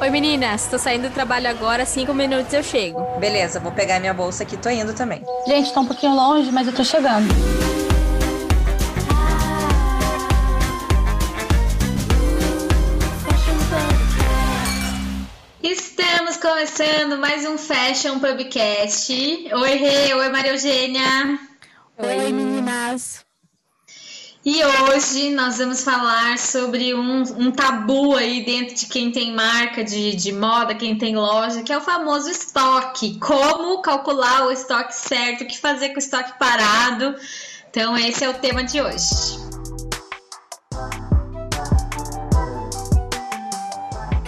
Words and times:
Oi 0.00 0.08
meninas, 0.08 0.66
tô 0.66 0.78
saindo 0.78 1.10
do 1.10 1.12
trabalho 1.12 1.46
agora, 1.50 1.84
cinco 1.84 2.14
minutos 2.14 2.50
eu 2.54 2.62
chego. 2.62 3.02
Beleza, 3.18 3.60
vou 3.60 3.70
pegar 3.70 4.00
minha 4.00 4.14
bolsa 4.14 4.44
aqui, 4.44 4.56
tô 4.56 4.70
indo 4.70 4.94
também. 4.94 5.22
Gente, 5.46 5.74
tá 5.74 5.80
um 5.80 5.86
pouquinho 5.86 6.14
longe, 6.14 6.50
mas 6.50 6.66
eu 6.66 6.74
tô 6.74 6.82
chegando. 6.82 7.28
Estamos 15.62 16.38
começando 16.38 17.18
mais 17.18 17.46
um 17.46 17.58
Fashion 17.58 18.18
Pubcast. 18.20 19.12
Oi, 19.12 19.74
Rê, 19.74 20.14
oi, 20.14 20.28
Maria 20.30 20.52
Eugênia. 20.52 21.38
Oi, 21.98 22.18
oi 22.24 22.32
meninas. 22.32 23.22
E 24.42 24.64
hoje 24.64 25.34
nós 25.34 25.58
vamos 25.58 25.84
falar 25.84 26.38
sobre 26.38 26.94
um, 26.94 27.20
um, 27.20 27.52
tabu 27.52 28.16
aí 28.16 28.42
dentro 28.42 28.74
de 28.74 28.86
quem 28.86 29.12
tem 29.12 29.34
marca 29.34 29.84
de, 29.84 30.16
de 30.16 30.32
moda, 30.32 30.74
quem 30.74 30.96
tem 30.96 31.14
loja, 31.14 31.62
que 31.62 31.70
é 31.70 31.76
o 31.76 31.80
famoso 31.82 32.30
estoque. 32.30 33.18
Como 33.18 33.82
calcular 33.82 34.46
o 34.46 34.50
estoque 34.50 34.94
certo, 34.94 35.44
o 35.44 35.46
que 35.46 35.58
fazer 35.58 35.90
com 35.90 35.96
o 35.96 35.98
estoque 35.98 36.38
parado. 36.38 37.14
Então, 37.68 37.94
esse 37.98 38.24
é 38.24 38.30
o 38.30 38.34
tema 38.34 38.64
de 38.64 38.80
hoje. 38.80 39.36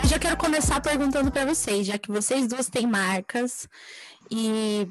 Eu 0.03 0.09
já 0.11 0.19
quero 0.19 0.37
começar 0.37 0.79
perguntando 0.83 1.31
para 1.31 1.47
vocês, 1.47 1.87
já 1.87 1.97
que 1.97 2.13
vocês 2.13 2.47
duas 2.47 2.69
têm 2.69 2.87
marcas 2.87 3.67
e 4.31 4.87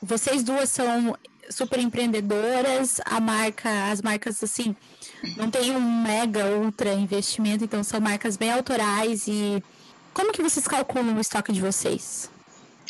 vocês 0.00 0.44
duas 0.44 0.70
são 0.70 1.16
super 1.50 1.78
empreendedoras, 1.78 3.00
a 3.04 3.20
marca, 3.20 3.90
as 3.90 4.00
marcas 4.00 4.42
assim, 4.42 4.74
não 5.36 5.50
tem 5.50 5.70
um 5.70 6.02
mega 6.02 6.46
ultra 6.46 6.92
investimento, 6.92 7.64
então 7.64 7.82
são 7.84 8.00
marcas 8.00 8.36
bem 8.36 8.50
autorais 8.50 9.26
e 9.26 9.62
como 10.12 10.32
que 10.32 10.42
vocês 10.42 10.66
calculam 10.66 11.16
o 11.16 11.20
estoque 11.20 11.52
de 11.52 11.60
vocês? 11.60 12.30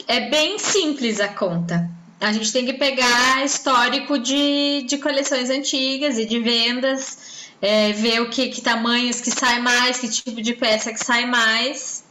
É 0.08 0.28
bem 0.28 0.58
simples 0.58 1.20
a 1.20 1.28
conta. 1.28 1.88
A 2.20 2.32
gente 2.32 2.52
tem 2.52 2.64
que 2.64 2.74
pegar 2.74 3.44
histórico 3.44 4.18
de, 4.18 4.82
de 4.88 4.98
coleções 4.98 5.50
antigas 5.50 6.18
e 6.18 6.24
de 6.24 6.38
vendas, 6.38 7.18
é, 7.60 7.92
ver 7.92 8.22
o 8.22 8.30
que, 8.30 8.48
que 8.48 8.60
tamanhos 8.60 9.20
que 9.20 9.30
sai 9.30 9.60
mais, 9.60 9.98
que 9.98 10.08
tipo 10.08 10.40
de 10.40 10.52
peça 10.54 10.92
que 10.92 11.04
sai 11.04 11.26
mais. 11.26 12.04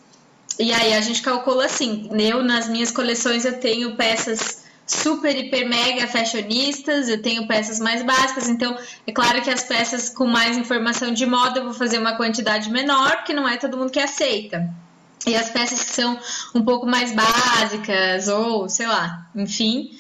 E 0.60 0.72
aí 0.74 0.94
a 0.94 1.02
gente 1.02 1.22
calcula 1.22 1.66
assim. 1.66 2.10
Eu, 2.20 2.44
nas 2.44 2.68
minhas 2.68 2.92
coleções, 2.92 3.46
eu 3.46 3.60
tenho 3.60 3.96
peças 3.96 4.61
super, 4.92 5.36
hiper, 5.36 5.68
mega 5.68 6.08
fashionistas, 6.08 7.08
eu 7.08 7.22
tenho 7.22 7.48
peças 7.48 7.80
mais 7.80 8.04
básicas, 8.04 8.50
então 8.50 8.78
é 9.08 9.12
claro 9.12 9.42
que 9.42 9.50
as 9.50 9.64
peças 9.64 10.10
com 10.10 10.28
mais 10.28 10.58
informação 10.58 11.14
de 11.14 11.26
moda 11.26 11.60
eu 11.60 11.64
vou 11.66 11.74
fazer 11.74 11.98
uma 11.98 12.18
quantidade 12.18 12.70
menor, 12.70 13.18
porque 13.18 13.34
não 13.34 13.48
é 13.48 13.58
todo 13.58 13.78
mundo 13.78 13.92
que 13.92 14.00
aceita. 14.00 14.70
E 15.26 15.36
as 15.36 15.50
peças 15.50 15.84
que 15.84 15.94
são 15.94 16.20
um 16.54 16.64
pouco 16.64 16.86
mais 16.86 17.14
básicas, 17.14 18.28
ou 18.28 18.68
sei 18.68 18.88
lá, 18.88 19.28
enfim, 19.36 19.92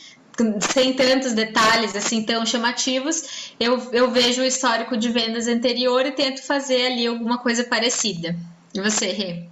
sem 0.73 0.93
tantos 0.93 1.33
detalhes 1.33 1.95
assim 1.95 2.23
tão 2.23 2.45
chamativos, 2.45 3.53
eu, 3.59 3.79
eu 3.93 4.11
vejo 4.11 4.41
o 4.41 4.45
histórico 4.45 4.97
de 4.97 5.09
vendas 5.09 5.47
anterior 5.47 6.05
e 6.05 6.11
tento 6.11 6.41
fazer 6.41 6.87
ali 6.87 7.07
alguma 7.07 7.37
coisa 7.37 7.63
parecida. 7.63 8.35
E 8.73 8.81
você, 8.81 9.07
Rê? 9.07 9.45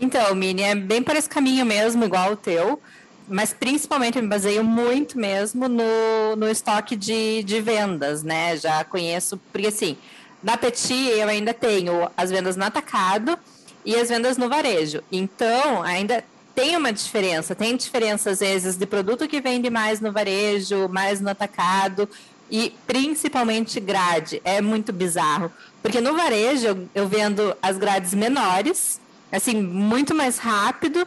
Então, 0.00 0.34
Mini, 0.34 0.62
é 0.62 0.74
bem 0.74 1.02
por 1.02 1.14
esse 1.14 1.28
caminho 1.28 1.64
mesmo, 1.64 2.04
igual 2.04 2.32
o 2.32 2.36
teu 2.36 2.80
mas 3.28 3.52
principalmente 3.52 4.20
me 4.20 4.28
baseio 4.28 4.64
muito 4.64 5.18
mesmo 5.18 5.68
no, 5.68 6.36
no 6.36 6.48
estoque 6.48 6.96
de, 6.96 7.42
de 7.42 7.60
vendas, 7.60 8.22
né? 8.22 8.56
Já 8.56 8.84
conheço, 8.84 9.40
porque 9.52 9.68
assim, 9.68 9.96
na 10.42 10.56
Petit 10.56 11.08
eu 11.08 11.28
ainda 11.28 11.54
tenho 11.54 12.10
as 12.16 12.30
vendas 12.30 12.56
no 12.56 12.64
atacado 12.64 13.38
e 13.84 13.94
as 13.96 14.08
vendas 14.08 14.36
no 14.36 14.48
varejo. 14.48 15.02
Então, 15.10 15.82
ainda 15.82 16.24
tem 16.54 16.76
uma 16.76 16.92
diferença, 16.92 17.54
tem 17.54 17.76
diferença 17.76 18.30
às 18.30 18.40
vezes 18.40 18.76
de 18.76 18.86
produto 18.86 19.26
que 19.28 19.40
vende 19.40 19.70
mais 19.70 20.00
no 20.00 20.12
varejo, 20.12 20.88
mais 20.88 21.20
no 21.20 21.30
atacado 21.30 22.08
e 22.50 22.74
principalmente 22.86 23.80
grade. 23.80 24.42
É 24.44 24.60
muito 24.60 24.92
bizarro, 24.92 25.50
porque 25.82 26.00
no 26.00 26.14
varejo 26.14 26.88
eu 26.94 27.08
vendo 27.08 27.56
as 27.62 27.78
grades 27.78 28.12
menores, 28.12 29.00
assim, 29.30 29.62
muito 29.62 30.14
mais 30.14 30.38
rápido 30.38 31.06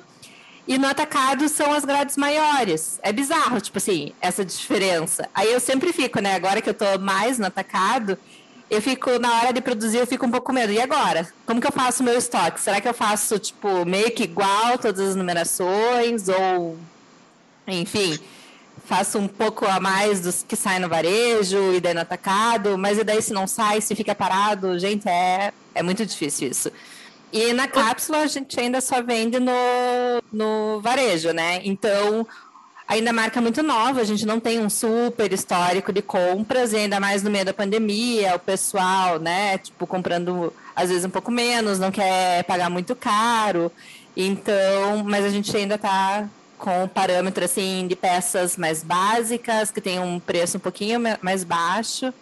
e 0.67 0.77
no 0.77 0.87
atacado 0.87 1.47
são 1.47 1.71
as 1.73 1.85
grades 1.85 2.17
maiores. 2.17 2.99
É 3.03 3.11
bizarro, 3.11 3.61
tipo 3.61 3.77
assim, 3.77 4.13
essa 4.19 4.43
diferença. 4.43 5.29
Aí 5.33 5.51
eu 5.51 5.59
sempre 5.59 5.93
fico, 5.93 6.19
né? 6.19 6.35
Agora 6.35 6.61
que 6.61 6.69
eu 6.69 6.73
tô 6.73 6.97
mais 6.99 7.37
no 7.37 7.45
atacado, 7.45 8.17
eu 8.69 8.81
fico, 8.81 9.19
na 9.19 9.41
hora 9.41 9.53
de 9.53 9.61
produzir, 9.61 9.97
eu 9.99 10.07
fico 10.07 10.25
um 10.25 10.31
pouco 10.31 10.47
com 10.47 10.53
medo. 10.53 10.73
E 10.73 10.81
agora? 10.81 11.27
Como 11.45 11.61
que 11.61 11.67
eu 11.67 11.71
faço 11.71 12.01
o 12.01 12.05
meu 12.05 12.17
estoque? 12.17 12.59
Será 12.59 12.81
que 12.81 12.87
eu 12.87 12.93
faço, 12.95 13.37
tipo, 13.37 13.85
meio 13.85 14.11
que 14.11 14.23
igual 14.23 14.77
todas 14.79 15.09
as 15.09 15.15
numerações? 15.15 16.27
Ou, 16.29 16.75
enfim, 17.67 18.17
faço 18.85 19.19
um 19.19 19.27
pouco 19.27 19.65
a 19.67 19.79
mais 19.79 20.21
dos 20.21 20.41
que 20.41 20.55
saem 20.55 20.79
no 20.79 20.89
varejo 20.89 21.73
e 21.73 21.79
daí 21.79 21.93
no 21.93 22.01
atacado? 22.01 22.75
Mas 22.75 22.97
e 22.97 23.03
daí 23.03 23.21
se 23.21 23.33
não 23.33 23.45
sai, 23.45 23.81
se 23.81 23.95
fica 23.95 24.15
parado? 24.15 24.79
Gente, 24.79 25.07
é, 25.07 25.53
é 25.75 25.83
muito 25.83 26.03
difícil 26.03 26.49
isso. 26.49 26.71
E 27.35 27.51
na 27.51 27.67
cápsula 27.67 28.19
a 28.19 28.27
gente 28.27 28.57
ainda 28.57 28.79
só 28.79 29.01
vende 29.01 29.41
no, 29.41 29.51
no 30.31 30.79
varejo, 30.79 31.33
né? 31.33 31.59
Então, 31.65 32.25
ainda 32.87 33.11
marca 33.11 33.41
muito 33.41 33.61
nova, 33.61 33.99
a 33.99 34.05
gente 34.05 34.25
não 34.25 34.39
tem 34.39 34.57
um 34.61 34.69
super 34.69 35.33
histórico 35.33 35.91
de 35.91 36.01
compras, 36.01 36.71
e 36.71 36.77
ainda 36.77 36.97
mais 36.97 37.23
no 37.23 37.29
meio 37.29 37.43
da 37.43 37.53
pandemia, 37.53 38.37
o 38.37 38.39
pessoal, 38.39 39.19
né, 39.19 39.57
tipo, 39.57 39.85
comprando 39.85 40.53
às 40.73 40.87
vezes 40.87 41.03
um 41.03 41.09
pouco 41.09 41.29
menos, 41.29 41.77
não 41.77 41.91
quer 41.91 42.45
pagar 42.45 42.69
muito 42.69 42.95
caro. 42.95 43.69
Então, 44.15 45.03
mas 45.03 45.25
a 45.25 45.29
gente 45.29 45.53
ainda 45.57 45.75
está 45.75 46.29
com 46.57 46.87
parâmetro 46.87 47.43
assim 47.43 47.85
de 47.85 47.97
peças 47.97 48.55
mais 48.55 48.81
básicas, 48.81 49.71
que 49.71 49.81
tem 49.81 49.99
um 49.99 50.21
preço 50.21 50.55
um 50.55 50.61
pouquinho 50.61 51.01
mais 51.21 51.43
baixo. 51.43 52.13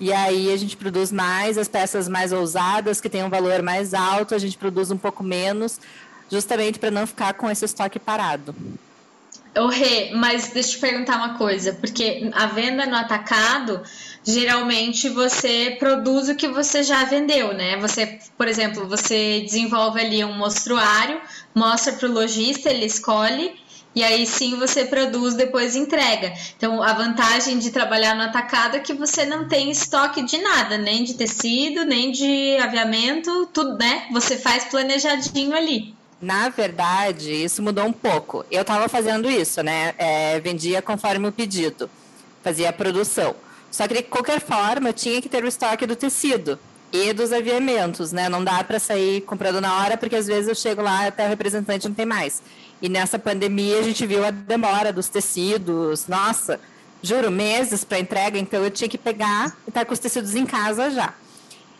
E 0.00 0.14
aí 0.14 0.50
a 0.50 0.56
gente 0.56 0.78
produz 0.78 1.12
mais 1.12 1.58
as 1.58 1.68
peças 1.68 2.08
mais 2.08 2.32
ousadas, 2.32 3.02
que 3.02 3.10
têm 3.10 3.22
um 3.22 3.28
valor 3.28 3.60
mais 3.60 3.92
alto, 3.92 4.34
a 4.34 4.38
gente 4.38 4.56
produz 4.56 4.90
um 4.90 4.96
pouco 4.96 5.22
menos, 5.22 5.78
justamente 6.32 6.78
para 6.78 6.90
não 6.90 7.06
ficar 7.06 7.34
com 7.34 7.50
esse 7.50 7.66
estoque 7.66 7.98
parado. 7.98 8.54
Ô 9.54 9.66
Rê, 9.66 10.10
mas 10.14 10.48
deixa 10.48 10.70
eu 10.70 10.72
te 10.74 10.78
perguntar 10.78 11.16
uma 11.16 11.36
coisa, 11.36 11.74
porque 11.74 12.30
a 12.32 12.46
venda 12.46 12.86
no 12.86 12.96
atacado, 12.96 13.82
geralmente 14.24 15.06
você 15.10 15.76
produz 15.78 16.30
o 16.30 16.34
que 16.34 16.48
você 16.48 16.82
já 16.82 17.04
vendeu, 17.04 17.52
né? 17.52 17.76
Você, 17.76 18.20
por 18.38 18.48
exemplo, 18.48 18.88
você 18.88 19.42
desenvolve 19.42 20.00
ali 20.00 20.24
um 20.24 20.32
mostruário, 20.32 21.20
mostra 21.54 21.92
para 21.92 22.08
o 22.08 22.12
lojista, 22.12 22.70
ele 22.70 22.86
escolhe 22.86 23.52
e 23.94 24.04
aí 24.04 24.26
sim 24.26 24.56
você 24.56 24.84
produz, 24.84 25.34
depois 25.34 25.74
entrega. 25.74 26.32
Então 26.56 26.82
a 26.82 26.92
vantagem 26.92 27.58
de 27.58 27.70
trabalhar 27.70 28.14
no 28.14 28.22
atacado 28.22 28.76
é 28.76 28.80
que 28.80 28.92
você 28.92 29.24
não 29.24 29.48
tem 29.48 29.70
estoque 29.70 30.22
de 30.22 30.38
nada, 30.38 30.78
nem 30.78 31.04
de 31.04 31.14
tecido, 31.14 31.84
nem 31.84 32.12
de 32.12 32.56
aviamento, 32.58 33.46
tudo, 33.52 33.76
né? 33.76 34.06
Você 34.12 34.36
faz 34.36 34.64
planejadinho 34.64 35.54
ali. 35.54 35.94
Na 36.20 36.50
verdade, 36.50 37.32
isso 37.32 37.62
mudou 37.62 37.84
um 37.84 37.92
pouco. 37.92 38.44
Eu 38.50 38.62
estava 38.62 38.88
fazendo 38.88 39.30
isso, 39.30 39.62
né? 39.62 39.94
É, 39.96 40.38
vendia 40.38 40.82
conforme 40.82 41.26
o 41.28 41.32
pedido, 41.32 41.90
fazia 42.42 42.68
a 42.68 42.72
produção. 42.72 43.34
Só 43.70 43.88
que 43.88 43.94
de 43.94 44.02
qualquer 44.02 44.40
forma 44.40 44.90
eu 44.90 44.92
tinha 44.92 45.22
que 45.22 45.28
ter 45.28 45.42
o 45.42 45.48
estoque 45.48 45.86
do 45.86 45.96
tecido 45.96 46.58
e 46.92 47.12
dos 47.12 47.32
aviamentos, 47.32 48.12
né? 48.12 48.28
Não 48.28 48.42
dá 48.42 48.62
para 48.64 48.78
sair 48.78 49.20
comprando 49.22 49.60
na 49.60 49.78
hora, 49.78 49.96
porque 49.96 50.16
às 50.16 50.26
vezes 50.26 50.48
eu 50.48 50.54
chego 50.54 50.82
lá 50.82 51.06
até 51.06 51.24
o 51.24 51.28
representante 51.28 51.88
não 51.88 51.94
tem 51.94 52.06
mais. 52.06 52.42
E 52.82 52.88
nessa 52.88 53.18
pandemia 53.18 53.78
a 53.78 53.82
gente 53.82 54.06
viu 54.06 54.24
a 54.24 54.30
demora 54.30 54.92
dos 54.92 55.08
tecidos, 55.08 56.06
nossa, 56.06 56.58
juro, 57.02 57.30
meses 57.30 57.84
para 57.84 57.98
entrega, 57.98 58.38
então 58.38 58.62
eu 58.62 58.70
tinha 58.70 58.88
que 58.88 58.98
pegar 58.98 59.56
e 59.66 59.70
estar 59.70 59.80
tá 59.80 59.84
com 59.84 59.92
os 59.92 59.98
tecidos 59.98 60.34
em 60.34 60.46
casa 60.46 60.90
já. 60.90 61.14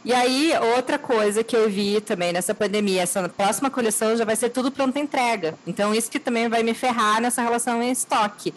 E 0.02 0.14
aí, 0.14 0.52
outra 0.76 0.98
coisa 0.98 1.44
que 1.44 1.54
eu 1.54 1.68
vi 1.68 2.00
também 2.00 2.32
nessa 2.32 2.54
pandemia, 2.54 3.02
essa 3.02 3.28
próxima 3.28 3.70
coleção 3.70 4.16
já 4.16 4.24
vai 4.24 4.34
ser 4.34 4.48
tudo 4.48 4.70
pronta 4.70 4.98
entrega. 4.98 5.54
Então, 5.66 5.94
isso 5.94 6.10
que 6.10 6.18
também 6.18 6.48
vai 6.48 6.62
me 6.62 6.72
ferrar 6.72 7.20
nessa 7.20 7.42
relação 7.42 7.82
em 7.82 7.90
estoque. 7.90 8.54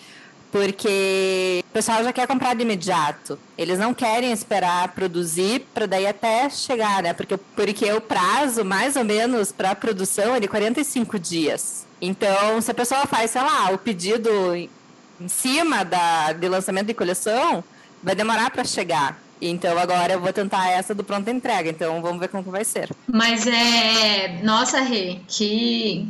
Porque 0.54 1.66
o 1.68 1.74
pessoal 1.74 2.04
já 2.04 2.14
quer 2.14 2.28
comprar 2.28 2.54
de 2.54 2.62
imediato. 2.62 3.40
Eles 3.58 3.80
não 3.80 3.92
querem 3.92 4.32
esperar 4.32 4.90
produzir 4.90 5.66
para 5.74 5.88
daí 5.88 6.06
até 6.06 6.48
chegar, 6.48 7.02
né? 7.02 7.12
Porque, 7.12 7.36
porque 7.38 7.92
o 7.92 8.00
prazo, 8.00 8.64
mais 8.64 8.96
ou 8.96 9.04
menos, 9.04 9.52
para 9.52 9.72
a 9.72 9.76
produção 9.76 10.36
é 10.36 10.40
de 10.40 10.48
45 10.48 11.18
dias. 11.18 11.88
Então, 12.00 12.62
se 12.62 12.70
a 12.70 12.74
pessoa 12.76 13.08
faz, 13.08 13.32
sei 13.32 13.42
lá, 13.42 13.72
o 13.72 13.80
pedido 13.80 14.30
em 14.56 14.70
cima 15.28 15.84
da, 15.84 16.34
de 16.34 16.48
lançamento 16.48 16.86
de 16.86 16.94
coleção, 16.94 17.64
vai 18.04 18.14
demorar 18.14 18.52
para 18.52 18.64
chegar. 18.64 19.20
Então 19.42 19.76
agora 19.78 20.14
eu 20.14 20.22
vou 20.22 20.32
tentar 20.32 20.70
essa 20.70 20.94
do 20.94 21.04
pronta 21.04 21.32
entrega. 21.32 21.68
Então 21.68 22.00
vamos 22.00 22.20
ver 22.20 22.28
como 22.28 22.44
vai 22.44 22.64
ser. 22.64 22.92
Mas 23.08 23.48
é, 23.48 24.40
nossa, 24.44 24.82
Rê, 24.82 25.18
que 25.28 26.08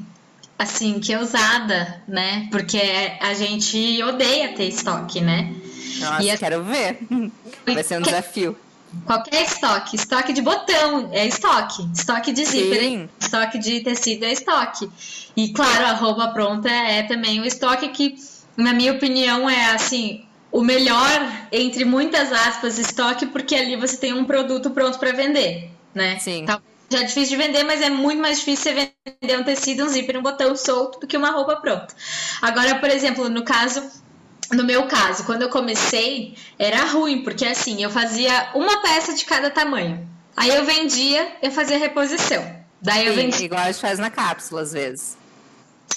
assim, 0.57 0.99
que 0.99 1.15
ousada, 1.15 2.01
né? 2.07 2.47
Porque 2.51 2.79
a 3.19 3.33
gente 3.33 4.01
odeia 4.03 4.53
ter 4.53 4.67
estoque, 4.67 5.21
né? 5.21 5.53
Nossa, 5.99 6.23
e 6.23 6.37
quero 6.37 6.63
ver. 6.63 6.99
Vai 7.65 7.83
ser 7.83 7.99
um 7.99 8.01
desafio. 8.01 8.57
Qualquer 9.05 9.43
estoque, 9.43 9.95
estoque 9.95 10.31
de 10.33 10.41
botão 10.41 11.09
é 11.11 11.25
estoque, 11.25 11.89
estoque 11.95 12.31
de 12.31 12.45
zíper, 12.45 12.79
Sim. 12.79 13.09
estoque 13.19 13.57
de 13.57 13.81
tecido 13.81 14.23
é 14.23 14.31
estoque. 14.31 14.87
E 15.35 15.51
claro, 15.51 15.85
a 15.85 15.93
roupa 15.93 16.27
pronta 16.27 16.69
é 16.69 17.01
também 17.01 17.41
o 17.41 17.45
estoque 17.45 17.89
que, 17.89 18.15
na 18.55 18.71
minha 18.71 18.93
opinião, 18.93 19.49
é 19.49 19.71
assim, 19.71 20.23
o 20.51 20.61
melhor 20.61 21.09
entre 21.51 21.83
muitas 21.83 22.31
aspas 22.31 22.77
estoque, 22.77 23.25
porque 23.25 23.55
ali 23.55 23.75
você 23.75 23.97
tem 23.97 24.13
um 24.13 24.25
produto 24.25 24.69
pronto 24.69 24.99
para 24.99 25.11
vender, 25.11 25.71
né? 25.93 26.19
Sim. 26.19 26.45
Talvez 26.45 26.72
já 26.93 27.01
é 27.01 27.03
difícil 27.03 27.37
de 27.37 27.43
vender, 27.43 27.63
mas 27.63 27.81
é 27.81 27.89
muito 27.89 28.21
mais 28.21 28.39
difícil 28.39 28.71
você 28.71 28.91
vender 29.21 29.39
um 29.39 29.43
tecido, 29.43 29.83
um 29.83 29.89
zíper, 29.89 30.17
um 30.17 30.21
botão 30.21 30.55
solto 30.55 30.99
do 30.99 31.07
que 31.07 31.17
uma 31.17 31.31
roupa 31.31 31.55
pronta. 31.55 31.93
Agora, 32.41 32.75
por 32.75 32.89
exemplo, 32.89 33.29
no 33.29 33.43
caso 33.43 33.81
no 34.51 34.63
meu 34.63 34.83
caso, 34.87 35.23
quando 35.23 35.41
eu 35.41 35.49
comecei, 35.49 36.37
era 36.59 36.83
ruim, 36.85 37.23
porque 37.23 37.45
assim, 37.45 37.81
eu 37.81 37.89
fazia 37.89 38.51
uma 38.53 38.81
peça 38.81 39.13
de 39.13 39.25
cada 39.25 39.49
tamanho. 39.49 40.07
Aí 40.37 40.49
eu 40.49 40.63
vendia, 40.65 41.37
eu 41.41 41.49
fazia 41.49 41.77
reposição. 41.77 42.43
Daí 42.79 43.07
eu 43.07 43.15
Sim, 43.15 43.21
vendia. 43.21 43.45
igual 43.45 43.61
a 43.61 43.71
gente 43.71 43.81
faz 43.81 43.97
na 43.97 44.11
cápsula 44.11 44.61
às 44.61 44.73
vezes. 44.73 45.17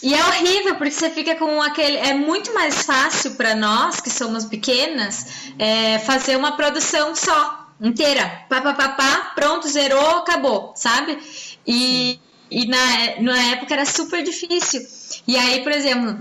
E 0.02 0.14
é 0.14 0.24
horrível, 0.24 0.76
porque 0.76 0.92
você 0.92 1.10
fica 1.10 1.34
com 1.34 1.60
aquele. 1.60 1.96
É 1.96 2.14
muito 2.14 2.54
mais 2.54 2.82
fácil 2.82 3.34
para 3.34 3.54
nós, 3.54 4.00
que 4.00 4.10
somos 4.10 4.44
pequenas, 4.44 5.52
é, 5.58 5.98
fazer 5.98 6.36
uma 6.36 6.52
produção 6.56 7.14
só, 7.14 7.65
inteira. 7.80 8.44
Pá, 8.48 8.60
pá, 8.60 8.74
pá, 8.74 8.88
pá, 8.90 9.32
pronto, 9.34 9.68
zerou, 9.68 10.18
acabou, 10.18 10.72
sabe? 10.76 11.18
E, 11.66 12.18
e 12.50 12.66
na, 12.66 13.20
na 13.20 13.42
época 13.52 13.74
era 13.74 13.84
super 13.84 14.22
difícil. 14.22 14.86
E 15.26 15.36
aí, 15.36 15.62
por 15.62 15.72
exemplo, 15.72 16.18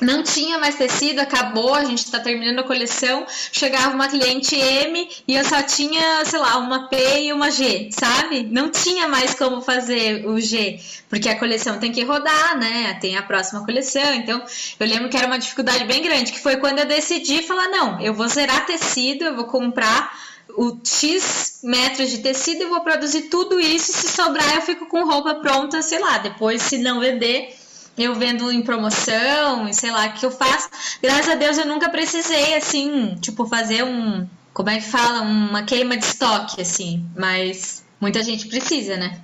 não 0.00 0.22
tinha 0.22 0.58
mais 0.58 0.74
tecido, 0.74 1.20
acabou, 1.20 1.72
a 1.74 1.84
gente 1.84 2.04
está 2.04 2.18
terminando 2.18 2.58
a 2.58 2.64
coleção. 2.64 3.24
Chegava 3.28 3.94
uma 3.94 4.08
cliente 4.08 4.56
M 4.56 5.08
e 5.26 5.34
eu 5.34 5.44
só 5.44 5.62
tinha, 5.62 6.24
sei 6.24 6.38
lá, 6.38 6.58
uma 6.58 6.88
P 6.88 6.96
e 7.22 7.32
uma 7.32 7.50
G, 7.50 7.90
sabe? 7.92 8.42
Não 8.42 8.70
tinha 8.70 9.06
mais 9.06 9.34
como 9.34 9.60
fazer 9.62 10.26
o 10.26 10.40
G, 10.40 10.80
porque 11.08 11.28
a 11.28 11.38
coleção 11.38 11.78
tem 11.78 11.92
que 11.92 12.02
rodar, 12.02 12.58
né? 12.58 12.98
Tem 13.00 13.16
a 13.16 13.22
próxima 13.22 13.64
coleção. 13.64 14.14
Então, 14.14 14.44
eu 14.80 14.86
lembro 14.86 15.08
que 15.08 15.16
era 15.16 15.26
uma 15.26 15.38
dificuldade 15.38 15.84
bem 15.84 16.02
grande, 16.02 16.32
que 16.32 16.40
foi 16.40 16.56
quando 16.56 16.80
eu 16.80 16.86
decidi 16.86 17.42
falar: 17.42 17.68
não, 17.68 18.00
eu 18.00 18.12
vou 18.12 18.28
zerar 18.28 18.66
tecido, 18.66 19.24
eu 19.24 19.36
vou 19.36 19.44
comprar 19.44 20.12
o 20.50 20.78
X 20.84 21.60
metros 21.62 22.10
de 22.10 22.18
tecido 22.18 22.62
e 22.62 22.66
vou 22.66 22.80
produzir 22.80 23.22
tudo 23.22 23.58
isso. 23.58 23.92
Se 23.92 24.08
sobrar, 24.08 24.56
eu 24.56 24.62
fico 24.62 24.86
com 24.86 25.04
roupa 25.04 25.34
pronta, 25.36 25.82
sei 25.82 25.98
lá, 25.98 26.18
depois, 26.18 26.62
se 26.62 26.78
não 26.78 27.00
vender 27.00 27.54
eu 27.96 28.14
vendo 28.14 28.50
em 28.50 28.62
promoção, 28.62 29.72
sei 29.72 29.90
lá 29.90 30.08
que 30.08 30.24
eu 30.24 30.30
faço. 30.30 30.68
Graças 31.02 31.28
a 31.28 31.34
Deus 31.36 31.58
eu 31.58 31.66
nunca 31.66 31.88
precisei, 31.88 32.54
assim, 32.54 33.16
tipo, 33.20 33.46
fazer 33.46 33.84
um. 33.84 34.28
Como 34.52 34.70
é 34.70 34.76
que 34.76 34.88
fala? 34.88 35.22
Uma 35.22 35.62
queima 35.62 35.96
de 35.96 36.04
estoque, 36.04 36.60
assim. 36.60 37.04
Mas 37.16 37.84
muita 38.00 38.22
gente 38.22 38.48
precisa, 38.48 38.96
né? 38.96 39.20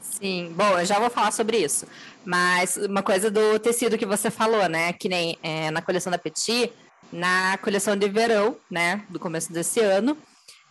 Sim, 0.00 0.52
bom, 0.56 0.78
eu 0.78 0.84
já 0.84 0.98
vou 0.98 1.10
falar 1.10 1.32
sobre 1.32 1.58
isso. 1.58 1.86
Mas 2.24 2.76
uma 2.76 3.02
coisa 3.02 3.30
do 3.30 3.58
tecido 3.58 3.98
que 3.98 4.06
você 4.06 4.30
falou, 4.30 4.68
né? 4.68 4.92
Que 4.92 5.08
nem 5.08 5.36
é, 5.42 5.70
na 5.70 5.82
coleção 5.82 6.10
da 6.10 6.18
Petit, 6.18 6.72
na 7.12 7.58
coleção 7.58 7.96
de 7.96 8.08
verão, 8.08 8.56
né? 8.70 9.02
Do 9.08 9.18
começo 9.18 9.52
desse 9.52 9.80
ano, 9.80 10.16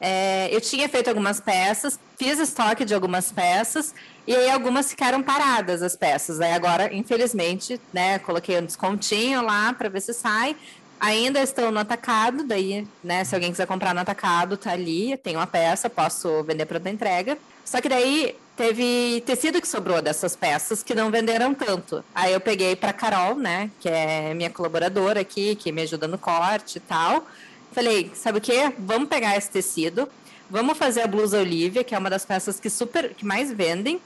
é, 0.04 0.50
eu 0.52 0.60
tinha 0.60 0.90
feito 0.90 1.10
algumas 1.10 1.40
peças, 1.40 2.00
fiz 2.18 2.40
estoque 2.40 2.84
de 2.84 2.96
algumas 2.96 3.32
peças, 3.32 3.94
e 4.26 4.36
aí 4.36 4.50
algumas 4.50 4.90
ficaram 4.90 5.22
paradas 5.22 5.84
as 5.84 5.96
peças. 5.96 6.42
Aí 6.42 6.54
agora, 6.54 6.92
infelizmente, 6.92 7.80
né, 7.94 8.18
coloquei 8.18 8.58
um 8.58 8.66
descontinho 8.66 9.44
lá 9.44 9.72
para 9.74 9.90
ver 9.90 10.02
se 10.02 10.12
sai. 10.12 10.58
Ainda 11.00 11.42
estão 11.42 11.72
no 11.72 11.80
atacado, 11.80 12.44
daí, 12.44 12.88
né, 13.04 13.24
se 13.24 13.36
alguém 13.36 13.52
quiser 13.52 13.68
comprar 13.68 13.94
no 13.94 14.02
atacado, 14.02 14.58
tá 14.58 14.72
ali, 14.72 15.16
tem 15.18 15.36
uma 15.36 15.48
peça, 15.48 15.88
posso 15.88 16.44
vender 16.44 16.66
para 16.66 16.78
outra 16.78 16.92
entrega. 16.92 17.38
Só 17.64 17.80
que 17.80 17.88
daí 17.88 18.36
teve 18.58 19.22
tecido 19.26 19.62
que 19.62 19.68
sobrou 19.68 20.02
dessas 20.02 20.36
peças 20.36 20.82
que 20.82 20.96
não 20.96 21.12
venderam 21.12 21.54
tanto. 21.54 22.04
Aí 22.14 22.34
eu 22.34 22.40
peguei 22.40 22.76
para 22.76 22.92
Carol, 22.92 23.36
né, 23.36 23.70
que 23.80 23.88
é 23.88 24.34
minha 24.34 24.50
colaboradora 24.50 25.22
aqui, 25.22 25.56
que 25.56 25.72
me 25.72 25.84
ajuda 25.84 26.08
no 26.08 26.18
corte 26.18 26.78
e 26.78 26.82
tal. 26.82 27.24
Falei, 27.72 28.12
sabe 28.14 28.40
o 28.40 28.42
que? 28.42 28.74
Vamos 28.78 29.08
pegar 29.08 29.38
esse 29.38 29.50
tecido, 29.50 30.10
vamos 30.50 30.78
fazer 30.78 31.02
a 31.02 31.08
blusa 31.08 31.40
Olivia, 31.40 31.84
que 31.84 31.96
é 31.96 31.98
uma 31.98 32.10
das 32.10 32.26
peças 32.26 32.60
que 32.60 32.70
super 32.70 33.14
que 33.14 33.26
mais 33.26 33.52
vendem, 33.52 34.02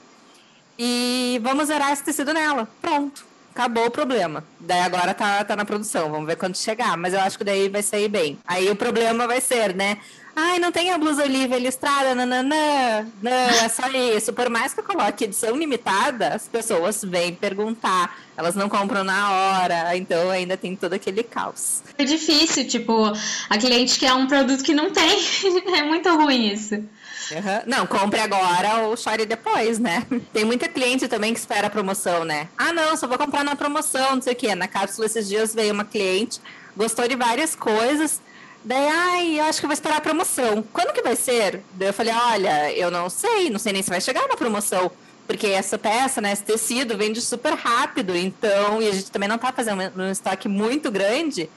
e 0.78 1.40
vamos 1.42 1.66
zerar 1.66 1.92
esse 1.92 2.04
tecido 2.04 2.32
nela. 2.32 2.68
Pronto. 2.80 3.24
Acabou 3.54 3.86
o 3.86 3.90
problema. 3.90 4.44
Daí 4.60 4.80
agora 4.80 5.14
tá, 5.14 5.42
tá 5.42 5.56
na 5.56 5.64
produção. 5.64 6.10
Vamos 6.10 6.26
ver 6.26 6.36
quando 6.36 6.56
chegar. 6.58 6.94
Mas 6.98 7.14
eu 7.14 7.20
acho 7.20 7.38
que 7.38 7.44
daí 7.44 7.70
vai 7.70 7.82
sair 7.82 8.06
bem. 8.06 8.38
Aí 8.46 8.68
o 8.68 8.76
problema 8.76 9.26
vai 9.26 9.40
ser, 9.40 9.74
né? 9.74 9.96
Ai, 10.38 10.58
não 10.58 10.70
tem 10.70 10.90
a 10.90 10.98
blusa 10.98 11.22
Olivia 11.22 11.58
listrada, 11.58 12.14
nananã. 12.14 13.06
Não, 13.22 13.32
é 13.32 13.68
só 13.70 13.88
isso. 13.88 14.34
Por 14.34 14.50
mais 14.50 14.74
que 14.74 14.80
eu 14.80 14.84
coloque 14.84 15.24
edição 15.24 15.56
limitada, 15.56 16.34
as 16.34 16.46
pessoas 16.46 17.02
vêm 17.02 17.34
perguntar. 17.34 18.14
Elas 18.36 18.54
não 18.54 18.68
compram 18.68 19.02
na 19.02 19.32
hora. 19.32 19.96
Então 19.96 20.28
ainda 20.28 20.54
tem 20.54 20.76
todo 20.76 20.92
aquele 20.92 21.22
caos. 21.22 21.82
É 21.96 22.04
difícil, 22.04 22.68
tipo, 22.68 23.10
a 23.48 23.56
cliente 23.56 23.98
quer 23.98 24.12
um 24.12 24.26
produto 24.26 24.62
que 24.62 24.74
não 24.74 24.90
tem. 24.92 25.18
é 25.74 25.82
muito 25.84 26.14
ruim 26.14 26.52
isso. 26.52 26.74
Uhum. 26.74 27.62
Não, 27.66 27.86
compre 27.86 28.20
agora 28.20 28.80
ou 28.82 28.96
chore 28.96 29.24
depois, 29.24 29.78
né? 29.78 30.06
Tem 30.34 30.44
muita 30.44 30.68
cliente 30.68 31.08
também 31.08 31.32
que 31.32 31.40
espera 31.40 31.68
a 31.68 31.70
promoção, 31.70 32.26
né? 32.26 32.48
Ah, 32.58 32.74
não, 32.74 32.94
só 32.94 33.08
vou 33.08 33.16
comprar 33.16 33.42
na 33.42 33.56
promoção, 33.56 34.16
não 34.16 34.22
sei 34.22 34.34
o 34.34 34.36
quê. 34.36 34.54
Na 34.54 34.68
cápsula 34.68 35.06
esses 35.06 35.26
dias 35.26 35.54
veio 35.54 35.72
uma 35.72 35.84
cliente, 35.84 36.40
gostou 36.76 37.08
de 37.08 37.16
várias 37.16 37.56
coisas. 37.56 38.20
Daí, 38.66 38.88
ai, 38.88 39.38
eu 39.38 39.44
acho 39.44 39.60
que 39.60 39.66
vou 39.66 39.72
esperar 39.72 39.98
a 39.98 40.00
promoção. 40.00 40.60
Quando 40.72 40.92
que 40.92 41.00
vai 41.00 41.14
ser? 41.14 41.62
Daí 41.74 41.88
eu 41.88 41.94
falei, 41.94 42.12
olha, 42.12 42.72
eu 42.72 42.90
não 42.90 43.08
sei, 43.08 43.48
não 43.48 43.60
sei 43.60 43.72
nem 43.72 43.80
se 43.80 43.88
vai 43.88 44.00
chegar 44.00 44.26
na 44.26 44.36
promoção. 44.36 44.90
Porque 45.24 45.46
essa 45.46 45.78
peça, 45.78 46.20
né, 46.20 46.32
esse 46.32 46.42
tecido 46.42 46.98
vende 46.98 47.20
super 47.20 47.54
rápido, 47.54 48.16
então, 48.16 48.82
e 48.82 48.88
a 48.88 48.92
gente 48.92 49.08
também 49.12 49.28
não 49.28 49.38
tá 49.38 49.52
fazendo 49.52 49.80
um 49.96 50.10
estoque 50.10 50.48
muito 50.48 50.90
grande. 50.90 51.48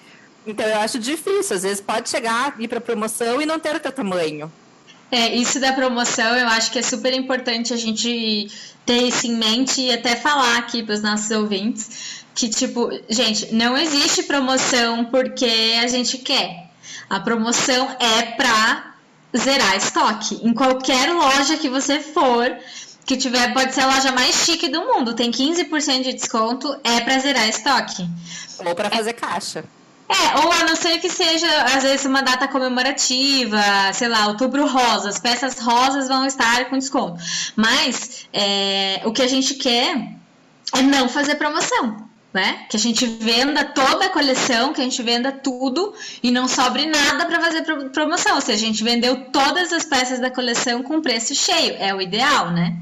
Então 0.46 0.64
eu 0.68 0.78
acho 0.78 1.00
difícil, 1.00 1.56
às 1.56 1.64
vezes 1.64 1.82
pode 1.82 2.08
chegar, 2.12 2.56
ir 2.60 2.68
para 2.68 2.80
promoção 2.80 3.42
e 3.42 3.46
não 3.46 3.60
ter 3.60 3.76
o 3.76 3.80
teu 3.80 3.92
tamanho. 3.92 4.52
É, 5.12 5.36
isso 5.36 5.60
da 5.60 5.74
promoção 5.74 6.38
eu 6.38 6.48
acho 6.48 6.72
que 6.72 6.78
é 6.78 6.84
super 6.84 7.12
importante 7.12 7.74
a 7.74 7.78
gente 7.78 8.52
ter 8.86 9.02
isso 9.02 9.26
em 9.26 9.36
mente 9.36 9.82
e 9.82 9.92
até 9.92 10.16
falar 10.16 10.60
aqui 10.60 10.84
para 10.84 10.94
os 10.94 11.02
nossos 11.02 11.32
ouvintes 11.32 12.24
que, 12.36 12.48
tipo, 12.48 12.90
gente, 13.10 13.54
não 13.54 13.76
existe 13.76 14.24
promoção 14.24 15.06
porque 15.06 15.76
a 15.82 15.88
gente 15.88 16.20
quer. 16.20 16.69
A 17.10 17.20
promoção 17.20 17.96
é 18.00 18.24
para 18.34 18.94
zerar 19.38 19.76
estoque. 19.76 20.40
Em 20.44 20.54
qualquer 20.54 21.12
loja 21.12 21.58
que 21.58 21.70
você 21.70 22.00
for, 22.00 22.58
que 23.06 23.18
tiver, 23.18 23.54
pode 23.54 23.74
ser 23.74 23.82
a 23.82 23.88
loja 23.88 24.12
mais 24.12 24.36
chique 24.36 24.70
do 24.70 24.82
mundo, 24.82 25.14
tem 25.14 25.32
15% 25.32 26.04
de 26.04 26.14
desconto, 26.14 26.76
é 26.84 27.02
para 27.02 27.20
zerar 27.20 27.48
estoque. 27.48 28.08
Ou 28.66 28.76
para 28.76 28.90
fazer 28.90 29.14
caixa. 29.14 29.64
É, 30.10 30.40
ou 30.40 30.52
a 30.52 30.64
não 30.64 30.76
ser 30.76 30.98
que 31.00 31.10
seja, 31.10 31.48
às 31.66 31.84
vezes, 31.84 32.04
uma 32.06 32.24
data 32.24 32.48
comemorativa, 32.48 33.62
sei 33.94 34.08
lá, 34.08 34.26
outubro 34.28 34.66
rosa, 34.66 35.10
as 35.10 35.20
peças 35.20 35.60
rosas 35.60 36.08
vão 36.08 36.26
estar 36.26 36.66
com 36.66 36.80
desconto. 36.80 37.22
Mas 37.56 38.28
é, 38.34 39.02
o 39.06 39.12
que 39.12 39.22
a 39.22 39.28
gente 39.28 39.54
quer 39.54 39.96
é 40.74 40.82
não 40.82 41.08
fazer 41.08 41.36
promoção. 41.36 42.09
Né? 42.32 42.68
Que 42.70 42.78
a 42.78 42.80
gente 42.80 43.06
venda 43.08 43.66
toda 43.66 44.06
a 44.06 44.10
coleção, 44.10 44.72
que 44.72 44.80
a 44.80 44.84
gente 44.84 45.02
venda 45.02 45.32
tudo 45.32 45.96
e 46.22 46.30
não 46.30 46.48
sobre 46.48 46.86
nada 46.86 47.26
para 47.26 47.42
fazer 47.42 47.64
promoção. 47.92 48.36
Ou 48.36 48.42
seja, 48.42 48.64
a 48.64 48.68
gente 48.68 48.84
vendeu 48.84 49.26
todas 49.32 49.74
as 49.74 49.84
peças 49.84 50.20
da 50.20 50.30
coleção 50.30 50.84
com 50.84 51.02
preço 51.02 51.34
cheio. 51.34 51.76
É 51.80 51.94
o 51.94 52.00
ideal, 52.00 52.52
né? 52.52 52.78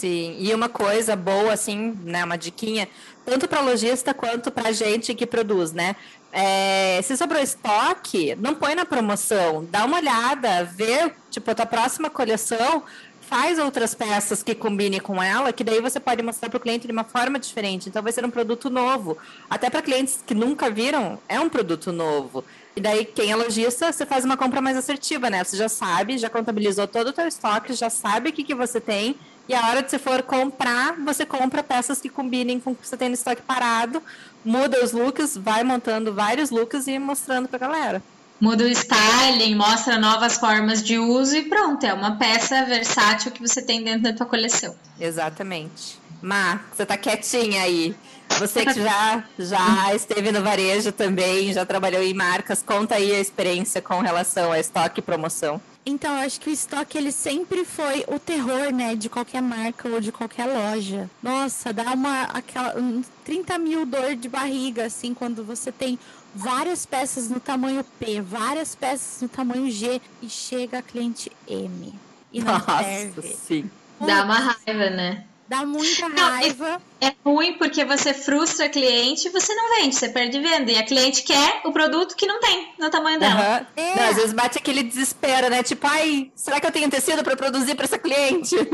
Sim, 0.00 0.36
e 0.38 0.54
uma 0.54 0.68
coisa 0.68 1.14
boa, 1.14 1.52
assim, 1.52 1.94
né, 2.04 2.24
uma 2.24 2.38
diquinha, 2.38 2.88
tanto 3.22 3.46
para 3.46 3.60
lojista 3.60 4.14
quanto 4.14 4.50
para 4.50 4.72
gente 4.72 5.14
que 5.14 5.26
produz, 5.26 5.72
né? 5.72 5.94
É, 6.32 7.00
se 7.02 7.16
sobrou 7.18 7.42
estoque, 7.42 8.34
não 8.36 8.54
põe 8.54 8.74
na 8.74 8.86
promoção, 8.86 9.66
dá 9.70 9.84
uma 9.84 9.98
olhada, 9.98 10.64
vê, 10.64 11.12
tipo, 11.30 11.50
a 11.50 11.54
tua 11.54 11.66
próxima 11.66 12.08
coleção, 12.08 12.82
faz 13.30 13.60
outras 13.60 13.94
peças 13.94 14.42
que 14.42 14.56
combinem 14.56 14.98
com 14.98 15.22
ela, 15.22 15.52
que 15.52 15.62
daí 15.62 15.80
você 15.80 16.00
pode 16.00 16.20
mostrar 16.20 16.50
para 16.50 16.56
o 16.56 16.60
cliente 16.60 16.88
de 16.88 16.92
uma 16.92 17.04
forma 17.04 17.38
diferente. 17.38 17.88
Então 17.88 18.02
vai 18.02 18.10
ser 18.10 18.24
um 18.24 18.30
produto 18.30 18.68
novo. 18.68 19.16
Até 19.48 19.70
para 19.70 19.80
clientes 19.80 20.18
que 20.26 20.34
nunca 20.34 20.68
viram, 20.68 21.16
é 21.28 21.38
um 21.38 21.48
produto 21.48 21.92
novo. 21.92 22.44
E 22.74 22.80
daí, 22.80 23.04
quem 23.04 23.30
é 23.30 23.36
lojista, 23.36 23.92
você 23.92 24.04
faz 24.04 24.24
uma 24.24 24.36
compra 24.36 24.60
mais 24.60 24.76
assertiva, 24.76 25.30
né? 25.30 25.44
Você 25.44 25.56
já 25.56 25.68
sabe, 25.68 26.18
já 26.18 26.28
contabilizou 26.28 26.88
todo 26.88 27.08
o 27.08 27.12
teu 27.12 27.28
estoque, 27.28 27.72
já 27.72 27.88
sabe 27.88 28.30
o 28.30 28.32
que, 28.32 28.42
que 28.42 28.54
você 28.54 28.80
tem. 28.80 29.14
E 29.48 29.54
a 29.54 29.68
hora 29.68 29.82
de 29.82 29.90
você 29.90 29.98
for 29.98 30.22
comprar, 30.24 30.96
você 30.96 31.24
compra 31.24 31.62
peças 31.62 32.00
que 32.00 32.08
combinem 32.08 32.58
com 32.58 32.72
o 32.72 32.74
que 32.74 32.86
você 32.86 32.96
tem 32.96 33.08
no 33.08 33.14
estoque 33.14 33.42
parado, 33.42 34.02
muda 34.44 34.84
os 34.84 34.90
looks, 34.90 35.36
vai 35.36 35.62
montando 35.62 36.12
vários 36.12 36.50
looks 36.50 36.88
e 36.88 36.98
mostrando 36.98 37.48
pra 37.48 37.60
galera. 37.60 38.02
Muda 38.40 38.64
o 38.64 38.68
styling, 38.68 39.54
mostra 39.54 39.98
novas 39.98 40.38
formas 40.38 40.82
de 40.82 40.98
uso 40.98 41.36
e 41.36 41.42
pronto, 41.42 41.84
é 41.84 41.92
uma 41.92 42.16
peça 42.16 42.64
versátil 42.64 43.30
que 43.30 43.40
você 43.46 43.60
tem 43.60 43.84
dentro 43.84 44.04
da 44.04 44.14
tua 44.14 44.24
coleção. 44.24 44.74
Exatamente. 44.98 46.00
Má, 46.22 46.60
você 46.72 46.86
tá 46.86 46.96
quietinha 46.96 47.62
aí. 47.62 47.94
Você 48.38 48.64
que 48.64 48.72
já, 48.82 49.24
já 49.38 49.94
esteve 49.94 50.32
no 50.32 50.42
varejo 50.42 50.90
também, 50.90 51.52
já 51.52 51.66
trabalhou 51.66 52.02
em 52.02 52.14
marcas, 52.14 52.62
conta 52.62 52.94
aí 52.94 53.14
a 53.14 53.20
experiência 53.20 53.82
com 53.82 54.00
relação 54.00 54.52
a 54.52 54.58
estoque 54.58 55.00
e 55.00 55.02
promoção. 55.02 55.60
Então, 55.84 56.14
eu 56.14 56.26
acho 56.26 56.40
que 56.40 56.50
o 56.50 56.52
estoque 56.52 56.96
ele 56.96 57.10
sempre 57.10 57.64
foi 57.64 58.04
o 58.06 58.18
terror, 58.18 58.70
né, 58.72 58.94
de 58.94 59.08
qualquer 59.08 59.40
marca 59.40 59.88
ou 59.88 60.00
de 60.00 60.12
qualquer 60.12 60.46
loja. 60.46 61.10
Nossa, 61.22 61.72
dá 61.72 61.92
uma 61.94 62.24
aquela 62.24 62.78
um 62.78 63.02
30 63.24 63.58
mil 63.58 63.86
dor 63.86 64.14
de 64.14 64.28
barriga, 64.28 64.84
assim, 64.84 65.14
quando 65.14 65.42
você 65.42 65.72
tem 65.72 65.98
várias 66.34 66.86
peças 66.86 67.28
no 67.28 67.40
tamanho 67.40 67.84
P, 67.98 68.20
várias 68.20 68.74
peças 68.74 69.22
no 69.22 69.28
tamanho 69.28 69.70
G 69.70 70.00
e 70.22 70.28
chega 70.28 70.78
a 70.78 70.82
cliente 70.82 71.30
M. 71.48 71.92
E 72.32 72.40
não 72.40 72.52
Nossa, 72.54 72.82
serve. 72.84 73.36
sim. 73.46 73.70
Dá 74.00 74.24
uma 74.24 74.38
raiva, 74.38 74.90
né? 74.90 75.24
Dá 75.48 75.66
muita 75.66 76.08
Não, 76.08 76.16
raiva. 76.30 76.80
É 77.00 77.12
ruim 77.24 77.54
porque 77.58 77.84
você 77.84 78.14
frustra 78.14 78.66
a 78.66 78.68
cliente 78.68 79.26
e 79.26 79.30
você 79.32 79.52
não 79.52 79.68
vende, 79.80 79.96
você 79.96 80.08
perde 80.08 80.38
venda. 80.38 80.70
E 80.70 80.78
a 80.78 80.84
cliente 80.84 81.24
quer 81.24 81.62
o 81.64 81.72
produto 81.72 82.14
que 82.14 82.24
não 82.24 82.38
tem 82.40 82.72
no 82.78 82.88
tamanho 82.88 83.18
dela. 83.18 83.34
Aham. 83.40 83.66
É. 83.76 83.96
Não, 83.96 84.08
às 84.10 84.14
vezes 84.14 84.32
bate 84.32 84.58
aquele 84.58 84.84
desespero, 84.84 85.50
né? 85.50 85.64
Tipo, 85.64 85.88
ai, 85.88 86.30
será 86.36 86.60
que 86.60 86.66
eu 86.68 86.70
tenho 86.70 86.88
tecido 86.88 87.24
para 87.24 87.36
produzir 87.36 87.74
para 87.74 87.84
essa 87.84 87.98
cliente? 87.98 88.54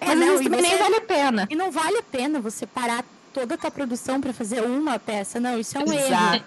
É, 0.00 0.06
Mas 0.06 0.18
não, 0.18 0.34
isso 0.34 0.42
também 0.44 0.60
nem 0.62 0.72
você- 0.72 0.82
vale 0.82 0.96
a 0.96 1.00
pena. 1.00 1.46
E 1.50 1.54
não 1.54 1.70
vale 1.70 1.98
a 1.98 2.02
pena 2.02 2.40
você 2.40 2.66
parar 2.66 3.04
toda 3.32 3.54
a 3.54 3.58
tua 3.58 3.70
produção 3.70 4.20
para 4.20 4.32
fazer 4.32 4.60
uma 4.62 4.98
peça. 4.98 5.38
Não, 5.38 5.56
isso 5.58 5.76
é 5.78 5.80
um 5.80 5.92
erro. 5.92 6.44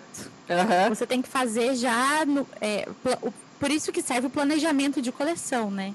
Aham. 0.49 0.89
Você 0.89 1.05
tem 1.05 1.21
que 1.21 1.27
fazer 1.27 1.75
já 1.75 2.25
no, 2.25 2.47
é, 2.61 2.87
por 3.59 3.71
isso 3.71 3.91
que 3.91 4.01
serve 4.01 4.27
o 4.27 4.29
planejamento 4.29 5.01
de 5.01 5.11
coleção, 5.11 5.69
né? 5.69 5.93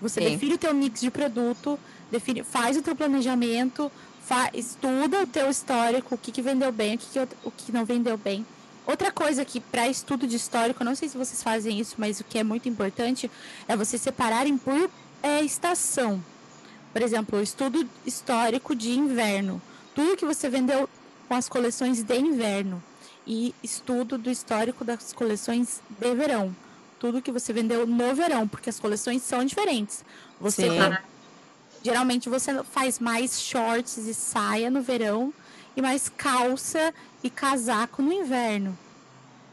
Você 0.00 0.20
Sim. 0.20 0.30
define 0.30 0.54
o 0.54 0.58
teu 0.58 0.72
mix 0.72 1.00
de 1.00 1.10
produto, 1.10 1.78
define, 2.10 2.42
faz 2.42 2.76
o 2.76 2.82
teu 2.82 2.94
planejamento, 2.96 3.90
fa- 4.24 4.50
estuda 4.54 5.22
o 5.22 5.26
teu 5.26 5.50
histórico, 5.50 6.14
o 6.14 6.18
que, 6.18 6.32
que 6.32 6.40
vendeu 6.40 6.72
bem, 6.72 6.94
o 6.94 6.98
que, 6.98 7.06
que, 7.06 7.28
o 7.44 7.50
que 7.50 7.72
não 7.72 7.84
vendeu 7.84 8.16
bem. 8.16 8.46
Outra 8.86 9.12
coisa 9.12 9.44
que 9.44 9.60
para 9.60 9.88
estudo 9.88 10.26
de 10.26 10.36
histórico, 10.36 10.82
não 10.82 10.94
sei 10.94 11.08
se 11.08 11.18
vocês 11.18 11.42
fazem 11.42 11.78
isso, 11.78 11.96
mas 11.98 12.18
o 12.18 12.24
que 12.24 12.38
é 12.38 12.44
muito 12.44 12.68
importante 12.68 13.30
é 13.68 13.76
vocês 13.76 14.00
separarem 14.00 14.56
por 14.56 14.90
é, 15.22 15.42
estação. 15.42 16.22
Por 16.92 17.02
exemplo, 17.02 17.38
o 17.38 17.42
estudo 17.42 17.86
histórico 18.06 18.74
de 18.74 18.90
inverno. 18.92 19.60
Tudo 19.94 20.16
que 20.16 20.24
você 20.24 20.48
vendeu 20.48 20.88
com 21.28 21.34
as 21.34 21.48
coleções 21.48 22.02
de 22.02 22.18
inverno 22.18 22.82
e 23.26 23.54
estudo 23.62 24.18
do 24.18 24.30
histórico 24.30 24.84
das 24.84 25.12
coleções 25.12 25.80
de 25.88 26.14
verão. 26.14 26.54
Tudo 26.98 27.22
que 27.22 27.32
você 27.32 27.52
vendeu 27.52 27.86
no 27.86 28.14
verão, 28.14 28.46
porque 28.46 28.68
as 28.70 28.78
coleções 28.78 29.22
são 29.22 29.44
diferentes. 29.44 30.04
Você 30.40 30.68
geralmente 31.82 32.28
você 32.28 32.62
faz 32.64 32.98
mais 32.98 33.40
shorts 33.40 33.96
e 33.96 34.12
saia 34.12 34.70
no 34.70 34.82
verão 34.82 35.32
e 35.76 35.80
mais 35.80 36.08
calça 36.08 36.92
e 37.22 37.30
casaco 37.30 38.02
no 38.02 38.12
inverno. 38.12 38.76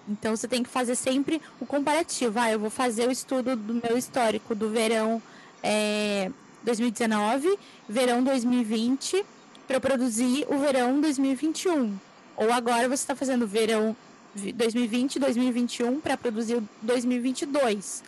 Então 0.08 0.36
você 0.36 0.48
tem 0.48 0.64
que 0.64 0.70
fazer 0.70 0.96
sempre 0.96 1.42
o 1.60 1.66
comparativo. 1.66 2.40
Ah, 2.40 2.52
eu 2.52 2.60
vou 2.60 2.70
fazer 2.70 3.08
o 3.08 3.12
estudo 3.12 3.56
do 3.56 3.74
meu 3.74 3.98
histórico 3.98 4.56
do 4.56 4.70
verão 4.70 5.22
é, 5.62 6.32
2019, 6.64 7.58
verão 7.88 8.24
2020, 8.24 9.26
para 9.68 9.80
produzir 9.80 10.46
o 10.50 10.58
verão 10.60 11.02
2021. 11.02 12.07
Ou 12.38 12.52
agora 12.54 12.88
você 12.88 13.02
está 13.04 13.16
fazendo 13.16 13.46
verão 13.48 13.96
vi- 14.34 14.54
2020, 14.54 15.20
2021 15.20 16.00
para 16.00 16.16
produzir 16.16 16.56
o 16.56 16.70
2022. 16.82 18.04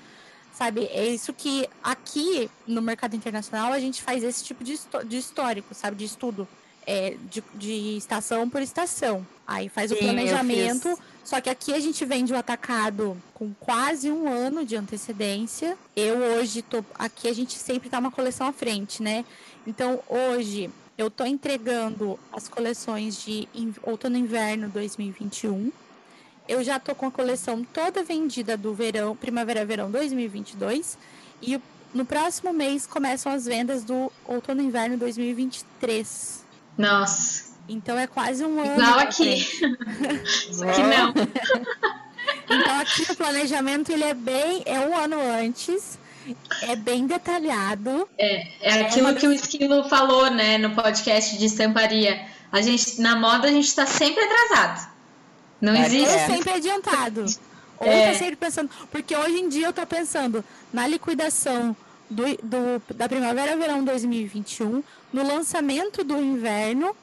Sabe, 0.53 0.86
é 0.91 1.07
isso 1.07 1.31
que 1.33 1.67
aqui 1.83 2.50
no 2.67 2.81
mercado 2.81 3.15
internacional 3.15 3.71
a 3.71 3.79
gente 3.79 4.01
faz 4.03 4.24
esse 4.24 4.43
tipo 4.43 4.62
de, 4.63 4.77
de 5.05 5.17
histórico, 5.17 5.74
sabe, 5.74 5.95
de 5.98 6.05
estudo. 6.05 6.48
é, 6.88 7.15
de, 7.29 7.43
de 7.53 7.98
estação 7.98 8.50
por 8.50 8.62
estação. 8.63 9.25
Aí 9.45 9.69
faz 9.69 9.91
o 9.91 9.95
Sim, 9.95 10.01
eu 10.01 10.07
planejamento. 10.07 10.98
Só 11.24 11.39
que 11.39 11.48
aqui 11.50 11.71
a 11.71 11.79
gente 11.79 12.03
vende 12.03 12.33
o 12.33 12.38
atacado 12.38 13.15
com 13.36 13.53
quase 13.59 14.12
um 14.12 14.27
ano 14.27 14.65
de 14.65 14.75
antecedência. 14.75 15.77
Eu 15.95 16.17
hoje 16.17 16.63
tô. 16.63 16.83
Aqui 16.95 17.27
a 17.27 17.33
gente 17.33 17.53
sempre 17.53 17.89
tá 17.89 18.00
uma 18.00 18.09
coleção 18.09 18.48
à 18.48 18.51
frente, 18.53 19.03
né? 19.03 19.24
Então 19.67 20.00
hoje 20.09 20.69
eu 21.00 21.10
tô 21.10 21.25
entregando 21.25 22.20
as 22.29 22.50
coleções 22.50 23.24
de 23.24 23.48
outono 23.84 24.18
e 24.18 24.20
inverno 24.20 24.68
2021. 24.68 25.72
Eu 26.46 26.62
já 26.62 26.77
tô 26.77 26.94
com 26.94 27.06
a 27.06 27.12
coleção 27.12 27.63
toda 27.63 28.03
vendida 28.03 28.58
do 28.58 28.74
verão, 28.74 29.15
primavera-verão 29.15 29.89
2022. 29.89 30.98
E 31.41 31.58
no 31.94 32.03
próximo 32.03 32.51
mês 32.51 32.86
começam 32.86 33.32
as 33.32 33.46
vendas 33.46 33.86
do 33.86 34.12
outono 34.25 34.62
e 34.62 34.65
inverno 34.65 34.98
2023. 34.98 36.44
Nossa, 36.77 37.46
Então 37.70 37.98
é 37.98 38.06
quase 38.06 38.44
um 38.44 38.60
ano. 38.60 38.74
igual 38.74 38.94
pra 38.96 39.01
aqui. 39.03 39.41
Só 40.51 40.65
que 40.74 40.84
não. 40.84 41.13
Então 42.51 42.79
aqui 42.79 43.12
o 43.12 43.15
planejamento 43.15 43.91
ele 43.91 44.03
é 44.03 44.13
bem, 44.13 44.63
é 44.65 44.79
um 44.79 44.98
ano 44.98 45.20
antes, 45.20 45.98
é 46.63 46.75
bem 46.75 47.05
detalhado. 47.07 48.07
É 48.17 48.81
aquilo 48.81 49.13
que 49.15 49.27
o 49.27 49.31
Esquilo 49.31 49.88
falou, 49.89 50.29
né, 50.31 50.57
no 50.57 50.71
podcast 50.71 51.38
de 51.38 51.45
estamparia. 51.45 52.25
A 52.51 52.62
gente, 52.62 53.00
na 53.01 53.15
moda, 53.15 53.48
a 53.48 53.51
gente 53.51 53.74
tá 53.75 53.86
sempre 53.86 54.24
atrasado. 54.24 54.89
Não 55.62 55.74
É, 55.75 55.79
Ou 55.79 55.86
existe. 55.86 56.09
é. 56.15 56.25
sempre 56.27 56.51
adiantado. 56.51 57.25
Ou 57.79 57.88
É. 57.88 58.12
tá 58.12 58.17
sempre 58.19 58.36
pensando. 58.36 58.69
Porque 58.91 59.15
hoje 59.15 59.39
em 59.39 59.50
dia 59.50 59.67
eu 59.67 59.74
tô 59.74 59.86
pensando 59.86 60.43
na 60.74 60.88
liquidação 60.88 61.75
do, 62.09 62.24
do- 62.41 62.81
da 62.95 63.07
primavera-verão 63.07 63.83
2021, 63.83 64.83
no 65.13 65.24
lançamento 65.27 66.03
do 66.03 66.17
inverno, 66.19 66.95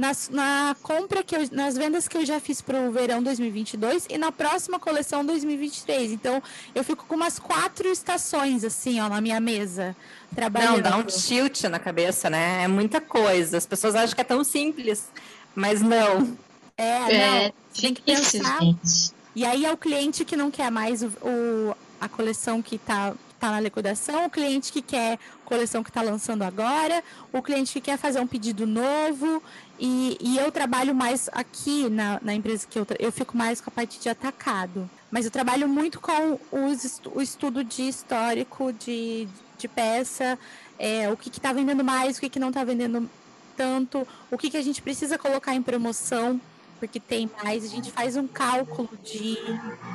nas, 0.00 0.30
na 0.30 0.74
compra 0.82 1.22
que 1.22 1.36
eu, 1.36 1.40
nas 1.52 1.76
vendas 1.76 2.08
que 2.08 2.16
eu 2.16 2.24
já 2.24 2.40
fiz 2.40 2.60
para 2.62 2.78
o 2.80 2.90
verão 2.90 3.22
2022 3.22 4.06
e 4.08 4.16
na 4.16 4.32
próxima 4.32 4.78
coleção 4.80 5.24
2023. 5.24 6.12
Então 6.12 6.42
eu 6.74 6.82
fico 6.82 7.04
com 7.06 7.14
umas 7.14 7.38
quatro 7.38 7.86
estações 7.88 8.64
assim, 8.64 8.98
ó, 9.00 9.08
na 9.10 9.20
minha 9.20 9.38
mesa, 9.38 9.94
trabalhando. 10.34 10.76
Não, 10.76 10.80
dá 10.90 10.96
um 10.96 11.02
tilt 11.02 11.64
na 11.64 11.78
cabeça, 11.78 12.30
né? 12.30 12.64
É 12.64 12.68
muita 12.68 13.00
coisa. 13.00 13.58
As 13.58 13.66
pessoas 13.66 13.94
acham 13.94 14.14
que 14.14 14.20
é 14.22 14.24
tão 14.24 14.42
simples, 14.42 15.08
mas 15.54 15.82
não. 15.82 16.36
É, 16.78 17.12
É, 17.14 17.42
não, 17.44 17.52
tem 17.78 17.92
que 17.92 18.00
pensar 18.00 18.58
gente. 18.60 19.12
E 19.36 19.44
aí 19.44 19.66
é 19.66 19.72
o 19.72 19.76
cliente 19.76 20.24
que 20.24 20.34
não 20.36 20.50
quer 20.50 20.70
mais 20.70 21.02
o, 21.02 21.08
o- 21.22 21.76
a 22.00 22.08
coleção 22.08 22.62
que 22.62 22.76
está 22.76 23.12
tá 23.38 23.50
na 23.50 23.60
liquidação, 23.60 24.26
o 24.26 24.30
cliente 24.30 24.72
que 24.72 24.80
quer 24.82 25.18
coleção 25.50 25.82
que 25.82 25.90
está 25.90 26.00
lançando 26.00 26.42
agora, 26.42 27.02
o 27.32 27.42
cliente 27.42 27.72
que 27.72 27.80
quer 27.80 27.98
fazer 27.98 28.20
um 28.20 28.26
pedido 28.26 28.68
novo. 28.68 29.42
E, 29.80 30.16
e 30.20 30.38
eu 30.38 30.52
trabalho 30.52 30.94
mais 30.94 31.28
aqui 31.32 31.90
na, 31.90 32.20
na 32.22 32.32
empresa 32.32 32.66
que 32.70 32.78
eu, 32.78 32.86
eu 33.00 33.10
fico 33.10 33.36
mais 33.36 33.60
com 33.60 33.68
a 33.68 33.72
parte 33.72 33.98
de 33.98 34.08
atacado. 34.08 34.88
Mas 35.10 35.24
eu 35.24 35.30
trabalho 35.30 35.68
muito 35.68 35.98
com 36.00 36.38
os 36.52 37.00
o 37.12 37.20
estudo 37.20 37.64
de 37.64 37.88
histórico 37.88 38.72
de, 38.72 39.26
de 39.58 39.66
peça, 39.66 40.38
é, 40.78 41.10
o 41.10 41.16
que 41.16 41.28
está 41.28 41.52
vendendo 41.52 41.82
mais, 41.82 42.16
o 42.16 42.20
que, 42.20 42.28
que 42.28 42.38
não 42.38 42.48
está 42.48 42.62
vendendo 42.62 43.10
tanto, 43.56 44.06
o 44.30 44.38
que, 44.38 44.50
que 44.50 44.56
a 44.56 44.62
gente 44.62 44.80
precisa 44.80 45.18
colocar 45.18 45.54
em 45.54 45.62
promoção 45.62 46.40
porque 46.78 47.00
tem 47.00 47.28
mais. 47.42 47.64
A 47.64 47.68
gente 47.68 47.90
faz 47.90 48.16
um 48.16 48.26
cálculo 48.26 48.88
de. 49.04 49.36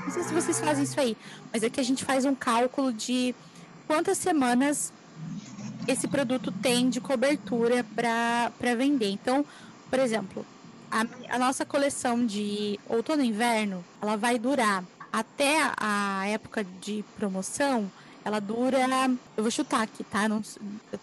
Não 0.03 0.11
sei 0.11 0.23
se 0.23 0.33
vocês 0.33 0.59
fazem 0.59 0.83
isso 0.83 0.99
aí, 0.99 1.17
mas 1.51 1.63
é 1.63 1.69
que 1.69 1.79
a 1.79 1.83
gente 1.83 2.03
faz 2.03 2.25
um 2.25 2.35
cálculo 2.35 2.93
de 2.93 3.33
quantas 3.87 4.17
semanas 4.17 4.93
esse 5.87 6.07
produto 6.07 6.51
tem 6.51 6.89
de 6.89 6.99
cobertura 6.99 7.85
para 7.95 8.75
vender. 8.75 9.09
Então, 9.09 9.45
por 9.89 9.99
exemplo, 9.99 10.45
a, 10.91 11.05
a 11.29 11.39
nossa 11.39 11.65
coleção 11.65 12.25
de 12.25 12.79
outono 12.87 13.23
e 13.23 13.27
inverno, 13.27 13.83
ela 14.01 14.15
vai 14.15 14.39
durar 14.39 14.83
até 15.11 15.57
a 15.77 16.27
época 16.27 16.65
de 16.81 17.03
promoção. 17.17 17.89
Ela 18.23 18.39
dura, 18.39 18.79
eu 19.37 19.43
vou 19.43 19.51
chutar 19.51 19.83
aqui, 19.83 20.03
tá? 20.03 20.27
Não, 20.27 20.41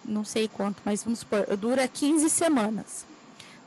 não 0.05 0.25
sei 0.25 0.49
quanto, 0.49 0.83
mas 0.85 1.05
vamos 1.05 1.21
supor, 1.21 1.47
dura 1.57 1.87
15 1.87 2.29
semanas. 2.29 3.07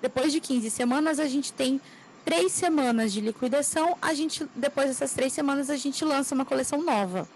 Depois 0.01 0.33
de 0.33 0.41
15 0.41 0.69
semanas, 0.69 1.19
a 1.19 1.27
gente 1.27 1.53
tem 1.53 1.79
três 2.25 2.51
semanas 2.51 3.13
de 3.13 3.21
liquidação. 3.21 3.97
A 4.01 4.13
gente, 4.13 4.45
depois 4.53 4.87
dessas 4.87 5.13
três 5.13 5.31
semanas, 5.31 5.69
a 5.69 5.77
gente 5.77 6.03
lança 6.03 6.35
uma 6.35 6.43
coleção 6.43 6.83
nova. 6.83 7.27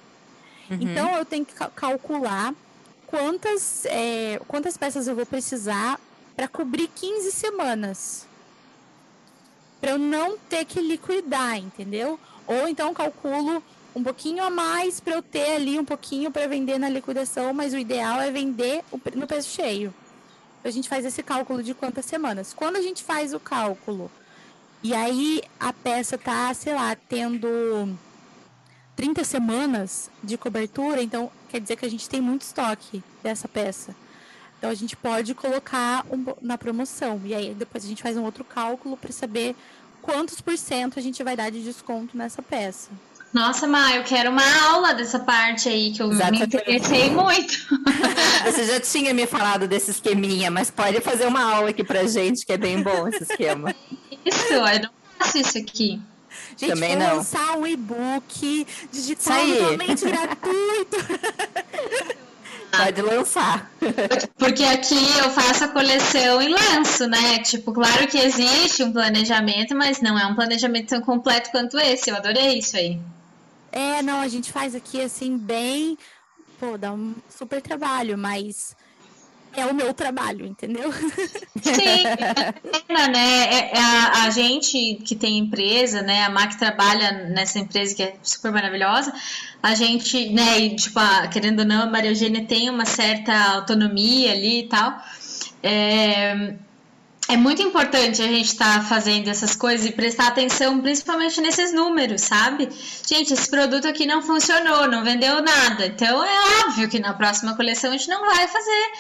Uhum. 0.70 0.78
Então, 0.82 1.16
eu 1.16 1.24
tenho 1.24 1.46
que 1.46 1.54
ca- 1.54 1.72
calcular 1.74 2.54
quantas, 3.10 3.86
é, 3.86 4.39
quantas 4.48 4.78
peças 4.78 5.08
eu 5.08 5.16
vou 5.16 5.25
precisar 5.25 6.00
para 6.36 6.48
cobrir 6.48 6.88
15 6.88 7.32
semanas. 7.32 8.28
Para 9.82 9.92
eu 9.92 9.98
não 9.98 10.38
ter 10.38 10.63
que 10.63 10.80
liquidar, 10.80 11.58
entendeu? 11.58 12.20
Ou 12.46 12.68
então 12.68 12.94
calculo 12.94 13.63
um 13.96 14.04
pouquinho 14.04 14.44
a 14.44 14.50
mais 14.51 15.00
para 15.00 15.16
eu 15.16 15.24
ter 15.24 15.56
ali 15.56 15.80
um 15.80 15.86
pouquinho 15.86 16.30
para 16.30 16.48
vender 16.48 16.78
na 16.78 16.88
liquidação, 16.88 17.51
mas 17.51 17.74
o 17.74 17.78
ideal 17.78 18.22
é 18.22 18.30
vender 18.30 18.84
no 19.16 19.25
preço 19.25 19.50
cheio. 19.50 19.94
A 20.63 20.70
gente 20.70 20.88
faz 20.88 21.04
esse 21.04 21.24
cálculo 21.24 21.63
de 21.63 21.74
quantas 21.74 22.06
semanas. 22.06 22.54
Quando 22.54 22.75
a 22.75 22.82
gente 22.82 23.04
faz 23.04 23.34
o 23.34 23.39
cálculo 23.39 24.12
e 24.84 24.94
aí 24.94 25.42
a 25.60 25.74
peça 25.74 26.18
tá, 26.18 26.54
sei 26.54 26.75
lá, 26.75 26.96
tendo 26.96 27.98
30 28.96 29.24
semanas 29.24 30.12
de 30.24 30.38
cobertura, 30.38 31.01
então 31.01 31.32
quer 31.50 31.60
dizer 31.60 31.75
que 31.75 31.86
a 31.86 31.89
gente 31.89 32.08
tem 32.08 32.22
muito 32.22 32.44
estoque 32.44 33.03
dessa 33.24 33.48
peça. 33.48 33.96
Então 34.58 34.70
a 34.70 34.74
gente 34.74 34.96
pode 34.96 35.34
colocar 35.34 36.06
um 36.12 36.25
na 36.41 36.58
promoção. 36.58 37.22
E 37.25 37.34
aí 37.34 37.53
depois 37.53 37.84
a 37.84 37.88
gente 37.88 38.03
faz 38.03 38.18
um 38.18 38.24
outro 38.24 38.44
cálculo 38.44 38.96
para 38.98 39.12
saber 39.12 39.56
quantos 40.01 40.41
por 40.41 40.58
cento 40.58 41.00
a 41.00 41.01
gente 41.01 41.24
vai 41.24 41.36
dar 41.36 41.50
de 41.50 41.63
desconto 41.63 42.18
nessa 42.18 42.41
peça. 42.41 42.89
Nossa, 43.34 43.68
Ma, 43.68 43.96
eu 43.96 44.03
quero 44.03 44.32
uma 44.32 44.70
aula 44.72 44.94
dessa 44.94 45.20
parte 45.20 45.70
aí, 45.70 45.91
que 45.91 46.01
eu 46.01 46.12
Exatamente. 46.12 46.39
me 46.39 46.46
interessei 46.46 47.12
muito. 47.12 47.68
Você 48.44 48.65
já 48.65 48.79
tinha 48.79 49.13
me 49.13 49.27
falado 49.27 49.68
desse 49.68 49.91
esqueminha, 49.91 50.50
mas 50.50 50.72
pode 50.72 51.00
fazer 51.01 51.27
uma 51.27 51.44
aula 51.44 51.70
aqui 51.70 51.84
pra 51.84 52.08
gente, 52.08 52.46
que 52.46 52.51
é 52.51 52.58
bem 52.58 52.82
bom 52.82 53.08
esse 53.08 53.24
esquema. 53.24 53.74
Isso, 54.25 54.53
eu 54.53 54.82
não 54.82 54.89
faço 55.20 55.38
isso 55.38 55.58
aqui. 55.60 56.01
Gente, 56.60 56.74
Também 56.74 56.98
vou 56.98 57.08
não. 57.08 57.16
lançar 57.18 57.58
um 57.58 57.66
e-book 57.66 58.68
digital 58.92 59.48
totalmente 59.48 60.04
gratuito. 60.06 60.98
Pode 62.75 63.01
lançar. 63.01 63.72
Porque 64.38 64.63
aqui 64.63 64.96
eu 65.18 65.30
faço 65.32 65.63
a 65.63 65.68
coleção 65.70 66.42
em 66.42 66.50
lenço, 66.50 67.08
né? 67.08 67.39
Tipo, 67.39 67.72
claro 67.72 68.08
que 68.08 68.18
existe 68.18 68.84
um 68.84 68.92
planejamento, 68.92 69.74
mas 69.75 70.01
não 70.01 70.20
é 70.20 70.25
um 70.25 70.36
planejamento 70.36 70.89
tão 70.89 71.01
completo 71.01 71.50
quanto 71.50 71.80
esse. 71.80 72.10
Eu 72.10 72.18
adorei 72.18 72.60
isso 72.60 72.75
aí. 72.75 73.00
É, 73.72 74.01
não, 74.01 74.20
a 74.20 74.28
gente 74.28 74.51
faz 74.51 74.75
aqui 74.75 75.01
assim 75.01 75.38
bem. 75.38 75.98
Pô, 76.60 76.78
dá 76.78 76.92
um 76.92 77.16
super 77.30 77.62
trabalho, 77.62 78.18
mas 78.18 78.75
é 79.56 79.65
o 79.65 79.74
meu 79.74 79.94
trabalho, 79.94 80.46
entendeu? 80.46 80.91
Sim, 80.91 82.06
é, 82.88 83.08
né? 83.08 83.44
É, 83.46 83.77
é 83.77 83.79
a, 83.79 84.24
a, 84.24 84.29
gente 84.29 85.01
que 85.06 85.15
tem 85.15 85.38
empresa, 85.38 86.01
né? 86.01 86.24
A 86.24 86.29
Mac 86.29 86.56
trabalha 86.56 87.29
nessa 87.29 87.60
empresa 87.60 87.96
que 87.96 88.03
é 88.03 88.15
super 88.22 88.51
maravilhosa. 88.51 89.13
A 89.62 89.75
gente, 89.75 90.29
né? 90.29 90.60
E, 90.60 90.75
tipo, 90.75 91.00
a, 91.00 91.27
querendo 91.27 91.60
ou 91.60 91.65
não, 91.65 91.84
a 91.84 91.86
Maria 91.86 92.12
Eugênia 92.12 92.46
tem 92.46 92.70
uma 92.70 92.86
certa 92.86 93.34
autonomia 93.56 94.32
ali 94.32 94.62
e 94.62 94.68
tal. 94.68 94.98
É, 95.62 96.56
é 97.29 97.38
muito 97.38 97.62
importante 97.62 98.24
a 98.24 98.27
gente 98.27 98.48
estar 98.48 98.79
tá 98.79 98.81
fazendo 98.81 99.27
essas 99.27 99.55
coisas 99.55 99.86
e 99.86 99.91
prestar 99.91 100.29
atenção 100.29 100.81
principalmente 100.81 101.39
nesses 101.39 101.71
números, 101.71 102.21
sabe? 102.21 102.67
Gente, 103.07 103.33
esse 103.33 103.48
produto 103.48 103.88
aqui 103.88 104.07
não 104.07 104.24
funcionou, 104.24 104.88
não 104.88 105.03
vendeu 105.03 105.39
nada. 105.39 105.86
Então 105.86 106.24
é 106.25 106.65
óbvio 106.65 106.89
que 106.89 106.98
na 106.98 107.13
próxima 107.13 107.55
coleção 107.55 107.91
a 107.91 107.98
gente 107.98 108.09
não 108.09 108.25
vai 108.25 108.48
fazer 108.48 108.91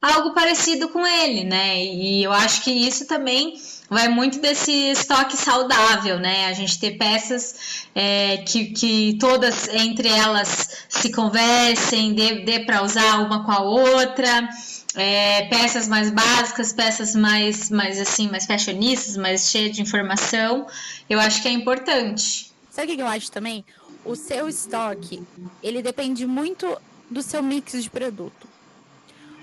algo 0.00 0.32
parecido 0.32 0.88
com 0.88 1.06
ele, 1.06 1.44
né? 1.44 1.84
E 1.84 2.24
eu 2.24 2.32
acho 2.32 2.62
que 2.62 2.70
isso 2.70 3.06
também 3.06 3.54
vai 3.90 4.08
muito 4.08 4.40
desse 4.40 4.72
estoque 4.72 5.36
saudável, 5.36 6.18
né? 6.18 6.46
A 6.46 6.54
gente 6.54 6.80
ter 6.80 6.92
peças 6.92 7.84
é, 7.94 8.38
que, 8.38 8.66
que 8.72 9.18
todas 9.20 9.68
entre 9.68 10.08
elas 10.08 10.86
se 10.88 11.12
conversem, 11.12 12.14
dê, 12.14 12.44
dê 12.46 12.60
para 12.60 12.82
usar 12.82 13.18
uma 13.20 13.44
com 13.44 13.52
a 13.52 13.60
outra 13.60 14.48
é, 14.96 15.46
peças 15.46 15.88
mais 15.88 16.10
básicas, 16.10 16.72
peças 16.72 17.14
mais, 17.14 17.70
mais 17.70 18.00
assim, 18.00 18.28
mais 18.28 18.46
fashionistas, 18.46 19.16
mais 19.16 19.48
cheias 19.50 19.76
de 19.76 19.82
informação, 19.82 20.66
eu 21.08 21.18
acho 21.18 21.42
que 21.42 21.48
é 21.48 21.52
importante. 21.52 22.52
Sabe 22.70 22.92
o 22.92 22.96
que 22.96 23.02
eu 23.02 23.06
acho 23.06 23.30
também? 23.30 23.64
O 24.04 24.14
seu 24.14 24.48
estoque, 24.48 25.22
ele 25.62 25.82
depende 25.82 26.26
muito 26.26 26.76
do 27.10 27.22
seu 27.22 27.42
mix 27.42 27.82
de 27.82 27.90
produto. 27.90 28.46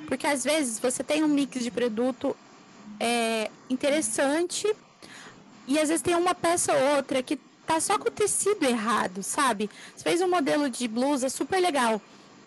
Porque 0.07 0.27
às 0.27 0.43
vezes 0.43 0.79
você 0.79 1.03
tem 1.03 1.23
um 1.23 1.27
mix 1.27 1.63
de 1.63 1.71
produto 1.71 2.35
é, 2.99 3.49
interessante 3.69 4.71
e 5.67 5.79
às 5.79 5.89
vezes 5.89 6.01
tem 6.01 6.15
uma 6.15 6.35
peça 6.35 6.73
ou 6.73 6.97
outra 6.97 7.23
que 7.23 7.37
tá 7.65 7.79
só 7.79 7.97
com 7.97 8.09
o 8.09 8.11
tecido 8.11 8.65
errado, 8.65 9.23
sabe? 9.23 9.69
Você 9.95 10.03
fez 10.03 10.21
um 10.21 10.29
modelo 10.29 10.69
de 10.69 10.87
blusa 10.87 11.29
super 11.29 11.59
legal, 11.61 12.01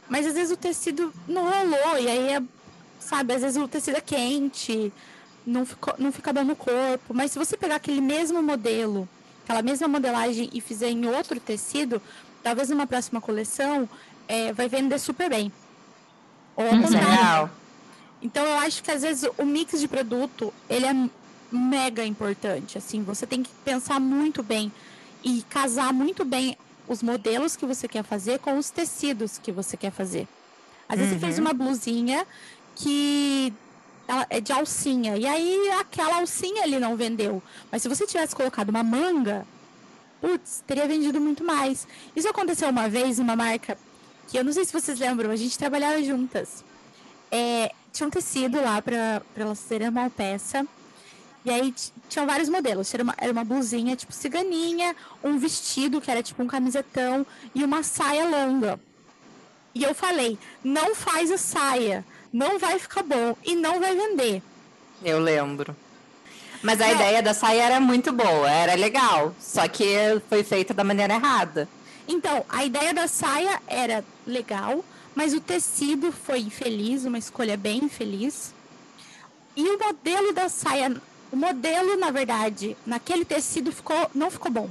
mas 0.08 0.26
às 0.26 0.34
vezes 0.34 0.52
o 0.52 0.56
tecido 0.56 1.12
não 1.26 1.44
rolou 1.44 1.98
e 1.98 2.08
aí 2.08 2.32
é 2.34 2.42
sabe? 3.04 3.34
Às 3.34 3.42
vezes 3.42 3.62
o 3.62 3.68
tecido 3.68 3.96
é 3.96 4.00
quente, 4.00 4.92
não, 5.46 5.64
ficou, 5.64 5.94
não 5.98 6.10
fica 6.10 6.32
dando 6.32 6.56
corpo. 6.56 7.14
Mas 7.14 7.32
se 7.32 7.38
você 7.38 7.56
pegar 7.56 7.76
aquele 7.76 8.00
mesmo 8.00 8.42
modelo, 8.42 9.08
aquela 9.44 9.62
mesma 9.62 9.86
modelagem 9.86 10.50
e 10.52 10.60
fizer 10.60 10.88
em 10.88 11.06
outro 11.06 11.38
tecido, 11.38 12.00
talvez 12.42 12.70
numa 12.70 12.86
próxima 12.86 13.20
coleção 13.20 13.88
é, 14.26 14.52
vai 14.52 14.68
vender 14.68 14.98
super 14.98 15.28
bem. 15.28 15.52
Ou 16.56 16.64
ao 16.64 16.80
contrário. 16.80 17.50
Então 18.22 18.44
eu 18.44 18.58
acho 18.58 18.82
que 18.82 18.90
às 18.90 19.02
vezes 19.02 19.28
o 19.36 19.44
mix 19.44 19.78
de 19.78 19.86
produto 19.86 20.52
ele 20.68 20.86
é 20.86 21.10
mega 21.52 22.04
importante. 22.04 22.78
Assim, 22.78 23.02
você 23.02 23.26
tem 23.26 23.42
que 23.42 23.50
pensar 23.64 24.00
muito 24.00 24.42
bem 24.42 24.72
e 25.22 25.42
casar 25.42 25.92
muito 25.92 26.24
bem 26.24 26.56
os 26.88 27.02
modelos 27.02 27.56
que 27.56 27.66
você 27.66 27.88
quer 27.88 28.02
fazer 28.02 28.38
com 28.38 28.58
os 28.58 28.70
tecidos 28.70 29.38
que 29.38 29.52
você 29.52 29.76
quer 29.76 29.90
fazer. 29.90 30.26
Às 30.88 30.98
vezes 30.98 31.14
uhum. 31.14 31.18
você 31.18 31.26
fez 31.26 31.38
uhum. 31.38 31.44
uma 31.44 31.52
blusinha 31.52 32.26
que 32.74 33.52
ela 34.06 34.26
é 34.30 34.40
de 34.40 34.52
alcinha. 34.52 35.16
E 35.16 35.26
aí 35.26 35.70
aquela 35.80 36.16
alcinha 36.16 36.64
ele 36.64 36.78
não 36.78 36.96
vendeu. 36.96 37.42
Mas 37.70 37.82
se 37.82 37.88
você 37.88 38.06
tivesse 38.06 38.34
colocado 38.34 38.68
uma 38.68 38.82
manga, 38.82 39.46
putz, 40.20 40.62
teria 40.66 40.86
vendido 40.86 41.20
muito 41.20 41.44
mais. 41.44 41.86
Isso 42.14 42.28
aconteceu 42.28 42.68
uma 42.68 42.88
vez 42.88 43.18
uma 43.18 43.36
marca 43.36 43.78
que 44.28 44.38
eu 44.38 44.44
não 44.44 44.52
sei 44.52 44.64
se 44.64 44.72
vocês 44.72 44.98
lembram, 44.98 45.30
a 45.30 45.36
gente 45.36 45.58
trabalhava 45.58 46.02
juntas. 46.02 46.64
É, 47.30 47.72
tinha 47.92 48.06
um 48.06 48.10
tecido 48.10 48.60
lá 48.60 48.80
para 48.80 49.22
elas 49.36 49.58
serem 49.58 49.88
uma 49.88 50.10
peça. 50.10 50.66
E 51.44 51.50
aí 51.50 51.74
tinham 52.08 52.26
vários 52.26 52.48
modelos. 52.48 52.92
Era 52.92 53.02
uma, 53.02 53.14
era 53.18 53.32
uma 53.32 53.44
blusinha 53.44 53.94
tipo 53.96 54.12
ciganinha, 54.12 54.96
um 55.22 55.38
vestido 55.38 56.00
que 56.00 56.10
era 56.10 56.22
tipo 56.22 56.42
um 56.42 56.46
camisetão 56.46 57.26
e 57.54 57.62
uma 57.62 57.82
saia 57.82 58.26
longa. 58.26 58.80
E 59.74 59.82
eu 59.82 59.94
falei, 59.94 60.38
não 60.62 60.94
faz 60.94 61.30
a 61.30 61.36
saia 61.36 62.04
não 62.34 62.58
vai 62.58 62.80
ficar 62.80 63.04
bom 63.04 63.36
e 63.44 63.54
não 63.54 63.78
vai 63.78 63.94
vender. 63.94 64.42
Eu 65.04 65.20
lembro. 65.20 65.76
Mas 66.60 66.80
a 66.80 66.90
ideia 66.90 67.22
da 67.22 67.32
saia 67.32 67.62
era 67.62 67.78
muito 67.78 68.12
boa, 68.12 68.50
era 68.50 68.74
legal, 68.74 69.32
só 69.38 69.68
que 69.68 69.86
foi 70.28 70.42
feita 70.42 70.74
da 70.74 70.82
maneira 70.82 71.14
errada. 71.14 71.68
Então, 72.08 72.44
a 72.48 72.64
ideia 72.64 72.92
da 72.92 73.06
saia 73.06 73.60
era 73.68 74.04
legal, 74.26 74.84
mas 75.14 75.32
o 75.32 75.40
tecido 75.40 76.10
foi 76.10 76.40
infeliz, 76.40 77.04
uma 77.04 77.18
escolha 77.18 77.56
bem 77.56 77.84
infeliz. 77.84 78.52
E 79.54 79.62
o 79.68 79.78
modelo 79.78 80.32
da 80.32 80.48
saia, 80.48 80.92
o 81.30 81.36
modelo, 81.36 81.96
na 81.96 82.10
verdade, 82.10 82.76
naquele 82.84 83.24
tecido 83.24 83.70
ficou, 83.70 84.10
não 84.12 84.30
ficou 84.30 84.50
bom. 84.50 84.68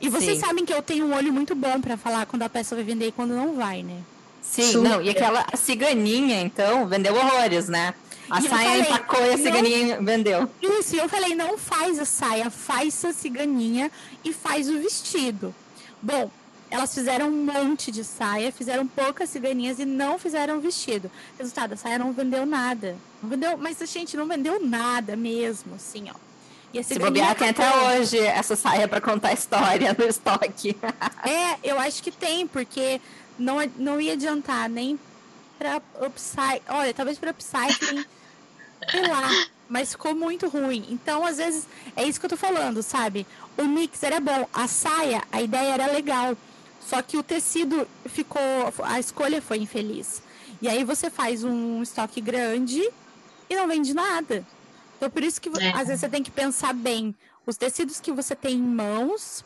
E 0.00 0.08
vocês 0.08 0.38
Sim. 0.38 0.46
sabem 0.46 0.64
que 0.64 0.72
eu 0.72 0.80
tenho 0.80 1.04
um 1.04 1.14
olho 1.14 1.32
muito 1.32 1.54
bom 1.54 1.80
para 1.80 1.98
falar 1.98 2.24
quando 2.24 2.42
a 2.42 2.48
peça 2.48 2.74
vai 2.74 2.84
vender 2.84 3.08
e 3.08 3.12
quando 3.12 3.34
não 3.34 3.56
vai, 3.56 3.82
né? 3.82 4.00
Sim, 4.50 4.72
Super. 4.72 4.88
não, 4.88 5.02
e 5.02 5.10
aquela 5.10 5.44
ciganinha, 5.56 6.40
então, 6.40 6.86
vendeu 6.86 7.14
horrores, 7.14 7.68
né? 7.68 7.94
A 8.30 8.38
e 8.38 8.48
saia 8.48 8.50
falei, 8.50 8.80
empacou 8.80 9.26
e 9.26 9.32
a 9.32 9.38
ciganinha 9.38 9.96
não... 9.96 10.04
vendeu. 10.04 10.50
Isso, 10.62 10.94
e 10.94 10.98
eu 10.98 11.08
falei, 11.08 11.34
não 11.34 11.58
faz 11.58 11.98
a 11.98 12.04
saia, 12.04 12.50
faz 12.50 13.04
a 13.04 13.12
ciganinha 13.12 13.90
e 14.24 14.32
faz 14.32 14.68
o 14.68 14.78
vestido. 14.78 15.54
Bom, 16.00 16.30
elas 16.70 16.94
fizeram 16.94 17.28
um 17.28 17.44
monte 17.44 17.90
de 17.90 18.02
saia, 18.02 18.50
fizeram 18.50 18.86
poucas 18.86 19.30
ciganinhas 19.30 19.78
e 19.78 19.84
não 19.84 20.18
fizeram 20.18 20.60
vestido. 20.60 21.10
Resultado, 21.38 21.74
a 21.74 21.76
saia 21.76 21.98
não 21.98 22.12
vendeu 22.12 22.44
nada. 22.46 22.96
Não 23.22 23.30
vendeu, 23.30 23.56
mas 23.56 23.80
a 23.80 23.86
gente 23.86 24.16
não 24.16 24.26
vendeu 24.26 24.64
nada 24.64 25.16
mesmo, 25.16 25.74
assim, 25.74 26.06
ó. 26.10 26.14
E 26.72 26.80
a 26.80 26.82
Se 26.82 26.98
bobear, 26.98 27.36
tem 27.36 27.50
até 27.50 27.70
hoje 27.86 28.18
essa 28.18 28.56
saia 28.56 28.88
para 28.88 29.00
contar 29.00 29.28
a 29.28 29.32
história 29.32 29.94
no 29.96 30.04
estoque. 30.04 30.76
é, 31.24 31.56
eu 31.62 31.78
acho 31.78 32.02
que 32.02 32.10
tem, 32.10 32.48
porque 32.48 33.00
não, 33.38 33.56
não 33.76 34.00
ia 34.00 34.12
adiantar 34.12 34.68
nem 34.68 34.98
para 35.58 35.80
upcycling. 36.00 36.62
Olha, 36.68 36.94
talvez 36.94 37.18
para 37.18 37.30
upcycling, 37.30 38.04
sei 38.90 39.08
lá, 39.08 39.28
mas 39.68 39.92
ficou 39.92 40.14
muito 40.14 40.48
ruim. 40.48 40.86
Então, 40.90 41.24
às 41.24 41.38
vezes, 41.38 41.66
é 41.96 42.04
isso 42.04 42.18
que 42.18 42.26
eu 42.26 42.30
tô 42.30 42.36
falando, 42.36 42.82
sabe? 42.82 43.26
O 43.56 43.64
mix 43.64 44.02
era 44.02 44.20
bom, 44.20 44.48
a 44.52 44.66
saia, 44.66 45.22
a 45.30 45.40
ideia 45.40 45.74
era 45.74 45.86
legal, 45.86 46.36
só 46.80 47.00
que 47.00 47.16
o 47.16 47.22
tecido 47.22 47.88
ficou, 48.06 48.42
a 48.82 49.00
escolha 49.00 49.40
foi 49.40 49.58
infeliz. 49.58 50.22
E 50.60 50.68
aí 50.68 50.84
você 50.84 51.10
faz 51.10 51.44
um 51.44 51.82
estoque 51.82 52.20
grande 52.20 52.82
e 53.48 53.56
não 53.56 53.68
vende 53.68 53.94
nada. 53.94 54.44
Então, 54.96 55.10
por 55.10 55.22
isso 55.22 55.40
que 55.40 55.48
é. 55.48 55.70
às 55.70 55.88
vezes 55.88 56.00
você 56.00 56.08
tem 56.08 56.22
que 56.22 56.30
pensar 56.30 56.72
bem 56.72 57.14
os 57.46 57.56
tecidos 57.56 58.00
que 58.00 58.12
você 58.12 58.34
tem 58.34 58.56
em 58.56 58.62
mãos, 58.62 59.44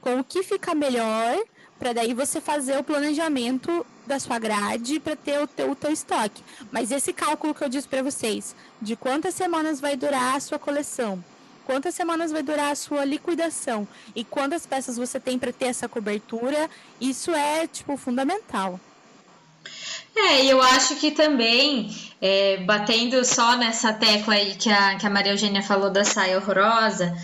com 0.00 0.20
o 0.20 0.24
que 0.24 0.42
fica 0.42 0.74
melhor 0.74 1.36
para 1.78 1.92
daí 1.92 2.14
você 2.14 2.40
fazer 2.40 2.78
o 2.78 2.84
planejamento 2.84 3.84
da 4.06 4.18
sua 4.18 4.38
grade 4.38 5.00
para 5.00 5.16
ter 5.16 5.40
o 5.40 5.46
teu, 5.46 5.70
o 5.70 5.74
teu 5.74 5.90
estoque. 5.90 6.42
Mas 6.70 6.90
esse 6.90 7.12
cálculo 7.12 7.54
que 7.54 7.62
eu 7.62 7.68
disse 7.68 7.88
para 7.88 8.02
vocês, 8.02 8.54
de 8.80 8.96
quantas 8.96 9.34
semanas 9.34 9.80
vai 9.80 9.96
durar 9.96 10.36
a 10.36 10.40
sua 10.40 10.58
coleção, 10.58 11.22
quantas 11.64 11.94
semanas 11.94 12.30
vai 12.30 12.42
durar 12.42 12.70
a 12.72 12.76
sua 12.76 13.04
liquidação 13.04 13.86
e 14.14 14.24
quantas 14.24 14.64
peças 14.64 14.96
você 14.96 15.18
tem 15.18 15.38
para 15.38 15.52
ter 15.52 15.66
essa 15.66 15.88
cobertura, 15.88 16.70
isso 17.00 17.32
é 17.32 17.66
tipo 17.66 17.96
fundamental. 17.96 18.80
É, 20.14 20.46
eu 20.46 20.62
acho 20.62 20.96
que 20.96 21.10
também, 21.10 21.94
é, 22.22 22.58
batendo 22.58 23.22
só 23.24 23.56
nessa 23.56 23.92
tecla 23.92 24.34
aí 24.34 24.54
que 24.54 24.70
a, 24.70 24.94
que 24.94 25.06
a 25.06 25.10
Maria 25.10 25.32
Eugênia 25.32 25.62
falou 25.62 25.90
da 25.90 26.04
saia 26.04 26.38
horrorosa, 26.38 27.14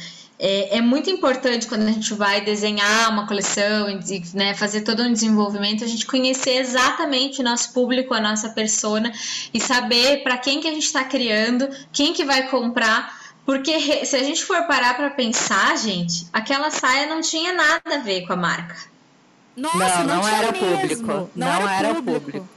é, 0.44 0.78
é, 0.78 0.80
muito 0.80 1.08
importante 1.08 1.68
quando 1.68 1.82
a 1.82 1.92
gente 1.92 2.12
vai 2.14 2.40
desenhar 2.40 3.12
uma 3.12 3.28
coleção 3.28 3.88
e 3.88 4.22
né, 4.34 4.54
fazer 4.54 4.80
todo 4.80 5.00
um 5.00 5.12
desenvolvimento, 5.12 5.84
a 5.84 5.86
gente 5.86 6.04
conhecer 6.04 6.56
exatamente 6.56 7.40
o 7.40 7.44
nosso 7.44 7.72
público, 7.72 8.12
a 8.12 8.20
nossa 8.20 8.48
persona 8.48 9.12
e 9.54 9.60
saber 9.60 10.24
para 10.24 10.36
quem 10.36 10.60
que 10.60 10.66
a 10.66 10.72
gente 10.72 10.86
está 10.86 11.04
criando, 11.04 11.68
quem 11.92 12.12
que 12.12 12.24
vai 12.24 12.48
comprar. 12.48 13.22
Porque 13.46 14.04
se 14.04 14.16
a 14.16 14.22
gente 14.24 14.44
for 14.44 14.66
parar 14.66 14.96
para 14.96 15.10
pensar, 15.10 15.76
gente, 15.78 16.26
aquela 16.32 16.72
saia 16.72 17.06
não 17.06 17.20
tinha 17.20 17.52
nada 17.52 17.94
a 17.94 17.98
ver 17.98 18.26
com 18.26 18.32
a 18.32 18.36
marca. 18.36 18.76
Nossa, 19.56 20.02
não, 20.02 20.16
não 20.16 20.28
era 20.28 20.50
mesmo. 20.50 20.76
público. 20.76 21.30
Não, 21.36 21.46
não 21.46 21.68
era, 21.68 21.76
era 21.76 21.94
público. 21.94 22.20
público. 22.20 22.48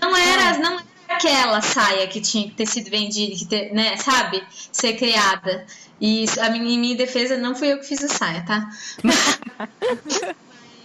Não 0.00 0.16
era, 0.16 0.58
não 0.58 0.74
era 0.76 0.83
aquela 1.24 1.62
saia 1.62 2.06
que 2.06 2.20
tinha 2.20 2.44
que 2.48 2.54
ter 2.54 2.66
sido 2.66 2.90
vendida, 2.90 3.34
que 3.34 3.46
ter, 3.46 3.72
né, 3.72 3.96
sabe? 3.96 4.42
Ser 4.70 4.94
criada. 4.94 5.66
E 6.00 6.26
a 6.40 6.50
minha, 6.50 6.74
em 6.74 6.78
minha 6.78 6.96
defesa 6.96 7.36
não 7.36 7.54
fui 7.54 7.72
eu 7.72 7.78
que 7.78 7.86
fiz 7.86 8.04
a 8.04 8.08
saia, 8.08 8.44
tá? 8.44 8.68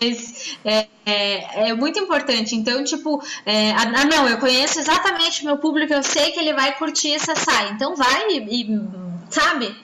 Mas 0.02 0.58
é, 0.64 0.88
é, 1.06 1.70
é 1.70 1.74
muito 1.74 2.00
importante. 2.00 2.56
Então, 2.56 2.84
tipo, 2.86 3.22
é, 3.46 3.72
ah, 3.72 4.06
não, 4.06 4.30
eu 4.30 4.38
conheço 4.38 4.80
exatamente 4.80 5.42
o 5.42 5.46
meu 5.46 5.58
público, 5.58 5.94
eu 5.94 6.04
sei 6.04 6.32
que 6.32 6.40
ele 6.40 6.54
vai 6.54 6.78
curtir 6.78 7.14
essa 7.14 7.36
saia. 7.36 7.72
Então 7.72 7.96
vai 7.98 8.30
e, 8.30 8.62
e 8.62 8.82
sabe? 9.30 9.76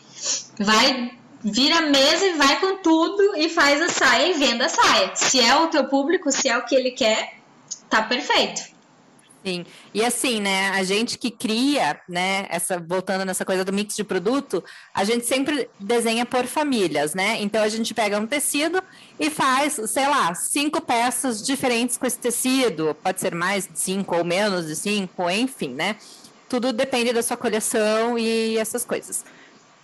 Vai 0.57 1.11
vira 1.47 1.77
a 1.77 1.81
mesa 1.81 2.25
e 2.25 2.33
vai 2.33 2.59
com 2.59 2.77
tudo 2.77 3.35
e 3.37 3.49
faz 3.49 3.79
a 3.79 3.89
saia 3.89 4.29
e 4.29 4.33
venda 4.33 4.65
a 4.65 4.69
saia. 4.69 5.11
Se 5.15 5.39
é 5.39 5.55
o 5.55 5.67
teu 5.67 5.85
público, 5.85 6.31
se 6.31 6.49
é 6.49 6.57
o 6.57 6.65
que 6.65 6.73
ele 6.73 6.91
quer, 6.91 7.35
tá 7.87 8.01
perfeito. 8.01 8.74
Sim. 9.45 9.63
E 9.93 10.03
assim, 10.03 10.41
né, 10.41 10.69
a 10.69 10.83
gente 10.83 11.19
que 11.19 11.29
cria, 11.29 12.01
né, 12.09 12.47
essa 12.49 12.79
voltando 12.79 13.23
nessa 13.23 13.45
coisa 13.45 13.63
do 13.63 13.71
mix 13.71 13.95
de 13.95 14.03
produto, 14.03 14.63
a 14.91 15.03
gente 15.03 15.23
sempre 15.27 15.69
desenha 15.79 16.25
por 16.25 16.47
famílias, 16.47 17.13
né? 17.13 17.39
Então 17.39 17.61
a 17.61 17.69
gente 17.69 17.93
pega 17.93 18.17
um 18.17 18.25
tecido 18.25 18.81
e 19.19 19.29
faz, 19.29 19.79
sei 19.85 20.07
lá, 20.07 20.33
cinco 20.33 20.81
peças 20.81 21.45
diferentes 21.45 21.95
com 21.95 22.07
esse 22.07 22.17
tecido, 22.17 22.97
pode 23.03 23.21
ser 23.21 23.35
mais 23.35 23.67
de 23.67 23.77
cinco 23.77 24.15
ou 24.15 24.25
menos 24.25 24.65
de 24.65 24.75
cinco, 24.75 25.29
enfim, 25.29 25.69
né? 25.69 25.95
Tudo 26.49 26.73
depende 26.73 27.13
da 27.13 27.21
sua 27.21 27.37
coleção 27.37 28.17
e 28.17 28.57
essas 28.57 28.83
coisas. 28.83 29.23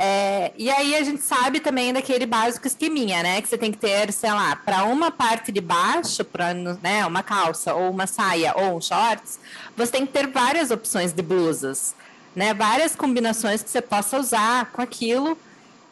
É, 0.03 0.51
e 0.57 0.67
aí 0.67 0.95
a 0.95 1.03
gente 1.03 1.21
sabe 1.21 1.59
também 1.59 1.93
daquele 1.93 2.25
básico 2.25 2.65
esqueminha, 2.65 3.21
né? 3.21 3.39
Que 3.39 3.47
você 3.47 3.55
tem 3.55 3.71
que 3.71 3.77
ter, 3.77 4.11
sei 4.11 4.31
lá, 4.31 4.55
para 4.55 4.83
uma 4.85 5.11
parte 5.11 5.51
de 5.51 5.61
baixo, 5.61 6.25
para 6.25 6.55
né, 6.55 7.05
uma 7.05 7.21
calça, 7.21 7.75
ou 7.75 7.91
uma 7.91 8.07
saia, 8.07 8.51
ou 8.57 8.77
um 8.77 8.81
shorts, 8.81 9.39
você 9.77 9.91
tem 9.91 10.07
que 10.07 10.11
ter 10.11 10.25
várias 10.25 10.71
opções 10.71 11.13
de 11.13 11.21
blusas, 11.21 11.93
né? 12.35 12.51
Várias 12.51 12.95
combinações 12.95 13.61
que 13.61 13.69
você 13.69 13.79
possa 13.79 14.17
usar 14.17 14.71
com 14.71 14.81
aquilo. 14.81 15.37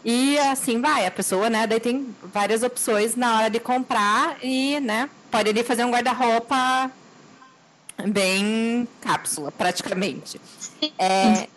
E 0.04 0.39
assim 0.39 0.82
vai, 0.82 1.06
a 1.06 1.12
pessoa, 1.12 1.48
né? 1.48 1.67
Daí 1.67 1.80
tem 1.80 2.15
várias 2.34 2.63
opções 2.63 3.15
na 3.15 3.38
hora 3.38 3.50
de 3.52 3.60
comprar 3.60 4.38
e, 4.41 4.80
né? 4.80 5.08
Pode 5.30 5.52
ali 5.52 5.63
fazer 5.63 5.86
um 5.86 5.91
guarda-roupa 5.91 6.89
bem 8.08 8.88
cápsula, 9.02 9.52
praticamente. 9.52 10.41
É, 10.98 11.48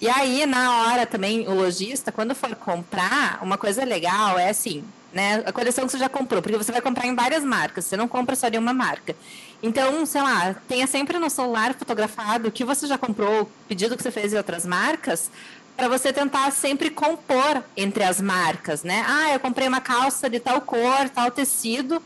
e 0.00 0.08
aí, 0.08 0.46
na 0.46 0.78
hora 0.78 1.06
também, 1.06 1.48
o 1.48 1.54
lojista, 1.54 2.12
quando 2.12 2.34
for 2.34 2.54
comprar, 2.54 3.38
uma 3.42 3.58
coisa 3.58 3.84
legal 3.84 4.38
é 4.38 4.50
assim, 4.50 4.84
né? 5.12 5.42
A 5.44 5.52
coleção 5.52 5.86
que 5.86 5.92
você 5.92 5.98
já 5.98 6.08
comprou, 6.08 6.40
porque 6.40 6.56
você 6.56 6.70
vai 6.70 6.80
comprar 6.80 7.06
em 7.06 7.14
várias 7.14 7.42
marcas, 7.42 7.84
você 7.84 7.96
não 7.96 8.06
compra 8.06 8.36
só 8.36 8.48
de 8.48 8.58
uma 8.58 8.72
marca. 8.72 9.16
Então, 9.62 10.06
sei 10.06 10.22
lá, 10.22 10.54
tenha 10.68 10.86
sempre 10.86 11.18
no 11.18 11.28
celular 11.28 11.74
fotografado 11.74 12.48
o 12.48 12.52
que 12.52 12.64
você 12.64 12.86
já 12.86 12.96
comprou, 12.96 13.42
o 13.42 13.46
pedido 13.66 13.96
que 13.96 14.02
você 14.02 14.10
fez 14.10 14.32
em 14.32 14.36
outras 14.36 14.64
marcas, 14.64 15.30
para 15.76 15.88
você 15.88 16.12
tentar 16.12 16.50
sempre 16.52 16.90
compor 16.90 17.62
entre 17.76 18.04
as 18.04 18.20
marcas, 18.20 18.82
né? 18.82 19.04
Ah, 19.06 19.32
eu 19.32 19.40
comprei 19.40 19.66
uma 19.66 19.80
calça 19.80 20.28
de 20.28 20.38
tal 20.38 20.60
cor, 20.60 21.08
tal 21.08 21.30
tecido, 21.30 22.02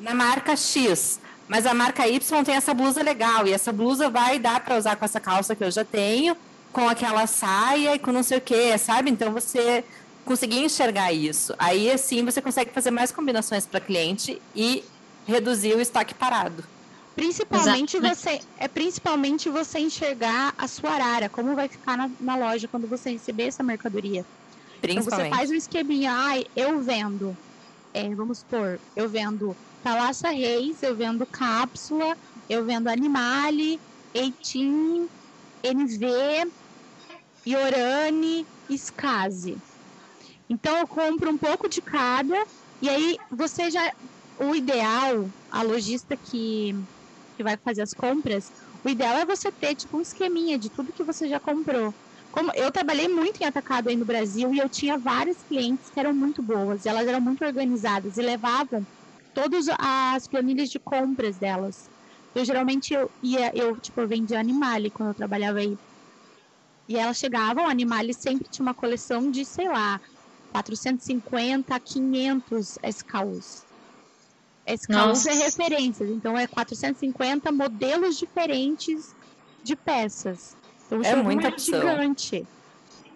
na 0.00 0.14
marca 0.14 0.56
X. 0.56 1.20
Mas 1.48 1.64
a 1.64 1.74
marca 1.74 2.08
Y 2.08 2.44
tem 2.44 2.56
essa 2.56 2.74
blusa 2.74 3.02
legal, 3.02 3.46
e 3.46 3.52
essa 3.52 3.72
blusa 3.72 4.10
vai 4.10 4.38
dar 4.38 4.60
para 4.60 4.76
usar 4.76 4.96
com 4.96 5.04
essa 5.04 5.20
calça 5.20 5.54
que 5.54 5.62
eu 5.62 5.70
já 5.70 5.84
tenho, 5.84 6.36
com 6.72 6.88
aquela 6.88 7.26
saia 7.26 7.94
e 7.94 7.98
com 7.98 8.12
não 8.12 8.22
sei 8.22 8.38
o 8.38 8.40
que, 8.40 8.76
sabe? 8.78 9.10
Então 9.10 9.32
você 9.32 9.84
conseguir 10.24 10.58
enxergar 10.58 11.12
isso. 11.12 11.54
Aí 11.58 11.90
assim 11.90 12.24
você 12.24 12.42
consegue 12.42 12.72
fazer 12.72 12.90
mais 12.90 13.12
combinações 13.12 13.66
para 13.66 13.80
cliente 13.80 14.40
e 14.54 14.84
reduzir 15.26 15.74
o 15.74 15.80
estoque 15.80 16.14
parado. 16.14 16.64
Principalmente 17.14 17.98
você 17.98 18.40
é 18.58 18.68
principalmente 18.68 19.48
você 19.48 19.78
enxergar 19.78 20.54
a 20.58 20.68
sua 20.68 20.90
arara, 20.90 21.30
como 21.30 21.54
vai 21.54 21.66
ficar 21.66 21.96
na, 21.96 22.10
na 22.20 22.36
loja 22.36 22.68
quando 22.68 22.86
você 22.86 23.10
receber 23.12 23.44
essa 23.44 23.62
mercadoria. 23.62 24.24
Então 24.82 25.02
você 25.02 25.30
faz 25.30 25.50
um 25.50 25.54
esqueminha, 25.54 26.12
ai, 26.12 26.44
eu 26.54 26.80
vendo, 26.80 27.36
é, 27.94 28.14
vamos 28.14 28.38
supor, 28.38 28.78
eu 28.94 29.08
vendo 29.08 29.56
Thalassa 29.82 30.28
Reis, 30.28 30.82
eu 30.82 30.94
vendo 30.94 31.24
cápsula, 31.24 32.16
eu 32.50 32.64
vendo 32.64 32.88
Animale, 32.88 33.80
Eitim, 34.12 35.08
NV, 35.62 36.44
Iorane, 37.46 38.48
Skazi. 38.70 39.62
Então 40.48 40.76
eu 40.78 40.88
compro 40.88 41.30
um 41.30 41.38
pouco 41.38 41.68
de 41.68 41.82
cada 41.82 42.36
e 42.80 42.88
aí 42.88 43.16
você 43.30 43.70
já 43.70 43.92
o 44.38 44.54
ideal, 44.54 45.32
a 45.50 45.62
lojista 45.62 46.16
que 46.16 46.72
que 47.36 47.42
vai 47.44 47.56
fazer 47.58 47.82
as 47.82 47.92
compras, 47.92 48.50
o 48.84 48.88
ideal 48.88 49.16
é 49.18 49.26
você 49.26 49.52
ter 49.52 49.74
tipo 49.76 49.98
um 49.98 50.00
esqueminha 50.00 50.58
de 50.58 50.70
tudo 50.70 50.92
que 50.92 51.04
você 51.04 51.28
já 51.28 51.38
comprou. 51.38 51.94
Como 52.30 52.50
eu 52.54 52.72
trabalhei 52.72 53.08
muito 53.08 53.40
em 53.42 53.46
atacado 53.46 53.88
aí 53.88 53.96
no 53.96 54.06
Brasil 54.06 54.52
e 54.54 54.58
eu 54.58 54.68
tinha 54.70 54.98
várias 54.98 55.42
clientes 55.44 55.90
que 55.90 56.00
eram 56.00 56.14
muito 56.14 56.42
boas, 56.42 56.86
elas 56.86 57.06
eram 57.06 57.20
muito 57.20 57.44
organizadas 57.44 58.16
e 58.16 58.22
levavam 58.22 58.86
todas 59.34 59.66
as 59.78 60.26
planilhas 60.28 60.70
de 60.70 60.80
compras 60.80 61.38
delas. 61.38 61.90
Eu 62.36 62.44
geralmente 62.44 62.92
eu 62.92 63.10
ia, 63.22 63.50
eu 63.56 63.76
tipo 63.78 64.00
eu 64.00 64.06
vendia 64.06 64.38
Animale 64.38 64.90
quando 64.90 65.08
eu 65.08 65.14
trabalhava 65.14 65.58
aí. 65.58 65.78
E 66.88 66.96
elas 66.96 67.16
chegavam, 67.16 67.66
Animale 67.66 68.12
sempre 68.12 68.48
tinha 68.48 68.64
uma 68.64 68.74
coleção 68.74 69.30
de, 69.30 69.44
sei 69.44 69.68
lá, 69.68 70.00
450 70.52 71.74
a 71.74 71.80
500 71.80 72.78
SKUs. 72.82 73.64
SKUs 74.66 75.26
é 75.26 75.32
referências, 75.32 76.10
então 76.10 76.36
é 76.38 76.46
450 76.46 77.50
modelos 77.50 78.18
diferentes 78.18 79.14
de 79.62 79.74
peças. 79.74 80.56
Então, 80.86 81.00
o 81.00 81.04
é 81.04 81.16
muita 81.16 81.48
é 81.48 81.58
gigante. 81.58 82.46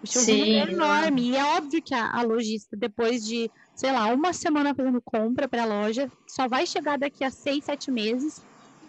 O 0.03 0.07
showroom 0.07 0.33
é 0.33 0.71
enorme. 0.71 1.29
E 1.29 1.35
é 1.35 1.43
óbvio 1.57 1.81
que 1.81 1.93
a, 1.93 2.11
a 2.11 2.21
lojista, 2.23 2.75
depois 2.75 3.23
de, 3.23 3.51
sei 3.75 3.91
lá, 3.91 4.07
uma 4.07 4.33
semana 4.33 4.73
fazendo 4.73 5.01
compra 5.01 5.47
para 5.47 5.63
a 5.63 5.65
loja, 5.65 6.11
só 6.27 6.47
vai 6.47 6.65
chegar 6.65 6.97
daqui 6.97 7.23
a 7.23 7.29
seis, 7.29 7.65
sete 7.65 7.91
meses. 7.91 8.41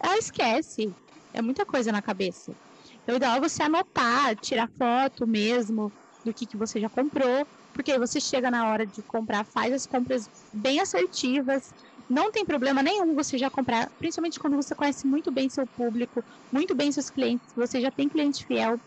Ela 0.03 0.19
esquece. 0.19 0.95
É 1.33 1.41
muita 1.41 1.65
coisa 1.65 1.91
na 1.93 2.03
cabeça. 2.03 2.55
Então, 3.03 3.15
o 3.15 3.17
ideal 3.17 3.37
é 3.37 3.41
você 3.41 3.63
anotar, 3.63 4.37
tirar 4.37 4.69
foto 4.77 5.27
mesmo 5.27 5.93
do 6.25 6.33
que, 6.35 6.47
que 6.47 6.57
você 6.57 6.79
já 6.81 6.91
comprou, 6.91 7.47
porque 7.73 7.99
você 7.99 8.21
chega 8.21 8.51
na 8.51 8.69
hora 8.71 8.87
de 8.87 9.03
comprar, 9.03 9.45
faz 9.47 9.73
as 9.73 9.87
compras 9.87 10.29
bem 10.53 10.79
assertivas. 10.81 11.73
Não 12.09 12.31
tem 12.31 12.45
problema 12.45 12.83
nenhum 12.83 13.15
você 13.15 13.39
já 13.39 13.51
comprar, 13.51 13.91
principalmente 13.99 14.39
quando 14.39 14.57
você 14.57 14.75
conhece 14.75 15.07
muito 15.07 15.33
bem 15.33 15.49
seu 15.49 15.67
público, 15.67 16.23
muito 16.53 16.75
bem 16.75 16.93
seus 16.93 17.09
clientes, 17.09 17.51
você 17.55 17.81
já 17.81 17.91
tem 17.91 18.09
cliente 18.09 18.45
fiel. 18.47 18.81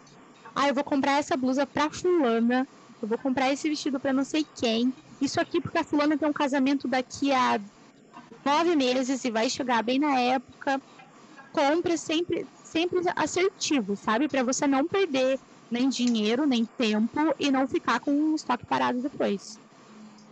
Ah, 0.55 0.67
eu 0.69 0.73
vou 0.75 0.83
comprar 0.83 1.19
essa 1.19 1.35
blusa 1.37 1.65
pra 1.67 1.89
fulana, 1.91 2.67
eu 3.01 3.07
vou 3.07 3.17
comprar 3.17 3.51
esse 3.51 3.67
vestido 3.69 3.99
para 3.99 4.13
não 4.13 4.23
sei 4.23 4.45
quem. 4.55 4.93
Isso 5.19 5.39
aqui 5.39 5.61
porque 5.61 5.77
a 5.79 5.83
fulana 5.83 6.17
tem 6.17 6.27
um 6.29 6.33
casamento 6.33 6.87
daqui 6.87 7.31
a 7.31 7.59
nove 8.45 8.75
meses 8.75 9.23
e 9.25 9.31
vai 9.31 9.49
chegar 9.49 9.83
bem 9.83 9.99
na 9.99 10.19
época. 10.19 10.81
Compre 11.55 11.97
sempre, 11.97 12.45
sempre 12.63 12.99
assertivo, 13.15 13.95
sabe? 13.95 14.27
Para 14.27 14.43
você 14.43 14.67
não 14.67 14.85
perder 14.85 15.39
nem 15.71 15.87
dinheiro, 15.87 16.45
nem 16.45 16.65
tempo 16.65 17.33
e 17.39 17.49
não 17.49 17.67
ficar 17.67 17.99
com 17.99 18.11
o 18.11 18.35
estoque 18.35 18.65
parado 18.65 18.99
depois. 19.01 19.57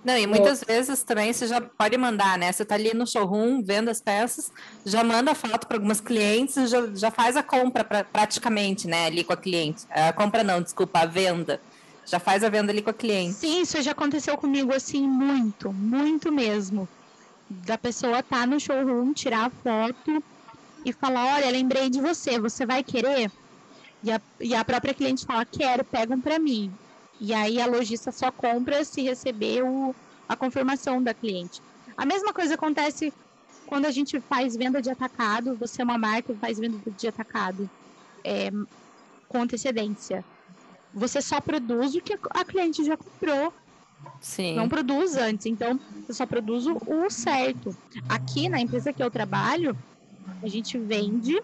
Não, 0.03 0.17
e 0.17 0.27
muitas 0.27 0.61
é. 0.63 0.65
vezes 0.65 1.01
também 1.01 1.31
você 1.31 1.47
já 1.47 1.61
pode 1.61 1.97
mandar, 1.97 2.37
né? 2.37 2.51
Você 2.51 2.65
tá 2.65 2.75
ali 2.75 2.93
no 2.93 3.07
showroom 3.07 3.63
vendo 3.63 3.89
as 3.89 4.01
peças, 4.01 4.51
já 4.85 5.01
manda 5.01 5.33
foto 5.33 5.65
para 5.65 5.77
algumas 5.77 6.01
clientes, 6.01 6.69
já, 6.69 6.87
já 6.93 7.09
faz 7.09 7.37
a 7.37 7.43
compra 7.43 7.85
pra, 7.85 8.03
praticamente, 8.03 8.85
né? 8.85 9.05
Ali 9.05 9.23
com 9.23 9.31
a 9.31 9.37
cliente. 9.37 9.85
A 9.89 10.11
compra 10.11 10.43
não, 10.43 10.61
desculpa, 10.61 10.99
a 10.99 11.05
venda. 11.05 11.61
Já 12.05 12.19
faz 12.19 12.43
a 12.43 12.49
venda 12.49 12.69
ali 12.69 12.81
com 12.81 12.89
a 12.89 12.93
cliente. 12.93 13.35
Sim, 13.35 13.61
isso 13.61 13.81
já 13.81 13.91
aconteceu 13.91 14.37
comigo 14.37 14.73
assim 14.73 15.07
muito, 15.07 15.71
muito 15.71 16.33
mesmo. 16.33 16.87
Da 17.49 17.77
pessoa 17.77 18.21
tá 18.21 18.45
no 18.45 18.59
showroom, 18.59 19.13
tirar 19.13 19.45
a 19.45 19.49
foto, 19.49 20.21
e 20.85 20.91
falar, 20.91 21.35
olha, 21.35 21.49
lembrei 21.49 21.89
de 21.89 22.01
você, 22.01 22.39
você 22.39 22.65
vai 22.65 22.83
querer? 22.83 23.31
E 24.03 24.11
a, 24.11 24.21
e 24.39 24.53
a 24.53 24.65
própria 24.65 24.93
cliente 24.93 25.25
fala, 25.25 25.45
quero, 25.45 25.83
pegam 25.83 26.19
para 26.19 26.37
mim. 26.37 26.73
E 27.19 27.33
aí 27.33 27.61
a 27.61 27.65
lojista 27.65 28.11
só 28.11 28.31
compra 28.31 28.83
se 28.83 29.01
receber 29.01 29.63
o, 29.63 29.95
a 30.27 30.35
confirmação 30.35 31.01
da 31.01 31.13
cliente. 31.13 31.61
A 31.95 32.05
mesma 32.05 32.33
coisa 32.33 32.55
acontece 32.55 33.13
quando 33.65 33.85
a 33.85 33.91
gente 33.91 34.19
faz 34.19 34.55
venda 34.55 34.81
de 34.81 34.89
atacado, 34.89 35.55
você 35.55 35.81
é 35.81 35.85
uma 35.85 35.97
marca 35.97 36.31
e 36.31 36.35
faz 36.35 36.59
venda 36.59 36.77
de 36.91 37.07
atacado 37.07 37.69
é, 38.23 38.51
com 39.27 39.41
antecedência. 39.41 40.23
Você 40.93 41.21
só 41.21 41.39
produz 41.39 41.95
o 41.95 42.01
que 42.01 42.17
a 42.29 42.45
cliente 42.45 42.83
já 42.83 42.97
comprou. 42.97 43.53
Sim. 44.19 44.55
Não 44.55 44.67
produz 44.67 45.15
antes, 45.15 45.45
então 45.45 45.79
eu 46.07 46.13
só 46.13 46.25
produzo 46.25 46.77
o 46.85 47.09
certo. 47.09 47.75
Aqui 48.07 48.49
na 48.49 48.59
empresa 48.59 48.91
que 48.91 49.01
eu 49.01 49.09
trabalho, 49.09 49.77
a 50.41 50.47
gente 50.47 50.77
vende 50.77 51.41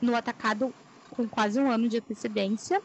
no 0.00 0.14
atacado 0.16 0.72
com 1.10 1.28
quase 1.28 1.60
um 1.60 1.70
ano 1.70 1.88
de 1.88 1.98
antecedência 1.98 2.82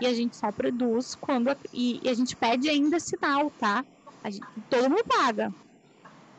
e 0.00 0.06
a 0.06 0.12
gente 0.12 0.36
só 0.36 0.50
produz 0.50 1.14
quando 1.14 1.48
a, 1.48 1.56
e, 1.72 2.00
e, 2.02 2.08
a 2.08 2.14
gente 2.14 2.36
pede 2.36 2.68
ainda 2.68 2.98
sinal, 2.98 3.50
tá? 3.58 3.84
Gente, 4.24 4.46
todo 4.68 4.90
mundo 4.90 5.04
paga. 5.04 5.52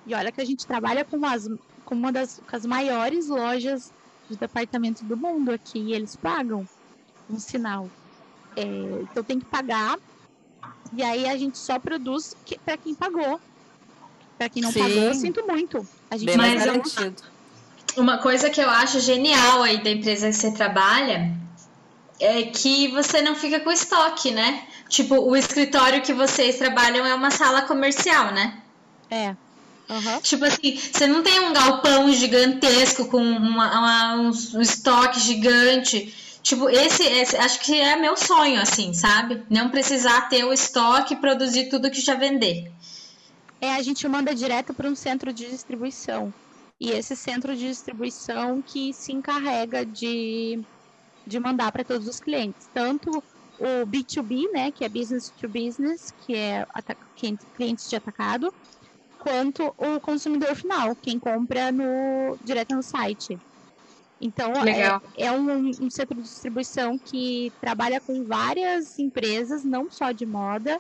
E 0.05 0.13
olha 0.13 0.31
que 0.31 0.41
a 0.41 0.45
gente 0.45 0.65
trabalha 0.65 1.05
com 1.05 1.25
as 1.25 1.47
com 1.86 1.95
uma 1.95 2.12
das 2.12 2.39
com 2.39 2.55
as 2.55 2.65
maiores 2.65 3.27
lojas 3.27 3.91
de 4.29 4.38
departamento 4.38 5.03
do 5.05 5.15
mundo 5.17 5.51
aqui. 5.51 5.79
E 5.79 5.93
eles 5.93 6.15
pagam 6.15 6.67
um 7.29 7.39
sinal. 7.39 7.89
É, 8.55 8.63
então 9.01 9.23
tem 9.23 9.39
que 9.39 9.45
pagar. 9.45 9.97
E 10.93 11.01
aí 11.01 11.27
a 11.27 11.38
gente 11.38 11.57
só 11.57 11.79
produz 11.79 12.36
que, 12.45 12.57
para 12.59 12.77
quem 12.77 12.93
pagou. 12.93 13.39
Para 14.38 14.49
quem 14.49 14.62
não 14.62 14.71
Sim. 14.71 14.79
pagou, 14.79 15.03
eu 15.03 15.13
sinto 15.13 15.45
muito. 15.45 15.88
A 16.09 16.17
gente 16.17 16.27
Bem 16.27 16.38
mais 16.38 16.63
garantido. 16.63 17.23
Uma 17.95 18.17
coisa 18.17 18.49
que 18.49 18.62
eu 18.62 18.69
acho 18.69 18.99
genial 18.99 19.63
aí 19.63 19.84
da 19.84 19.89
empresa 19.89 20.27
que 20.27 20.34
você 20.34 20.51
trabalha 20.51 21.32
é 22.19 22.43
que 22.43 22.88
você 22.89 23.21
não 23.21 23.36
fica 23.36 23.60
com 23.60 23.71
estoque, 23.71 24.32
né? 24.32 24.63
Tipo, 24.89 25.15
o 25.15 25.36
escritório 25.36 26.01
que 26.01 26.13
vocês 26.13 26.58
trabalham 26.58 27.06
é 27.06 27.13
uma 27.13 27.32
sala 27.32 27.63
comercial, 27.63 28.32
né? 28.32 28.62
É. 29.10 29.36
Uhum. 29.89 30.21
Tipo 30.21 30.45
assim, 30.45 30.77
você 30.77 31.08
não 31.08 31.21
tem 31.21 31.39
um 31.41 31.53
galpão 31.53 32.12
gigantesco 32.12 33.06
com 33.06 33.21
uma, 33.21 33.79
uma, 33.79 34.15
um, 34.15 34.32
um, 34.56 34.62
estoque 34.62 35.19
gigante. 35.19 36.13
Tipo, 36.41 36.69
esse, 36.69 37.03
esse, 37.03 37.38
acho 37.38 37.60
que 37.60 37.79
é 37.79 37.95
meu 37.95 38.15
sonho, 38.17 38.62
assim, 38.62 38.93
sabe? 38.93 39.43
Não 39.49 39.69
precisar 39.69 40.29
ter 40.29 40.43
o 40.43 40.53
estoque 40.53 41.13
e 41.13 41.17
produzir 41.17 41.69
tudo 41.69 41.91
que 41.91 42.01
já 42.01 42.15
vender. 42.15 42.71
É, 43.62 43.75
a 43.75 43.82
gente 43.82 44.08
manda 44.08 44.34
direto 44.36 44.73
para 44.73 44.89
um 44.89 44.95
centro 44.95 45.32
de 45.32 45.49
distribuição. 45.49 46.34
E 46.84 46.91
esse 46.91 47.15
centro 47.15 47.56
de 47.56 47.65
distribuição 47.69 48.62
que 48.62 48.93
se 48.93 49.13
encarrega 49.13 49.86
de, 49.86 50.62
de 51.26 51.39
mandar 51.39 51.72
para 51.72 51.86
todos 51.86 52.06
os 52.10 52.19
clientes. 52.19 52.67
Tanto 52.74 53.10
o 53.10 53.88
B2B, 53.88 54.52
né, 54.52 54.69
que 54.69 54.84
é 54.84 54.89
business 54.89 55.32
to 55.39 55.48
business, 55.48 56.12
que 56.26 56.36
é 56.36 56.65
clientes 57.56 57.88
de 57.88 57.96
atacado, 57.96 58.54
quanto 59.17 59.74
o 59.78 60.02
consumidor 60.02 60.54
final, 60.58 60.93
quem 60.98 61.17
compra 61.17 61.72
no, 61.72 62.38
direto 62.43 62.76
no 62.76 62.84
site. 62.84 63.39
Então, 64.19 64.52
é, 64.52 65.00
é 65.26 65.32
um, 65.32 65.69
um, 65.69 65.89
centro 65.89 66.17
de 66.17 66.24
distribuição 66.24 67.00
que 67.00 67.54
trabalha 67.62 68.02
com 68.02 68.26
várias 68.26 69.00
empresas, 69.00 69.63
não 69.63 69.89
só 69.89 70.12
de 70.12 70.26
moda, 70.26 70.78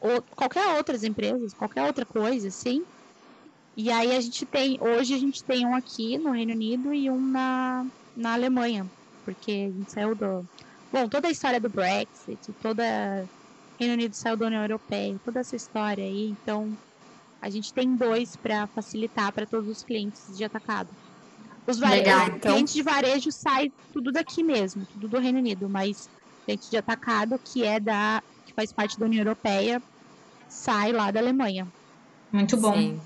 ou 0.00 0.22
qualquer 0.36 0.76
outras 0.76 1.02
empresas, 1.02 1.52
qualquer 1.52 1.82
outra 1.82 2.06
coisa, 2.06 2.46
assim. 2.46 2.80
E 3.82 3.90
aí 3.90 4.14
a 4.14 4.20
gente 4.20 4.44
tem, 4.44 4.78
hoje 4.78 5.14
a 5.14 5.18
gente 5.18 5.42
tem 5.42 5.64
um 5.64 5.74
aqui 5.74 6.18
no 6.18 6.32
Reino 6.32 6.52
Unido 6.52 6.92
e 6.92 7.08
um 7.08 7.18
na, 7.18 7.86
na 8.14 8.34
Alemanha, 8.34 8.86
porque 9.24 9.50
a 9.50 9.78
gente 9.78 9.90
saiu 9.90 10.14
do. 10.14 10.46
Bom, 10.92 11.08
toda 11.08 11.28
a 11.28 11.30
história 11.30 11.58
do 11.58 11.70
Brexit, 11.70 12.52
toda. 12.60 12.84
Reino 13.78 13.94
Unido 13.94 14.12
saiu 14.12 14.36
da 14.36 14.48
União 14.48 14.60
Europeia, 14.60 15.18
toda 15.24 15.40
essa 15.40 15.56
história 15.56 16.04
aí, 16.04 16.28
então 16.28 16.76
a 17.40 17.48
gente 17.48 17.72
tem 17.72 17.96
dois 17.96 18.36
para 18.36 18.66
facilitar 18.66 19.32
para 19.32 19.46
todos 19.46 19.66
os 19.70 19.82
clientes 19.82 20.36
de 20.36 20.44
atacado. 20.44 20.90
Os 21.66 21.78
Legal, 21.78 22.26
então... 22.26 22.52
clientes 22.52 22.74
de 22.74 22.82
varejo 22.82 23.32
sai 23.32 23.72
tudo 23.94 24.12
daqui 24.12 24.42
mesmo, 24.42 24.86
tudo 24.92 25.08
do 25.08 25.18
Reino 25.18 25.38
Unido, 25.38 25.70
mas 25.70 26.10
cliente 26.44 26.68
de 26.68 26.76
atacado, 26.76 27.40
que 27.42 27.64
é 27.64 27.80
da 27.80 28.22
que 28.44 28.52
faz 28.52 28.74
parte 28.74 29.00
da 29.00 29.06
União 29.06 29.22
Europeia, 29.22 29.82
sai 30.50 30.92
lá 30.92 31.10
da 31.10 31.18
Alemanha. 31.18 31.66
Muito 32.30 32.58
bom. 32.58 32.74
Sim. 32.74 33.00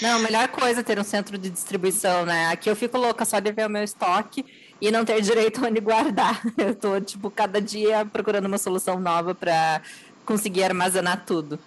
Não, 0.00 0.16
a 0.16 0.18
melhor 0.18 0.48
coisa 0.48 0.80
é 0.80 0.82
ter 0.82 0.98
um 0.98 1.04
centro 1.04 1.38
de 1.38 1.50
distribuição, 1.50 2.24
né? 2.24 2.48
Aqui 2.48 2.68
eu 2.68 2.76
fico 2.76 2.98
louca 2.98 3.24
só 3.24 3.38
de 3.38 3.52
ver 3.52 3.66
o 3.66 3.70
meu 3.70 3.82
estoque 3.82 4.44
e 4.80 4.90
não 4.90 5.04
ter 5.04 5.20
direito 5.20 5.62
onde 5.66 5.80
guardar. 5.80 6.40
Eu 6.56 6.74
tô, 6.74 7.00
tipo, 7.00 7.30
cada 7.30 7.60
dia 7.60 8.04
procurando 8.04 8.46
uma 8.46 8.58
solução 8.58 9.00
nova 9.00 9.34
para 9.34 9.80
conseguir 10.24 10.64
armazenar 10.64 11.24
tudo. 11.24 11.58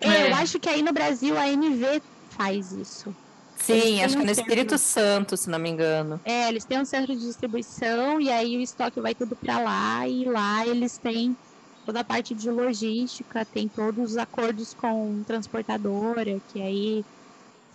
É, 0.00 0.08
é, 0.08 0.30
eu 0.30 0.34
acho 0.36 0.58
que 0.58 0.68
aí 0.68 0.82
no 0.82 0.92
Brasil 0.92 1.36
a 1.38 1.48
NV 1.48 2.02
faz 2.30 2.72
isso. 2.72 3.14
Sim, 3.58 4.02
acho 4.04 4.16
que 4.16 4.22
é 4.22 4.26
no 4.26 4.30
Espírito 4.30 4.78
Santo, 4.78 5.36
se 5.36 5.48
não 5.48 5.58
me 5.58 5.70
engano. 5.70 6.20
É, 6.24 6.48
eles 6.48 6.64
têm 6.64 6.78
um 6.78 6.84
centro 6.84 7.14
de 7.16 7.22
distribuição 7.22 8.20
e 8.20 8.30
aí 8.30 8.56
o 8.56 8.60
estoque 8.60 9.00
vai 9.00 9.14
tudo 9.14 9.34
para 9.34 9.58
lá 9.58 10.06
e 10.06 10.24
lá 10.24 10.66
eles 10.66 10.98
têm 10.98 11.36
toda 11.84 12.00
a 12.00 12.04
parte 12.04 12.34
de 12.34 12.50
logística, 12.50 13.44
tem 13.44 13.68
todos 13.68 14.12
os 14.12 14.16
acordos 14.16 14.74
com 14.74 15.22
transportadora, 15.26 16.38
que 16.52 16.60
aí 16.60 17.04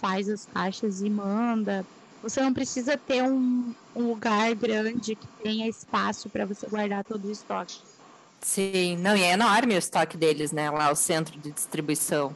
faz 0.02 0.28
as 0.28 0.46
caixas 0.46 1.02
e 1.02 1.10
manda. 1.10 1.86
Você 2.24 2.42
não 2.42 2.54
precisa 2.54 2.98
ter 2.98 3.24
um, 3.24 3.74
um 3.96 4.08
lugar 4.08 4.54
grande 4.56 5.16
que 5.16 5.28
tenha 5.42 5.68
espaço 5.68 6.30
para 6.30 6.46
você 6.46 6.68
guardar 6.68 7.04
todo 7.04 7.28
o 7.28 7.32
estoque. 7.32 7.78
Sim, 8.42 8.98
não, 8.98 9.16
e 9.16 9.24
é 9.24 9.34
enorme 9.34 9.76
o 9.76 9.78
estoque 9.78 10.18
deles, 10.18 10.52
né? 10.52 10.70
Lá, 10.70 10.92
o 10.92 10.96
centro 10.96 11.40
de 11.40 11.52
distribuição. 11.52 12.36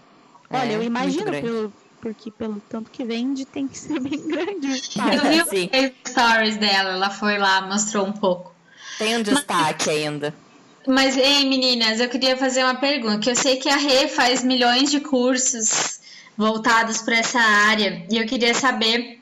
Olha, 0.49 0.71
é 0.71 0.75
eu 0.75 0.83
imagino, 0.83 1.31
pelo, 1.31 1.73
porque 1.99 2.29
pelo 2.29 2.61
tanto 2.69 2.91
que 2.91 3.03
vende, 3.03 3.45
tem 3.45 3.67
que 3.67 3.77
ser 3.77 3.99
bem 4.01 4.27
grande 4.27 4.67
o 4.67 4.71
estoque. 4.71 5.15
Eu 5.37 5.45
vi 5.45 5.69
os 5.73 6.11
stories 6.11 6.57
dela, 6.57 6.91
ela 6.91 7.09
foi 7.09 7.37
lá, 7.37 7.61
mostrou 7.61 8.05
um 8.05 8.11
pouco. 8.11 8.53
Tem 8.97 9.17
um 9.17 9.23
destaque 9.23 9.87
Mas... 9.87 9.97
ainda. 9.97 10.33
Mas, 10.87 11.17
ei, 11.17 11.49
meninas, 11.49 11.99
eu 11.99 12.07
queria 12.07 12.37
fazer 12.37 12.63
uma 12.63 12.75
pergunta, 12.75 13.17
que 13.17 13.31
eu 13.31 13.35
sei 13.35 13.57
que 13.57 13.67
a 13.67 13.75
Rê 13.75 14.07
faz 14.07 14.43
milhões 14.43 14.91
de 14.91 14.99
cursos 14.99 15.94
voltados 16.37 17.01
para 17.01 17.17
essa 17.17 17.39
área, 17.39 18.05
e 18.09 18.17
eu 18.17 18.25
queria 18.25 18.53
saber, 18.53 19.21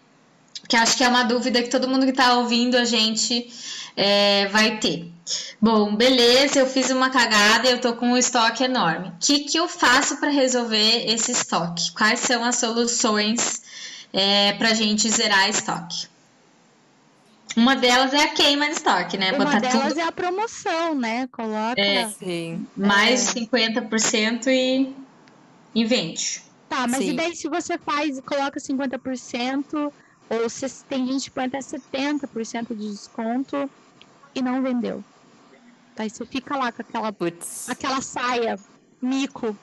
que 0.67 0.75
acho 0.75 0.97
que 0.97 1.03
é 1.03 1.07
uma 1.07 1.23
dúvida 1.23 1.61
que 1.61 1.69
todo 1.69 1.87
mundo 1.87 2.05
que 2.05 2.11
está 2.11 2.35
ouvindo 2.35 2.75
a 2.75 2.85
gente 2.85 3.51
é, 3.95 4.47
vai 4.47 4.77
ter. 4.77 5.11
Bom, 5.61 5.95
beleza, 5.95 6.59
eu 6.59 6.67
fiz 6.67 6.89
uma 6.89 7.09
cagada 7.09 7.67
e 7.67 7.71
eu 7.71 7.79
tô 7.79 7.93
com 7.93 8.07
um 8.07 8.17
estoque 8.17 8.63
enorme. 8.63 9.09
O 9.09 9.13
que, 9.19 9.39
que 9.41 9.57
eu 9.57 9.67
faço 9.67 10.17
para 10.17 10.29
resolver 10.29 11.09
esse 11.09 11.31
estoque? 11.31 11.91
Quais 11.93 12.19
são 12.19 12.43
as 12.43 12.57
soluções 12.57 13.61
é, 14.11 14.53
para 14.53 14.69
a 14.69 14.73
gente 14.73 15.09
zerar 15.09 15.49
estoque? 15.49 16.07
Uma 17.55 17.75
delas 17.75 18.13
é 18.13 18.23
a 18.23 18.29
queima 18.29 18.65
de 18.65 18.73
estoque, 18.73 19.15
né? 19.15 19.31
Uma 19.31 19.45
Botar 19.45 19.59
delas 19.59 19.89
tudo... 19.89 19.99
é 19.99 20.03
a 20.03 20.11
promoção, 20.11 20.95
né? 20.95 21.27
Coloca 21.31 21.79
é, 21.79 22.09
sim. 22.09 22.65
mais 22.75 23.31
de 23.33 23.43
é. 23.43 23.45
50% 23.45 24.47
e, 24.47 24.93
e 25.75 25.85
vende. 25.85 26.41
Tá, 26.73 26.87
mas 26.87 26.97
sim. 26.97 27.11
e 27.11 27.13
daí 27.13 27.35
se 27.35 27.47
você 27.47 27.77
faz, 27.77 28.19
coloca 28.21 28.59
50%, 28.59 29.93
ou 30.27 30.49
se 30.49 30.67
tem 30.85 31.05
gente 31.05 31.25
que 31.25 31.31
põe 31.31 31.45
até 31.45 31.59
70% 31.59 32.75
de 32.75 32.89
desconto 32.89 33.69
e 34.33 34.41
não 34.41 34.59
vendeu. 34.63 35.03
Aí 35.95 36.09
você 36.09 36.25
fica 36.25 36.57
lá 36.57 36.71
com 36.71 36.81
aquela, 36.81 37.13
Puts. 37.13 37.69
aquela 37.69 38.01
saia, 38.01 38.57
mico. 38.99 39.55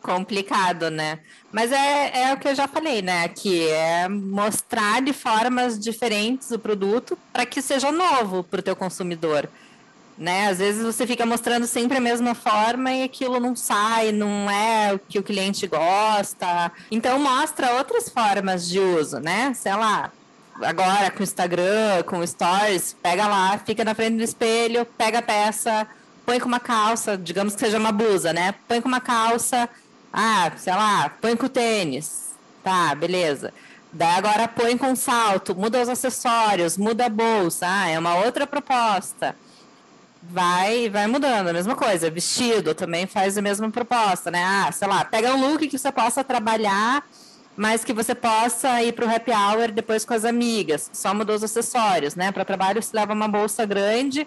Complicado, 0.00 0.88
né? 0.88 1.18
Mas 1.50 1.72
é, 1.72 2.22
é 2.22 2.32
o 2.32 2.36
que 2.36 2.46
eu 2.46 2.54
já 2.54 2.68
falei, 2.68 3.02
né? 3.02 3.26
Que 3.26 3.68
é 3.68 4.08
mostrar 4.08 5.02
de 5.02 5.12
formas 5.12 5.76
diferentes 5.76 6.52
o 6.52 6.60
produto 6.60 7.18
para 7.32 7.44
que 7.44 7.60
seja 7.60 7.90
novo 7.90 8.44
para 8.44 8.60
o 8.60 8.62
teu 8.62 8.76
consumidor. 8.76 9.48
Né? 10.18 10.48
Às 10.48 10.58
vezes 10.58 10.84
você 10.84 11.06
fica 11.06 11.24
mostrando 11.24 11.66
sempre 11.66 11.96
a 11.96 12.00
mesma 12.00 12.34
forma 12.34 12.92
e 12.92 13.02
aquilo 13.02 13.40
não 13.40 13.56
sai, 13.56 14.12
não 14.12 14.48
é 14.50 14.92
o 14.92 14.98
que 14.98 15.18
o 15.18 15.22
cliente 15.22 15.66
gosta. 15.66 16.70
Então 16.90 17.18
mostra 17.18 17.72
outras 17.74 18.08
formas 18.08 18.68
de 18.68 18.78
uso, 18.78 19.18
né? 19.18 19.52
Sei 19.54 19.74
lá, 19.74 20.12
agora 20.60 21.10
com 21.10 21.22
Instagram, 21.22 22.02
com 22.04 22.26
Stories, 22.26 22.94
pega 23.02 23.26
lá, 23.26 23.58
fica 23.58 23.84
na 23.84 23.94
frente 23.94 24.16
do 24.16 24.22
espelho, 24.22 24.84
pega 24.84 25.18
a 25.18 25.22
peça, 25.22 25.86
põe 26.26 26.38
com 26.38 26.46
uma 26.46 26.60
calça, 26.60 27.16
digamos 27.16 27.54
que 27.54 27.60
seja 27.60 27.78
uma 27.78 27.92
blusa, 27.92 28.32
né? 28.32 28.54
Põe 28.68 28.80
com 28.80 28.88
uma 28.88 29.00
calça, 29.00 29.68
ah, 30.12 30.52
sei 30.56 30.74
lá, 30.74 31.08
põe 31.20 31.36
com 31.36 31.48
tênis. 31.48 32.32
Tá, 32.62 32.94
beleza. 32.94 33.52
Daí 33.92 34.16
agora 34.16 34.48
põe 34.48 34.76
com 34.78 34.94
salto, 34.96 35.54
muda 35.54 35.82
os 35.82 35.88
acessórios, 35.88 36.78
muda 36.78 37.06
a 37.06 37.08
bolsa, 37.08 37.66
ah, 37.68 37.88
é 37.88 37.98
uma 37.98 38.16
outra 38.16 38.46
proposta. 38.46 39.36
Vai, 40.22 40.88
vai 40.88 41.06
mudando, 41.06 41.48
a 41.48 41.52
mesma 41.52 41.74
coisa. 41.74 42.10
Vestido 42.10 42.74
também 42.74 43.06
faz 43.06 43.36
a 43.36 43.42
mesma 43.42 43.70
proposta, 43.70 44.30
né? 44.30 44.42
Ah, 44.44 44.70
sei 44.72 44.86
lá, 44.86 45.04
pega 45.04 45.34
um 45.34 45.40
look 45.40 45.66
que 45.66 45.78
você 45.78 45.90
possa 45.90 46.22
trabalhar 46.22 47.04
mas 47.56 47.84
que 47.84 47.92
você 47.92 48.14
possa 48.14 48.82
ir 48.82 48.92
para 48.92 49.06
o 49.06 49.14
happy 49.14 49.30
hour 49.30 49.70
depois 49.70 50.04
com 50.04 50.14
as 50.14 50.24
amigas. 50.24 50.90
Só 50.92 51.12
mudou 51.14 51.36
os 51.36 51.44
acessórios, 51.44 52.14
né? 52.14 52.32
Para 52.32 52.44
trabalho 52.44 52.82
você 52.82 52.96
leva 52.96 53.12
uma 53.12 53.28
bolsa 53.28 53.66
grande, 53.66 54.26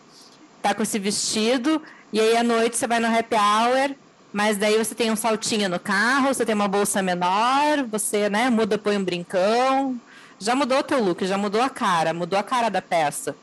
tá 0.62 0.74
com 0.74 0.84
esse 0.84 1.00
vestido, 1.00 1.82
e 2.14 2.20
aí 2.20 2.38
à 2.38 2.44
noite 2.44 2.78
você 2.78 2.88
vai 2.88 3.00
no 3.00 3.08
happy 3.08 3.36
hour, 3.36 3.96
mas 4.32 4.58
daí 4.58 4.78
você 4.78 4.94
tem 4.94 5.12
um 5.12 5.16
saltinho 5.16 5.70
no 5.70 5.80
carro, 5.80 6.34
você 6.34 6.46
tem 6.46 6.54
uma 6.54 6.68
bolsa 6.68 7.02
menor, 7.02 7.84
você, 7.90 8.30
né, 8.30 8.50
muda, 8.50 8.78
põe 8.78 8.98
um 8.98 9.04
brincão. 9.04 10.00
Já 10.38 10.54
mudou 10.54 10.80
o 10.80 10.84
teu 10.84 11.04
look, 11.04 11.26
já 11.26 11.38
mudou 11.38 11.62
a 11.62 11.70
cara, 11.70 12.14
mudou 12.14 12.38
a 12.38 12.44
cara 12.44 12.70
da 12.70 12.82
peça. 12.82 13.36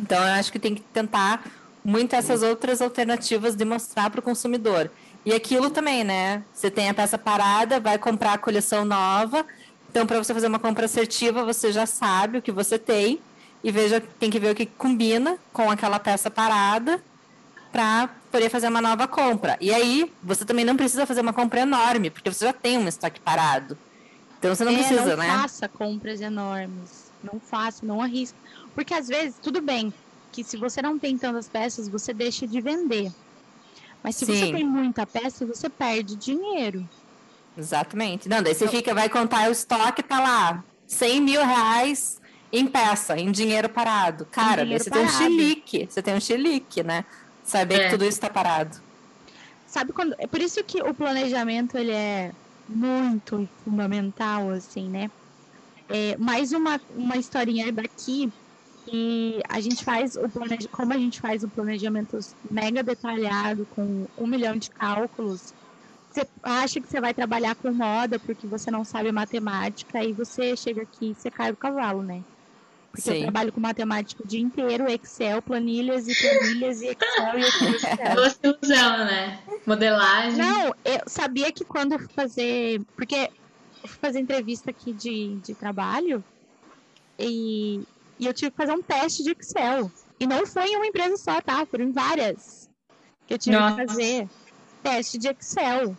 Então 0.00 0.18
eu 0.18 0.32
acho 0.32 0.50
que 0.50 0.58
tem 0.58 0.74
que 0.74 0.80
tentar 0.80 1.44
muito 1.84 2.14
essas 2.14 2.42
outras 2.42 2.80
alternativas 2.80 3.54
de 3.54 3.64
mostrar 3.64 4.10
para 4.10 4.20
o 4.20 4.22
consumidor. 4.22 4.90
E 5.24 5.32
aquilo 5.32 5.70
também, 5.70 6.04
né? 6.04 6.42
Você 6.52 6.70
tem 6.70 6.88
a 6.88 6.94
peça 6.94 7.16
parada, 7.16 7.80
vai 7.80 7.98
comprar 7.98 8.34
a 8.34 8.38
coleção 8.38 8.84
nova. 8.84 9.44
Então, 9.90 10.06
para 10.06 10.18
você 10.18 10.32
fazer 10.32 10.46
uma 10.46 10.58
compra 10.58 10.86
assertiva, 10.86 11.44
você 11.44 11.70
já 11.70 11.86
sabe 11.86 12.38
o 12.38 12.42
que 12.42 12.50
você 12.50 12.78
tem 12.78 13.20
e 13.62 13.70
veja, 13.70 14.00
tem 14.18 14.30
que 14.30 14.40
ver 14.40 14.52
o 14.52 14.54
que 14.54 14.66
combina 14.66 15.38
com 15.52 15.70
aquela 15.70 15.98
peça 15.98 16.30
parada 16.30 17.02
para 17.70 18.08
poder 18.30 18.50
fazer 18.50 18.68
uma 18.68 18.80
nova 18.80 19.06
compra. 19.06 19.56
E 19.60 19.72
aí, 19.72 20.10
você 20.22 20.44
também 20.44 20.64
não 20.64 20.76
precisa 20.76 21.06
fazer 21.06 21.20
uma 21.20 21.32
compra 21.32 21.60
enorme, 21.60 22.10
porque 22.10 22.32
você 22.32 22.46
já 22.46 22.52
tem 22.52 22.78
um 22.78 22.88
estoque 22.88 23.20
parado. 23.20 23.78
Então 24.38 24.54
você 24.54 24.64
não 24.64 24.72
é, 24.72 24.74
precisa, 24.74 25.10
não 25.10 25.16
né? 25.16 25.28
Não 25.28 25.42
faça 25.42 25.68
compras 25.68 26.20
enormes. 26.20 27.12
Não 27.22 27.38
faça, 27.38 27.86
não 27.86 28.02
arrisque. 28.02 28.36
Porque 28.74 28.92
às 28.92 29.06
vezes, 29.06 29.36
tudo 29.40 29.62
bem, 29.62 29.94
que 30.32 30.42
se 30.42 30.56
você 30.56 30.80
não 30.80 30.98
tem 30.98 31.16
tantas 31.18 31.48
peças, 31.48 31.88
você 31.88 32.14
deixa 32.14 32.46
de 32.46 32.60
vender. 32.60 33.12
Mas 34.02 34.16
se 34.16 34.24
Sim. 34.24 34.34
você 34.34 34.52
tem 34.52 34.64
muita 34.64 35.06
peça, 35.06 35.46
você 35.46 35.68
perde 35.68 36.16
dinheiro. 36.16 36.88
Exatamente. 37.56 38.28
Não, 38.28 38.42
daí 38.42 38.54
você 38.54 38.66
fica, 38.66 38.94
vai 38.94 39.08
contar 39.08 39.48
o 39.48 39.52
estoque, 39.52 40.02
tá 40.02 40.18
lá, 40.18 40.64
100 40.86 41.20
mil 41.20 41.44
reais 41.44 42.20
em 42.50 42.66
peça, 42.66 43.16
em 43.16 43.30
dinheiro 43.30 43.68
parado. 43.68 44.26
Cara, 44.30 44.62
dinheiro 44.62 44.82
você 44.82 44.90
parado. 44.90 45.08
tem 45.08 45.16
um 45.16 45.20
chilique, 45.20 45.88
você 45.88 46.02
tem 46.02 46.14
um 46.14 46.20
chilique, 46.20 46.82
né? 46.82 47.04
Saber 47.44 47.74
é. 47.74 47.84
que 47.84 47.90
tudo 47.90 48.04
isso 48.04 48.16
está 48.16 48.30
parado. 48.30 48.80
Sabe 49.66 49.92
quando. 49.92 50.14
É 50.18 50.26
por 50.26 50.40
isso 50.40 50.62
que 50.64 50.82
o 50.82 50.94
planejamento 50.94 51.76
ele 51.76 51.92
é 51.92 52.32
muito 52.68 53.48
fundamental, 53.64 54.50
assim, 54.50 54.88
né? 54.88 55.10
É, 55.88 56.16
mais 56.16 56.52
uma, 56.52 56.80
uma 56.96 57.16
historinha 57.16 57.70
daqui 57.70 58.32
e 58.86 59.40
a 59.48 59.60
gente 59.60 59.84
faz 59.84 60.16
o 60.16 60.28
planejamento, 60.28 60.68
como 60.70 60.92
a 60.92 60.98
gente 60.98 61.20
faz 61.20 61.44
o 61.44 61.48
planejamento 61.48 62.18
mega 62.50 62.82
detalhado, 62.82 63.66
com 63.74 64.06
um 64.18 64.26
milhão 64.26 64.56
de 64.56 64.70
cálculos, 64.70 65.54
você 66.10 66.26
acha 66.42 66.80
que 66.80 66.88
você 66.88 67.00
vai 67.00 67.14
trabalhar 67.14 67.54
com 67.54 67.72
moda 67.72 68.18
porque 68.18 68.46
você 68.46 68.70
não 68.70 68.84
sabe 68.84 69.10
matemática 69.12 70.04
e 70.04 70.12
você 70.12 70.56
chega 70.56 70.82
aqui 70.82 71.10
e 71.10 71.14
você 71.14 71.30
cai 71.30 71.52
do 71.52 71.56
cavalo, 71.56 72.02
né? 72.02 72.22
Porque 72.90 73.10
Sim. 73.10 73.14
eu 73.14 73.22
trabalho 73.22 73.52
com 73.52 73.60
matemática 73.60 74.22
o 74.22 74.28
dia 74.28 74.40
inteiro, 74.40 74.86
Excel, 74.90 75.40
planilhas 75.40 76.06
e 76.06 76.14
planilhas 76.14 76.82
e 76.82 76.88
Excel 76.88 77.38
e 77.38 77.42
Excel. 77.42 78.14
Gostosão, 78.14 78.98
né? 79.06 79.38
Modelagem. 79.66 80.38
Não, 80.38 80.74
eu 80.84 81.00
sabia 81.06 81.50
que 81.50 81.64
quando 81.64 81.98
fazer. 82.10 82.82
Porque 82.94 83.30
eu 83.82 83.88
fui 83.88 83.98
fazer 83.98 84.20
entrevista 84.20 84.70
aqui 84.70 84.92
de, 84.92 85.36
de 85.36 85.54
trabalho 85.54 86.22
e 87.18 87.82
e 88.22 88.26
eu 88.26 88.32
tive 88.32 88.52
que 88.52 88.56
fazer 88.56 88.72
um 88.72 88.80
teste 88.80 89.24
de 89.24 89.32
Excel. 89.32 89.90
E 90.20 90.28
não 90.28 90.46
foi 90.46 90.66
em 90.66 90.76
uma 90.76 90.86
empresa 90.86 91.16
só, 91.16 91.40
tá? 91.40 91.66
Foram 91.66 91.86
em 91.86 91.90
várias. 91.90 92.70
Que 93.26 93.34
eu 93.34 93.38
tive 93.38 93.56
Nossa. 93.56 93.74
que 93.74 93.86
fazer 93.88 94.28
teste 94.80 95.18
de 95.18 95.26
Excel. 95.26 95.96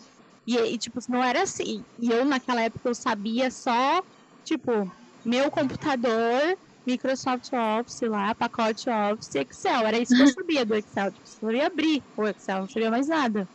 E, 0.48 0.56
e, 0.58 0.78
tipo, 0.78 1.02
não 1.10 1.22
era 1.22 1.42
assim. 1.42 1.84
E 2.00 2.10
eu, 2.10 2.24
naquela 2.24 2.62
época, 2.62 2.88
eu 2.88 2.96
sabia 2.96 3.52
só, 3.52 4.02
tipo, 4.46 4.90
meu 5.26 5.52
computador, 5.52 6.58
Microsoft 6.88 7.50
Office 7.52 8.00
lá, 8.04 8.34
pacote 8.34 8.90
Office 8.90 9.36
Excel. 9.36 9.86
Era 9.86 10.00
isso 10.00 10.16
que 10.16 10.22
eu 10.22 10.28
sabia 10.32 10.66
do 10.66 10.76
Excel. 10.76 11.12
Tipo, 11.12 11.26
eu 11.26 11.28
sabia 11.28 11.68
abrir 11.68 12.02
o 12.16 12.26
Excel, 12.26 12.62
não 12.62 12.70
sabia 12.70 12.90
mais 12.90 13.10
nada. 13.10 13.46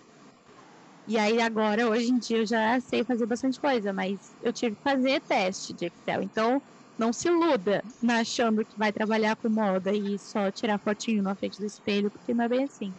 E 1.06 1.16
aí, 1.16 1.40
agora, 1.40 1.88
hoje 1.88 2.10
em 2.10 2.18
dia, 2.18 2.36
eu 2.36 2.46
já 2.46 2.78
sei 2.82 3.02
fazer 3.02 3.24
bastante 3.24 3.58
coisa, 3.58 3.94
mas 3.94 4.36
eu 4.42 4.52
tive 4.52 4.76
que 4.76 4.82
fazer 4.82 5.22
teste 5.22 5.72
de 5.72 5.86
Excel. 5.86 6.22
Então, 6.22 6.60
não 6.98 7.12
se 7.12 7.28
iluda 7.28 7.82
na 8.02 8.20
achando 8.20 8.64
que 8.64 8.76
vai 8.76 8.92
trabalhar 8.92 9.36
com 9.36 9.48
moda 9.48 9.92
e 9.92 10.18
só 10.18 10.50
tirar 10.50 10.80
fotinho 10.80 11.22
na 11.22 11.36
frente 11.36 11.58
do 11.58 11.66
espelho, 11.66 12.10
porque 12.10 12.34
não 12.34 12.44
é 12.44 12.48
bem 12.48 12.64
assim. 12.64 12.94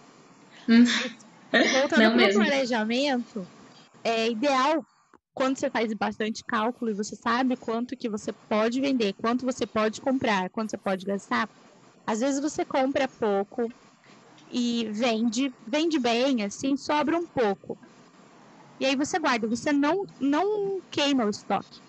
Hum. 0.70 0.84
Voltando 1.74 2.12
para 2.12 2.30
o 2.30 2.34
planejamento, 2.34 3.48
é 4.04 4.30
ideal 4.30 4.86
quando 5.34 5.60
você 5.60 5.70
faz 5.70 5.94
bastante 5.94 6.44
cálculo 6.46 6.92
e 6.92 6.96
você 6.96 7.16
sabe 7.16 7.56
quanto 7.58 7.96
que 7.98 8.10
você 8.10 8.32
pode 8.48 8.82
vender, 8.82 9.14
quanto 9.14 9.46
você 9.46 9.66
pode 9.68 10.02
comprar, 10.02 10.50
quanto 10.50 10.72
você 10.72 10.78
pode 10.78 11.06
gastar. 11.06 11.50
Às 12.06 12.20
vezes 12.22 12.42
você 12.42 12.66
compra 12.66 13.08
pouco 13.20 13.72
e 14.52 14.90
vende, 14.92 15.54
vende 15.68 16.00
bem, 16.00 16.44
assim, 16.44 16.76
sobra 16.76 17.18
um 17.18 17.28
pouco. 17.28 17.78
E 18.80 18.86
aí 18.86 18.96
você 18.96 19.20
guarda, 19.20 19.48
você 19.48 19.72
não, 19.74 20.06
não 20.20 20.82
queima 20.90 21.26
o 21.26 21.30
estoque. 21.30 21.89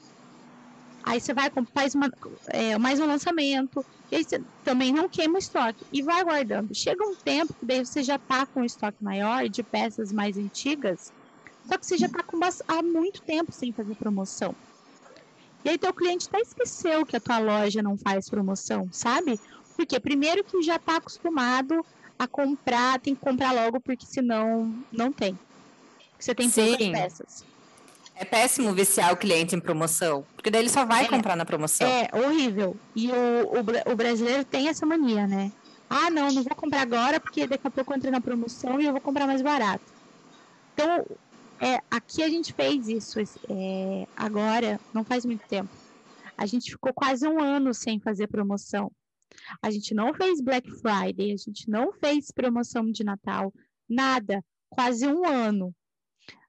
Aí 1.03 1.21
você 1.21 1.33
vai, 1.33 1.51
faz 1.73 1.95
uma, 1.95 2.13
é, 2.49 2.77
mais 2.79 3.01
um 3.01 3.07
lançamento, 3.07 3.85
e 4.11 4.17
aí 4.17 4.25
você 4.25 4.41
também 4.65 4.93
não 4.93 5.09
queima 5.09 5.37
o 5.37 5.39
estoque 5.39 5.85
e 5.93 6.03
vai 6.03 6.23
guardando. 6.23 6.75
Chega 6.75 7.05
um 7.05 7.15
tempo 7.15 7.55
que 7.55 7.65
daí 7.65 7.85
você 7.85 8.03
já 8.03 8.17
está 8.17 8.47
com 8.47 8.61
um 8.61 8.65
estoque 8.65 9.03
maior 9.03 9.49
de 9.49 9.63
peças 9.63 10.13
mais 10.13 10.37
antigas, 10.37 11.13
só 11.67 11.79
que 11.79 11.87
você 11.87 11.97
já 11.97 12.07
está 12.07 12.25
há 12.69 12.83
muito 12.83 13.23
tempo 13.23 13.53
sem 13.53 13.73
fazer 13.73 13.95
promoção. 13.95 14.55
E 15.65 15.69
aí 15.69 15.79
teu 15.79 15.93
cliente 15.93 16.27
até 16.29 16.41
esqueceu 16.41 17.05
que 17.05 17.17
a 17.17 17.21
tua 17.21 17.39
loja 17.39 17.83
não 17.83 17.97
faz 17.97 18.29
promoção, 18.31 18.89
sabe? 18.93 19.39
Porque 19.77 19.99
primeiro 20.01 20.43
que 20.43 20.63
já 20.63 20.77
está 20.77 20.97
acostumado 20.97 21.85
a 22.19 22.27
comprar, 22.27 23.01
tem 23.01 23.15
que 23.15 23.21
comprar 23.21 23.53
logo, 23.53 23.81
porque 23.81 24.07
senão 24.07 24.75
não 24.93 25.13
tem. 25.13 25.39
Você 26.19 26.35
tem 26.35 26.51
poucas 26.51 26.89
peças. 26.89 27.45
É 28.21 28.25
péssimo 28.27 28.75
viciar 28.75 29.15
o 29.15 29.17
cliente 29.17 29.57
em 29.57 29.61
promoção, 29.61 30.27
porque 30.37 30.51
daí 30.51 30.61
ele 30.61 30.69
só 30.69 30.85
vai 30.85 31.07
é, 31.07 31.09
comprar 31.09 31.35
na 31.37 31.47
promoção. 31.47 31.89
É 31.89 32.11
horrível. 32.13 32.77
E 32.95 33.11
o, 33.11 33.15
o, 33.15 33.93
o, 33.93 33.97
brasileiro 33.97 34.45
tem 34.45 34.69
essa 34.69 34.85
mania, 34.85 35.27
né? 35.27 35.51
Ah, 35.89 36.11
não, 36.11 36.31
não 36.31 36.43
vou 36.43 36.55
comprar 36.55 36.83
agora 36.83 37.19
porque 37.19 37.47
daqui 37.47 37.67
a 37.67 37.71
pouco 37.71 37.91
eu 37.91 37.97
entrei 37.97 38.13
na 38.13 38.21
promoção 38.21 38.79
e 38.79 38.85
eu 38.85 38.93
vou 38.93 39.01
comprar 39.01 39.27
mais 39.27 39.41
barato. 39.41 39.83
Então, 40.75 41.07
é, 41.59 41.81
aqui 41.91 42.23
a 42.23 42.29
gente 42.29 42.53
fez 42.53 42.89
isso 42.89 43.19
é, 43.49 44.07
agora, 44.15 44.79
não 44.93 45.03
faz 45.03 45.25
muito 45.25 45.49
tempo. 45.49 45.71
A 46.37 46.45
gente 46.45 46.73
ficou 46.73 46.93
quase 46.93 47.27
um 47.27 47.41
ano 47.41 47.73
sem 47.73 47.99
fazer 48.01 48.27
promoção. 48.27 48.93
A 49.63 49.71
gente 49.71 49.95
não 49.95 50.13
fez 50.13 50.43
Black 50.43 50.71
Friday, 50.71 51.33
a 51.33 51.39
gente 51.39 51.71
não 51.71 51.91
fez 51.95 52.31
promoção 52.31 52.85
de 52.93 53.03
Natal, 53.03 53.51
nada. 53.89 54.45
Quase 54.69 55.07
um 55.07 55.27
ano. 55.27 55.75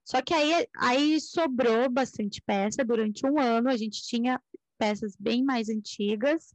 Só 0.04 0.20
que 0.20 0.34
aí, 0.34 0.66
aí 0.76 1.20
sobrou 1.20 1.88
bastante 1.88 2.42
peça 2.42 2.84
durante 2.84 3.24
um 3.26 3.38
ano, 3.38 3.68
a 3.68 3.76
gente 3.76 4.02
tinha 4.02 4.40
peças 4.76 5.14
bem 5.18 5.44
mais 5.44 5.68
antigas 5.68 6.54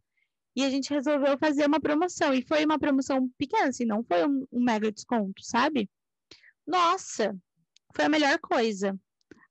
e 0.55 0.63
a 0.63 0.69
gente 0.69 0.89
resolveu 0.89 1.37
fazer 1.37 1.65
uma 1.65 1.79
promoção. 1.79 2.33
E 2.33 2.41
foi 2.41 2.65
uma 2.65 2.79
promoção 2.79 3.29
pequena, 3.37 3.69
assim, 3.69 3.85
não 3.85 4.03
foi 4.03 4.27
um, 4.27 4.45
um 4.51 4.63
mega 4.63 4.91
desconto, 4.91 5.43
sabe? 5.43 5.89
Nossa, 6.65 7.37
foi 7.95 8.05
a 8.05 8.09
melhor 8.09 8.37
coisa. 8.39 8.99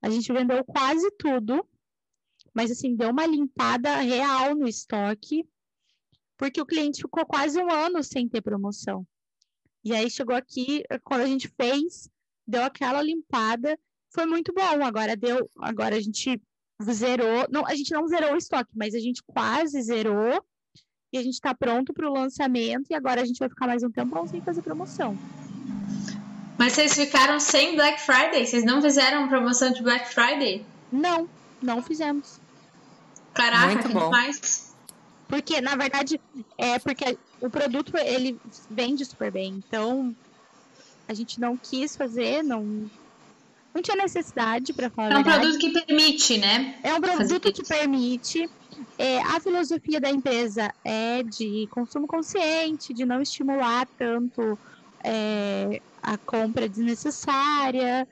A 0.02 0.10
gente 0.10 0.32
vendeu 0.32 0.62
quase 0.64 1.10
tudo, 1.12 1.66
mas 2.54 2.70
assim, 2.70 2.94
deu 2.94 3.10
uma 3.10 3.26
limpada 3.26 3.96
real 3.96 4.54
no 4.54 4.68
estoque, 4.68 5.48
porque 6.36 6.60
o 6.60 6.66
cliente 6.66 7.00
ficou 7.00 7.24
quase 7.24 7.58
um 7.58 7.70
ano 7.70 8.02
sem 8.02 8.28
ter 8.28 8.42
promoção. 8.42 9.06
E 9.82 9.94
aí 9.94 10.10
chegou 10.10 10.36
aqui, 10.36 10.82
quando 11.02 11.22
a 11.22 11.26
gente 11.26 11.48
fez, 11.48 12.10
deu 12.46 12.62
aquela 12.62 13.00
limpada 13.00 13.78
foi 14.16 14.24
muito 14.24 14.52
bom. 14.54 14.82
Agora 14.82 15.14
deu, 15.14 15.50
agora 15.60 15.94
a 15.94 16.00
gente 16.00 16.40
zerou, 16.82 17.46
não, 17.50 17.66
a 17.66 17.74
gente 17.74 17.92
não 17.92 18.08
zerou 18.08 18.32
o 18.32 18.38
estoque, 18.38 18.70
mas 18.74 18.94
a 18.94 18.98
gente 18.98 19.22
quase 19.26 19.80
zerou 19.82 20.42
e 21.12 21.18
a 21.18 21.22
gente 21.22 21.34
está 21.34 21.54
pronto 21.54 21.92
para 21.92 22.08
o 22.08 22.12
lançamento 22.12 22.90
e 22.90 22.94
agora 22.94 23.20
a 23.20 23.24
gente 23.26 23.38
vai 23.38 23.48
ficar 23.50 23.66
mais 23.66 23.82
um 23.82 23.90
tempo 23.90 24.26
sem 24.26 24.40
fazer 24.40 24.62
promoção. 24.62 25.16
Mas 26.58 26.72
vocês 26.72 26.94
ficaram 26.94 27.38
sem 27.38 27.76
Black 27.76 28.00
Friday? 28.00 28.46
Vocês 28.46 28.64
não 28.64 28.80
fizeram 28.80 29.28
promoção 29.28 29.70
de 29.70 29.82
Black 29.82 30.08
Friday? 30.08 30.64
Não, 30.90 31.28
não 31.60 31.82
fizemos. 31.82 32.40
Caraca, 33.34 33.66
Muito 33.66 33.88
bom. 33.90 34.04
demais. 34.06 34.74
Porque, 35.28 35.60
na 35.60 35.76
verdade, 35.76 36.18
é 36.56 36.78
porque 36.78 37.18
o 37.42 37.50
produto 37.50 37.94
ele 37.98 38.40
vende 38.70 39.04
super 39.04 39.30
bem. 39.30 39.62
Então, 39.66 40.16
a 41.06 41.12
gente 41.12 41.38
não 41.38 41.56
quis 41.56 41.94
fazer, 41.94 42.42
não 42.42 42.88
não 43.76 43.82
tinha 43.82 43.96
necessidade 43.96 44.72
para 44.72 44.88
falar. 44.88 45.12
É 45.12 45.18
um 45.18 45.22
produto 45.22 45.58
que 45.58 45.70
permite, 45.70 46.38
né? 46.38 46.76
É 46.82 46.94
um 46.94 47.00
produto 47.00 47.52
que 47.52 47.62
permite. 47.62 48.48
É, 48.98 49.20
a 49.20 49.38
filosofia 49.38 50.00
da 50.00 50.10
empresa 50.10 50.72
é 50.84 51.22
de 51.22 51.68
consumo 51.70 52.06
consciente, 52.06 52.94
de 52.94 53.04
não 53.04 53.20
estimular 53.20 53.86
tanto 53.98 54.58
é, 55.04 55.80
a 56.02 56.16
compra 56.16 56.68
desnecessária. 56.68 58.08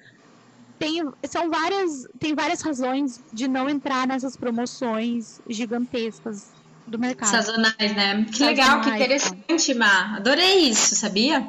Tem, 0.79 1.03
são 1.25 1.51
várias, 1.51 2.07
tem 2.19 2.35
várias 2.35 2.61
razões 2.61 3.21
de 3.33 3.49
não 3.49 3.69
entrar 3.69 4.07
nessas 4.07 4.37
promoções 4.37 5.41
gigantescas 5.49 6.53
do 6.87 6.99
mercado. 6.99 7.31
Sazonais, 7.31 7.75
né? 7.79 8.25
Que 8.25 8.39
Sazonais, 8.39 8.59
legal, 8.59 8.81
que 8.83 8.91
interessante, 8.91 9.75
Má. 9.75 10.17
Adorei 10.17 10.69
isso, 10.69 10.95
sabia? 10.95 11.47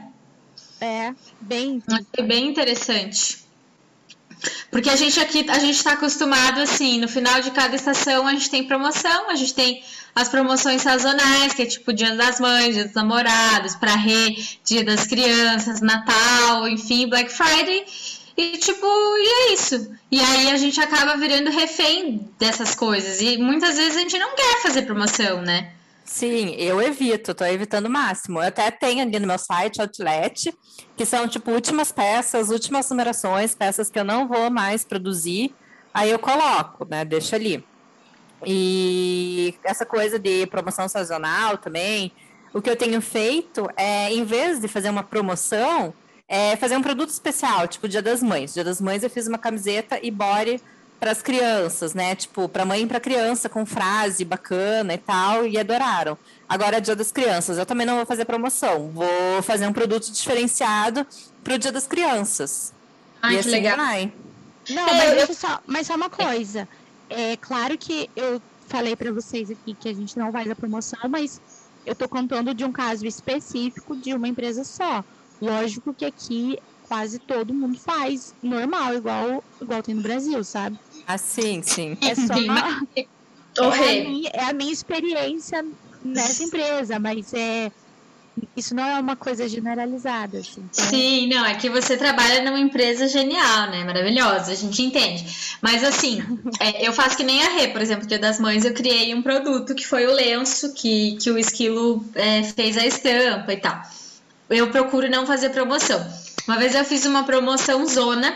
É, 0.79 1.13
bem. 1.41 1.81
Achei 1.87 2.25
bem 2.25 2.47
interessante. 2.47 3.44
Porque 4.71 4.89
a 4.89 4.95
gente 4.95 5.19
aqui, 5.19 5.45
a 5.49 5.59
gente 5.59 5.75
está 5.75 5.93
acostumado 5.93 6.61
assim, 6.61 6.99
no 6.99 7.07
final 7.07 7.41
de 7.41 7.51
cada 7.51 7.75
estação 7.75 8.27
a 8.27 8.31
gente 8.31 8.49
tem 8.49 8.63
promoção, 8.65 9.29
a 9.29 9.35
gente 9.35 9.53
tem 9.53 9.83
as 10.13 10.29
promoções 10.29 10.81
sazonais, 10.81 11.53
que 11.53 11.61
é 11.61 11.65
tipo 11.65 11.91
Dia 11.91 12.15
das 12.15 12.39
Mães, 12.39 12.73
Dia 12.73 12.85
dos 12.85 12.93
Namorados, 12.93 13.75
para 13.75 13.95
Rê, 13.95 14.35
Dia 14.63 14.83
das 14.83 15.05
Crianças, 15.05 15.81
Natal, 15.81 16.67
enfim, 16.67 17.07
Black 17.07 17.31
Friday. 17.31 17.85
E 18.37 18.57
tipo, 18.57 18.85
e 18.85 19.27
é 19.27 19.53
isso. 19.53 19.91
E 20.11 20.19
aí 20.19 20.51
a 20.51 20.57
gente 20.57 20.79
acaba 20.79 21.17
virando 21.17 21.49
refém 21.51 22.29
dessas 22.39 22.75
coisas. 22.75 23.21
E 23.21 23.37
muitas 23.37 23.77
vezes 23.77 23.95
a 23.95 23.99
gente 23.99 24.17
não 24.17 24.35
quer 24.35 24.61
fazer 24.61 24.81
promoção, 24.83 25.41
né? 25.41 25.74
Sim, 26.05 26.51
eu 26.51 26.79
evito, 26.79 27.33
tô 27.33 27.43
evitando 27.45 27.87
o 27.87 27.89
máximo. 27.89 28.39
Eu 28.39 28.47
até 28.47 28.69
tenho 28.69 29.01
ali 29.01 29.19
no 29.19 29.25
meu 29.25 29.39
site 29.39 29.81
Outlet, 29.81 30.55
que 30.95 31.03
são 31.03 31.27
tipo 31.27 31.49
últimas 31.49 31.91
peças, 31.91 32.51
últimas 32.51 32.87
numerações, 32.91 33.55
peças 33.55 33.89
que 33.89 33.99
eu 33.99 34.03
não 34.03 34.27
vou 34.27 34.51
mais 34.51 34.85
produzir. 34.85 35.53
Aí 35.91 36.11
eu 36.11 36.19
coloco, 36.19 36.85
né? 36.85 37.03
Deixo 37.03 37.33
ali. 37.33 37.65
E 38.45 39.55
essa 39.63 39.83
coisa 39.83 40.19
de 40.19 40.45
promoção 40.45 40.87
sazonal 40.87 41.57
também, 41.57 42.11
o 42.53 42.61
que 42.61 42.69
eu 42.69 42.75
tenho 42.75 43.01
feito 43.01 43.67
é, 43.75 44.13
em 44.13 44.23
vez 44.23 44.59
de 44.59 44.67
fazer 44.67 44.91
uma 44.91 45.03
promoção, 45.03 45.91
é 46.27 46.55
fazer 46.55 46.77
um 46.77 46.83
produto 46.83 47.09
especial, 47.09 47.67
tipo 47.67 47.87
Dia 47.87 48.01
das 48.01 48.21
Mães. 48.21 48.53
Dia 48.53 48.63
das 48.63 48.79
Mães 48.79 49.01
eu 49.01 49.09
fiz 49.09 49.27
uma 49.27 49.39
camiseta 49.39 49.99
e 50.01 50.11
body 50.11 50.61
para 50.99 51.11
as 51.11 51.21
crianças, 51.21 51.93
né? 51.93 52.15
Tipo, 52.15 52.47
para 52.47 52.65
mãe 52.65 52.83
e 52.83 52.87
para 52.87 52.99
criança, 52.99 53.49
com 53.49 53.65
frase 53.65 54.23
bacana 54.25 54.93
e 54.93 54.97
tal, 54.97 55.45
e 55.45 55.57
adoraram. 55.57 56.17
Agora 56.47 56.77
é 56.77 56.81
Dia 56.81 56.95
das 56.95 57.11
Crianças, 57.11 57.57
eu 57.57 57.65
também 57.65 57.85
não 57.85 57.95
vou 57.97 58.05
fazer 58.05 58.25
promoção, 58.25 58.89
vou 58.89 59.41
fazer 59.41 59.67
um 59.67 59.73
produto 59.73 60.11
diferenciado 60.11 61.05
para 61.43 61.55
o 61.55 61.57
Dia 61.57 61.71
das 61.71 61.87
Crianças. 61.87 62.73
Ai, 63.21 63.31
e 63.31 63.33
que 63.35 63.39
assim 63.39 63.49
legal. 63.49 63.77
Vai. 63.77 64.13
Não, 64.69 64.87
é, 64.87 65.15
mas, 65.15 65.29
eu... 65.29 65.35
só, 65.35 65.59
mas 65.65 65.87
só 65.87 65.95
uma 65.95 66.09
coisa. 66.09 66.67
É 67.09 67.37
claro 67.37 67.77
que 67.77 68.09
eu 68.15 68.41
falei 68.67 68.95
para 68.95 69.11
vocês 69.11 69.51
aqui 69.51 69.75
que 69.75 69.89
a 69.89 69.93
gente 69.93 70.17
não 70.17 70.31
faz 70.31 70.49
a 70.49 70.55
promoção, 70.55 70.99
mas 71.09 71.39
eu 71.85 71.93
estou 71.93 72.09
contando 72.09 72.53
de 72.53 72.65
um 72.65 72.71
caso 72.71 73.05
específico 73.05 73.95
de 73.95 74.13
uma 74.13 74.27
empresa 74.27 74.63
só. 74.63 75.03
Lógico 75.41 75.93
que 75.93 76.05
aqui 76.05 76.57
quase 76.87 77.19
todo 77.19 77.53
mundo 77.53 77.77
faz 77.79 78.33
normal, 78.41 78.95
igual, 78.95 79.43
igual 79.61 79.83
tem 79.83 79.95
no 79.95 80.01
Brasil, 80.01 80.43
sabe? 80.43 80.79
Ah, 81.07 81.17
sim, 81.17 81.61
sim. 81.61 81.97
É 82.01 82.15
só 82.15 82.33
uma, 82.33 82.87
é, 82.95 83.05
a 83.57 84.09
minha, 84.09 84.29
é 84.33 84.43
a 84.43 84.53
minha 84.53 84.73
experiência 84.73 85.65
nessa 86.03 86.43
empresa, 86.43 86.99
mas 86.99 87.33
é 87.33 87.71
isso 88.55 88.75
não 88.75 88.83
é 88.83 88.99
uma 88.99 89.15
coisa 89.15 89.47
generalizada. 89.47 90.39
Assim, 90.39 90.67
então... 90.71 90.85
Sim, 90.85 91.27
não, 91.27 91.45
é 91.45 91.55
que 91.55 91.69
você 91.69 91.95
trabalha 91.95 92.43
numa 92.43 92.59
empresa 92.59 93.07
genial, 93.07 93.69
né? 93.69 93.83
Maravilhosa, 93.83 94.51
a 94.51 94.55
gente 94.55 94.81
entende. 94.81 95.25
Mas 95.61 95.83
assim, 95.83 96.21
é, 96.59 96.87
eu 96.87 96.93
faço 96.93 97.17
que 97.17 97.23
nem 97.23 97.43
a 97.43 97.49
Rê, 97.49 97.69
por 97.69 97.81
exemplo, 97.81 98.07
Dia 98.07 98.19
das 98.19 98.39
Mães, 98.39 98.65
eu 98.65 98.73
criei 98.73 99.13
um 99.13 99.21
produto 99.21 99.73
que 99.73 99.85
foi 99.85 100.05
o 100.05 100.13
lenço, 100.13 100.73
que, 100.73 101.17
que 101.17 101.31
o 101.31 101.37
Esquilo 101.37 102.05
é, 102.15 102.43
fez 102.43 102.77
a 102.77 102.85
estampa 102.85 103.53
e 103.53 103.57
tal. 103.57 103.81
Eu 104.49 104.69
procuro 104.69 105.09
não 105.09 105.25
fazer 105.25 105.49
promoção. 105.49 106.05
Uma 106.47 106.57
vez 106.57 106.75
eu 106.75 106.85
fiz 106.85 107.05
uma 107.05 107.23
promoção 107.23 107.85
zona, 107.87 108.35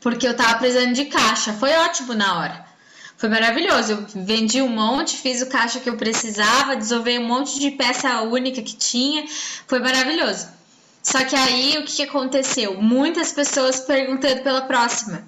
porque 0.00 0.26
eu 0.26 0.34
tava 0.34 0.58
precisando 0.58 0.92
de 0.92 1.06
caixa. 1.06 1.52
Foi 1.52 1.72
ótimo 1.76 2.14
na 2.14 2.38
hora. 2.38 2.66
Foi 3.16 3.28
maravilhoso. 3.28 3.92
Eu 3.92 4.24
vendi 4.24 4.60
um 4.60 4.68
monte, 4.68 5.16
fiz 5.16 5.40
o 5.42 5.46
caixa 5.46 5.80
que 5.80 5.88
eu 5.88 5.96
precisava, 5.96 6.76
desolvei 6.76 7.18
um 7.18 7.26
monte 7.26 7.58
de 7.58 7.70
peça 7.70 8.22
única 8.22 8.60
que 8.62 8.76
tinha. 8.76 9.24
Foi 9.66 9.78
maravilhoso. 9.78 10.48
Só 11.02 11.24
que 11.24 11.36
aí 11.36 11.78
o 11.78 11.84
que, 11.84 11.96
que 11.96 12.02
aconteceu? 12.02 12.82
Muitas 12.82 13.32
pessoas 13.32 13.80
perguntando 13.80 14.42
pela 14.42 14.62
próxima. 14.62 15.22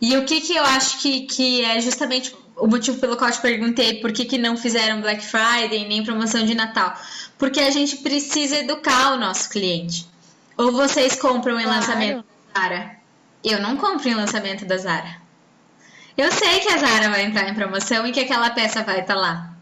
E 0.00 0.16
o 0.16 0.24
que, 0.24 0.40
que 0.40 0.54
eu 0.54 0.62
acho 0.64 1.00
que, 1.00 1.22
que 1.22 1.64
é 1.64 1.80
justamente 1.80 2.34
o 2.56 2.66
motivo 2.66 2.98
pelo 2.98 3.16
qual 3.16 3.30
eu 3.30 3.34
te 3.34 3.42
perguntei 3.42 4.00
por 4.00 4.12
que, 4.12 4.24
que 4.24 4.38
não 4.38 4.56
fizeram 4.56 5.00
Black 5.00 5.24
Friday 5.24 5.86
nem 5.88 6.04
promoção 6.04 6.44
de 6.44 6.54
Natal? 6.54 6.96
Porque 7.36 7.60
a 7.60 7.70
gente 7.70 7.96
precisa 7.98 8.58
educar 8.58 9.14
o 9.14 9.18
nosso 9.18 9.50
cliente. 9.50 10.06
Ou 10.56 10.72
vocês 10.72 11.16
compram 11.16 11.58
em 11.58 11.64
claro. 11.64 11.80
lançamento 11.80 12.24
da 12.54 12.60
Zara? 12.60 12.97
Eu 13.44 13.60
não 13.60 13.76
compro 13.76 14.08
em 14.08 14.14
lançamento 14.14 14.64
da 14.64 14.76
Zara. 14.76 15.16
Eu 16.16 16.32
sei 16.32 16.60
que 16.60 16.68
a 16.68 16.78
Zara 16.78 17.10
vai 17.10 17.22
entrar 17.22 17.48
em 17.48 17.54
promoção 17.54 18.06
e 18.06 18.12
que 18.12 18.20
aquela 18.20 18.50
peça 18.50 18.82
vai 18.82 19.00
estar 19.00 19.14
tá 19.14 19.20
lá. 19.20 19.52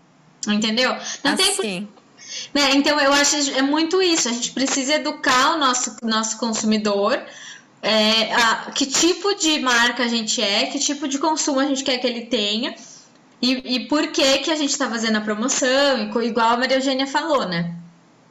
Entendeu? 0.48 0.96
Não 1.22 1.34
assim. 1.34 1.56
tem. 1.62 1.88
Né? 2.54 2.74
Então 2.74 2.98
eu 2.98 3.12
acho 3.12 3.36
é 3.52 3.62
muito 3.62 4.00
isso. 4.00 4.28
A 4.28 4.32
gente 4.32 4.52
precisa 4.52 4.94
educar 4.94 5.54
o 5.54 5.58
nosso, 5.58 5.96
nosso 6.02 6.38
consumidor. 6.38 7.20
É, 7.82 8.32
a, 8.34 8.70
que 8.74 8.86
tipo 8.86 9.34
de 9.34 9.60
marca 9.60 10.04
a 10.04 10.08
gente 10.08 10.42
é, 10.42 10.66
que 10.66 10.78
tipo 10.78 11.06
de 11.06 11.18
consumo 11.18 11.60
a 11.60 11.66
gente 11.66 11.84
quer 11.84 11.98
que 11.98 12.06
ele 12.06 12.22
tenha 12.22 12.74
e, 13.40 13.76
e 13.76 13.80
por 13.86 14.08
que 14.08 14.38
que 14.38 14.50
a 14.50 14.56
gente 14.56 14.70
está 14.70 14.88
fazendo 14.88 15.16
a 15.16 15.20
promoção, 15.20 16.22
igual 16.22 16.54
a 16.54 16.56
Maria 16.56 16.78
Eugênia 16.78 17.06
falou, 17.06 17.46
né? 17.46 17.74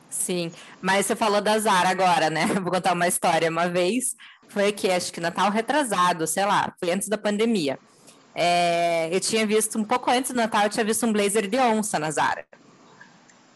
Sim, 0.10 0.52
mas 0.82 1.06
você 1.06 1.16
falou 1.16 1.42
da 1.42 1.58
Zara 1.60 1.90
agora, 1.90 2.30
né? 2.30 2.46
Vou 2.62 2.72
contar 2.72 2.94
uma 2.94 3.08
história. 3.08 3.50
Uma 3.50 3.68
vez 3.68 4.16
foi 4.48 4.68
aqui, 4.68 4.90
acho 4.90 5.12
que 5.12 5.20
Natal 5.20 5.50
retrasado, 5.50 6.26
sei 6.28 6.46
lá, 6.46 6.74
foi 6.80 6.92
antes 6.92 7.08
da 7.08 7.18
pandemia. 7.18 7.78
É, 8.34 9.10
eu 9.12 9.20
tinha 9.20 9.46
visto, 9.46 9.78
um 9.78 9.84
pouco 9.84 10.12
antes 10.12 10.32
do 10.32 10.38
Natal, 10.38 10.64
eu 10.64 10.70
tinha 10.70 10.86
visto 10.86 11.06
um 11.06 11.14
blazer 11.14 11.48
de 11.48 11.58
onça 11.58 11.98
na 11.98 12.12
Zara. 12.12 12.46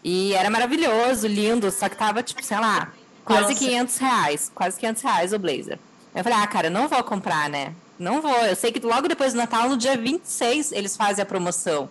E 0.04 0.34
era 0.34 0.50
maravilhoso, 0.50 1.28
lindo, 1.28 1.70
só 1.72 1.90
que 1.90 1.98
tava, 1.98 2.24
tipo, 2.24 2.44
sei 2.44 2.58
lá, 2.58 2.92
quase 3.26 3.54
Nossa. 3.54 3.66
500 3.66 3.98
reais. 3.98 4.52
Quase 4.56 4.80
500 4.80 5.02
reais 5.04 5.34
o 5.34 5.40
blazer. 5.40 5.80
Eu 6.16 6.24
falei, 6.24 6.40
ah, 6.40 6.48
cara, 6.48 6.70
não 6.70 6.88
vou 6.88 7.04
comprar, 7.04 7.50
né? 7.50 7.74
Não 7.98 8.22
vou. 8.22 8.34
Eu 8.46 8.56
sei 8.56 8.72
que 8.72 8.80
logo 8.80 9.08
depois 9.08 9.34
do 9.34 9.38
Natal, 9.38 9.70
no 9.70 9.78
dia 9.78 9.98
26, 9.98 10.72
eles 10.72 10.96
fazem 10.96 11.22
a 11.22 11.26
promoção. 11.26 11.90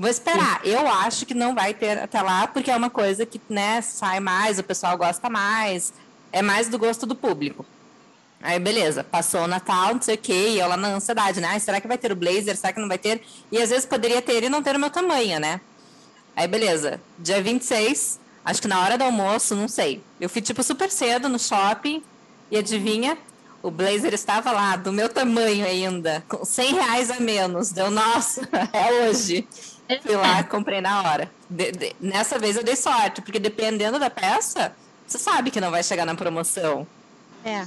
Vou 0.00 0.08
esperar. 0.08 0.62
Eu 0.64 0.88
acho 0.88 1.26
que 1.26 1.34
não 1.34 1.54
vai 1.54 1.74
ter 1.74 1.98
até 1.98 2.22
lá, 2.22 2.46
porque 2.46 2.70
é 2.70 2.76
uma 2.76 2.88
coisa 2.88 3.26
que, 3.26 3.38
né, 3.50 3.82
sai 3.82 4.18
mais, 4.18 4.58
o 4.58 4.62
pessoal 4.64 4.96
gosta 4.96 5.28
mais, 5.28 5.92
é 6.32 6.40
mais 6.40 6.68
do 6.68 6.78
gosto 6.78 7.04
do 7.04 7.14
público. 7.14 7.66
Aí, 8.42 8.58
beleza, 8.58 9.04
passou 9.04 9.42
o 9.42 9.46
Natal, 9.46 9.92
não 9.92 10.00
sei 10.00 10.14
o 10.14 10.18
quê, 10.18 10.52
e 10.52 10.58
eu 10.58 10.66
lá 10.66 10.76
na 10.78 10.88
ansiedade, 10.88 11.38
né? 11.38 11.58
Será 11.58 11.82
que 11.82 11.86
vai 11.86 11.98
ter 11.98 12.10
o 12.10 12.16
blazer? 12.16 12.56
Será 12.56 12.72
que 12.72 12.80
não 12.80 12.88
vai 12.88 12.96
ter? 12.96 13.20
E 13.52 13.58
às 13.58 13.68
vezes 13.68 13.84
poderia 13.84 14.22
ter 14.22 14.42
e 14.42 14.48
não 14.48 14.62
ter 14.62 14.74
o 14.74 14.78
meu 14.78 14.88
tamanho, 14.88 15.38
né? 15.38 15.60
Aí, 16.34 16.48
beleza, 16.48 16.98
dia 17.18 17.42
26, 17.42 18.18
acho 18.42 18.62
que 18.62 18.68
na 18.68 18.80
hora 18.80 18.96
do 18.96 19.04
almoço, 19.04 19.54
não 19.54 19.68
sei. 19.68 20.02
Eu 20.18 20.30
fui, 20.30 20.40
tipo, 20.40 20.62
super 20.62 20.90
cedo 20.90 21.28
no 21.28 21.38
shopping 21.38 22.02
e 22.50 22.56
adivinha? 22.56 23.18
O 23.62 23.70
blazer 23.70 24.14
estava 24.14 24.50
lá, 24.50 24.76
do 24.76 24.90
meu 24.90 25.10
tamanho 25.10 25.66
ainda, 25.66 26.24
com 26.26 26.42
100 26.42 26.72
reais 26.72 27.10
a 27.10 27.20
menos. 27.20 27.70
Deu, 27.70 27.90
nossa, 27.90 28.48
é 28.72 29.10
hoje. 29.10 29.46
Fui 29.98 30.16
lá, 30.16 30.42
comprei 30.44 30.80
na 30.80 31.02
hora. 31.02 31.30
De, 31.48 31.72
de, 31.72 31.96
nessa 32.00 32.38
vez 32.38 32.56
eu 32.56 32.62
dei 32.62 32.76
sorte, 32.76 33.20
porque 33.20 33.38
dependendo 33.38 33.98
da 33.98 34.10
peça, 34.10 34.74
você 35.06 35.18
sabe 35.18 35.50
que 35.50 35.60
não 35.60 35.70
vai 35.70 35.82
chegar 35.82 36.06
na 36.06 36.14
promoção. 36.14 36.86
É. 37.44 37.66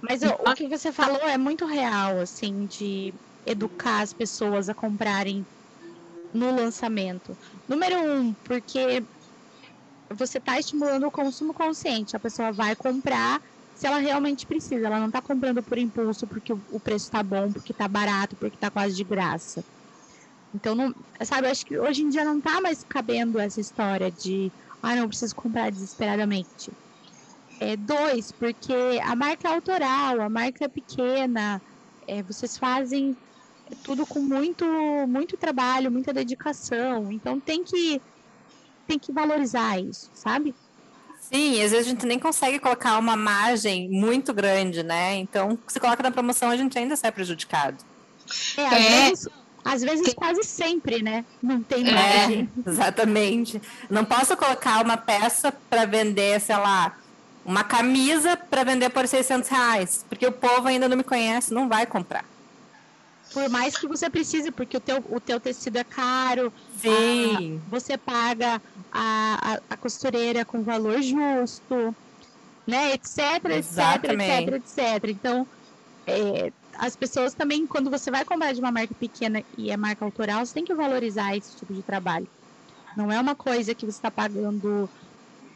Mas 0.00 0.22
o, 0.22 0.28
o 0.28 0.54
que 0.54 0.68
você 0.68 0.92
falou 0.92 1.20
é 1.22 1.38
muito 1.38 1.64
real, 1.66 2.18
assim, 2.18 2.66
de 2.66 3.14
educar 3.44 4.00
as 4.00 4.12
pessoas 4.12 4.68
a 4.68 4.74
comprarem 4.74 5.46
no 6.34 6.54
lançamento. 6.54 7.36
Número 7.68 7.96
um, 7.96 8.32
porque 8.44 9.02
você 10.10 10.38
está 10.38 10.58
estimulando 10.58 11.06
o 11.06 11.10
consumo 11.10 11.54
consciente. 11.54 12.16
A 12.16 12.20
pessoa 12.20 12.52
vai 12.52 12.74
comprar 12.74 13.40
se 13.74 13.86
ela 13.86 13.98
realmente 13.98 14.46
precisa. 14.46 14.86
Ela 14.86 14.98
não 14.98 15.08
está 15.08 15.22
comprando 15.22 15.62
por 15.62 15.78
impulso 15.78 16.26
porque 16.26 16.52
o 16.52 16.80
preço 16.80 17.06
está 17.06 17.22
bom, 17.22 17.52
porque 17.52 17.72
está 17.72 17.86
barato, 17.88 18.36
porque 18.36 18.56
está 18.56 18.70
quase 18.70 18.96
de 18.96 19.04
graça. 19.04 19.64
Então, 20.56 20.74
não, 20.74 20.94
sabe, 21.22 21.48
acho 21.48 21.66
que 21.66 21.78
hoje 21.78 22.02
em 22.02 22.08
dia 22.08 22.24
não 22.24 22.38
está 22.38 22.62
mais 22.62 22.82
cabendo 22.82 23.38
essa 23.38 23.60
história 23.60 24.10
de, 24.10 24.50
ah, 24.82 24.96
não, 24.96 25.06
preciso 25.06 25.36
comprar 25.36 25.70
desesperadamente. 25.70 26.70
É, 27.60 27.76
dois, 27.76 28.32
porque 28.32 28.72
a 29.04 29.14
marca 29.14 29.48
é 29.48 29.54
autoral, 29.54 30.22
a 30.22 30.28
marca 30.30 30.64
é 30.64 30.68
pequena, 30.68 31.60
é, 32.08 32.22
vocês 32.22 32.56
fazem 32.56 33.14
tudo 33.82 34.06
com 34.06 34.20
muito, 34.20 34.64
muito 35.06 35.36
trabalho, 35.36 35.92
muita 35.92 36.10
dedicação. 36.10 37.12
Então 37.12 37.38
tem 37.38 37.62
que, 37.62 38.00
tem 38.86 38.98
que 38.98 39.12
valorizar 39.12 39.78
isso, 39.78 40.10
sabe? 40.14 40.54
Sim, 41.20 41.62
às 41.62 41.72
vezes 41.72 41.86
a 41.86 41.90
gente 41.90 42.06
nem 42.06 42.18
consegue 42.18 42.58
colocar 42.58 42.98
uma 42.98 43.16
margem 43.16 43.90
muito 43.90 44.32
grande, 44.32 44.82
né? 44.82 45.16
Então, 45.16 45.58
se 45.66 45.78
coloca 45.78 46.02
na 46.02 46.10
promoção, 46.10 46.48
a 46.48 46.56
gente 46.56 46.78
ainda 46.78 46.96
sai 46.96 47.12
prejudicado. 47.12 47.84
É, 48.56 48.66
às, 48.66 48.72
é. 48.72 49.08
Vezes, 49.08 49.28
às 49.66 49.82
vezes 49.82 50.14
quase 50.14 50.44
sempre, 50.44 51.02
né? 51.02 51.24
Não 51.42 51.60
tem 51.60 51.88
é, 51.88 51.92
margem. 51.92 52.48
É, 52.64 52.70
exatamente. 52.70 53.60
Não 53.90 54.04
posso 54.04 54.36
colocar 54.36 54.84
uma 54.84 54.96
peça 54.96 55.52
para 55.68 55.84
vender, 55.84 56.40
sei 56.40 56.56
lá, 56.56 56.96
uma 57.44 57.64
camisa 57.64 58.36
para 58.36 58.62
vender 58.62 58.90
por 58.90 59.08
600 59.08 59.48
reais, 59.48 60.04
porque 60.08 60.24
o 60.24 60.30
povo 60.30 60.68
ainda 60.68 60.88
não 60.88 60.96
me 60.96 61.02
conhece, 61.02 61.52
não 61.52 61.68
vai 61.68 61.84
comprar. 61.84 62.24
Por 63.32 63.48
mais 63.48 63.76
que 63.76 63.88
você 63.88 64.08
precise, 64.08 64.52
porque 64.52 64.76
o 64.76 64.80
teu, 64.80 65.04
o 65.10 65.18
teu 65.18 65.40
tecido 65.40 65.78
é 65.78 65.84
caro, 65.84 66.52
Sim. 66.80 67.60
A, 67.66 67.70
você 67.70 67.98
paga 67.98 68.62
a, 68.92 69.52
a, 69.54 69.60
a, 69.74 69.76
costureira 69.76 70.44
com 70.44 70.62
valor 70.62 71.02
justo, 71.02 71.94
né, 72.64 72.92
etc, 72.94 73.18
Exatamente. 73.50 74.30
etc, 74.30 74.54
etc, 74.54 74.78
etc. 74.78 75.10
Então, 75.10 75.46
é, 76.06 76.52
as 76.78 76.96
pessoas 76.96 77.34
também, 77.34 77.66
quando 77.66 77.90
você 77.90 78.10
vai 78.10 78.24
comprar 78.24 78.52
de 78.52 78.60
uma 78.60 78.72
marca 78.72 78.94
pequena 78.94 79.42
e 79.56 79.70
é 79.70 79.76
marca 79.76 80.04
autoral, 80.04 80.44
você 80.44 80.54
tem 80.54 80.64
que 80.64 80.74
valorizar 80.74 81.36
esse 81.36 81.56
tipo 81.56 81.72
de 81.72 81.82
trabalho. 81.82 82.28
Não 82.96 83.12
é 83.12 83.20
uma 83.20 83.34
coisa 83.34 83.74
que 83.74 83.84
você 83.84 83.98
está 83.98 84.10
pagando 84.10 84.88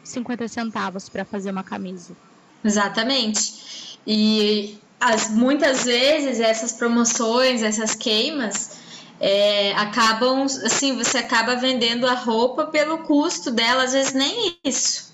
50 0.03 0.47
centavos 0.47 1.09
para 1.09 1.25
fazer 1.25 1.51
uma 1.51 1.63
camisa. 1.63 2.15
Exatamente. 2.63 3.99
E 4.05 4.79
as, 4.99 5.29
muitas 5.31 5.83
vezes 5.83 6.39
essas 6.39 6.73
promoções, 6.73 7.63
essas 7.63 7.95
queimas, 7.95 8.79
é, 9.19 9.73
acabam, 9.73 10.43
assim, 10.43 10.95
você 10.95 11.17
acaba 11.17 11.55
vendendo 11.55 12.07
a 12.07 12.13
roupa 12.13 12.65
pelo 12.65 12.99
custo 12.99 13.51
dela, 13.51 13.83
às 13.83 13.93
vezes 13.93 14.13
nem 14.13 14.57
isso. 14.63 15.10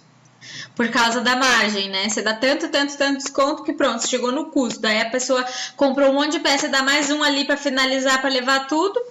Por 0.76 0.90
causa 0.90 1.22
da 1.22 1.36
margem, 1.36 1.90
né? 1.90 2.08
Você 2.08 2.22
dá 2.22 2.34
tanto, 2.34 2.70
tanto, 2.70 2.98
tanto 2.98 3.18
desconto 3.18 3.64
que 3.64 3.74
pronto, 3.74 4.08
chegou 4.08 4.32
no 4.32 4.46
custo. 4.52 4.80
Daí 4.80 5.02
a 5.02 5.10
pessoa 5.10 5.46
comprou 5.76 6.10
um 6.12 6.14
monte 6.14 6.34
de 6.34 6.40
peça, 6.40 6.70
dá 6.70 6.84
mais 6.84 7.10
um 7.10 7.24
ali 7.24 7.46
para 7.46 7.58
finalizar, 7.58 8.22
para 8.22 8.30
levar 8.30 8.68
tudo, 8.68 9.02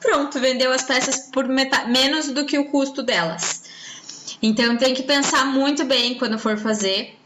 pronto, 0.00 0.38
vendeu 0.38 0.72
as 0.72 0.82
peças 0.82 1.28
por 1.32 1.46
menos 1.48 2.28
do 2.28 2.44
que 2.44 2.58
o 2.58 2.66
custo 2.66 3.02
delas. 3.02 3.62
Então 4.42 4.76
tem 4.76 4.94
que 4.94 5.02
pensar 5.02 5.44
muito 5.44 5.84
bem 5.84 6.16
quando 6.16 6.38
for 6.38 6.56
fazer. 6.56 7.18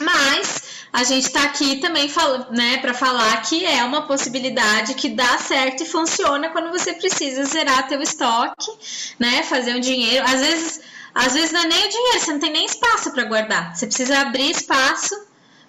Mas 0.00 0.62
a 0.92 1.04
gente 1.04 1.26
está 1.26 1.44
aqui 1.44 1.76
também 1.76 2.10
né, 2.50 2.78
para 2.78 2.94
falar 2.94 3.42
que 3.42 3.64
é 3.64 3.82
uma 3.84 4.02
possibilidade 4.06 4.94
que 4.94 5.08
dá 5.08 5.38
certo 5.38 5.82
e 5.82 5.86
funciona 5.86 6.50
quando 6.50 6.70
você 6.70 6.92
precisa 6.92 7.44
zerar 7.44 7.88
teu 7.88 8.00
estoque, 8.00 8.70
né? 9.18 9.42
Fazer 9.42 9.74
um 9.74 9.80
dinheiro. 9.80 10.24
Às 10.26 10.40
vezes, 10.40 10.80
às 11.16 11.32
vezes 11.32 11.50
não 11.50 11.62
é 11.62 11.66
nem 11.66 11.86
o 11.86 11.88
dinheiro, 11.88 12.20
você 12.20 12.32
não 12.32 12.38
tem 12.38 12.52
nem 12.52 12.66
espaço 12.66 13.10
para 13.10 13.24
guardar. 13.24 13.74
Você 13.74 13.86
precisa 13.86 14.18
abrir 14.18 14.50
espaço 14.50 15.14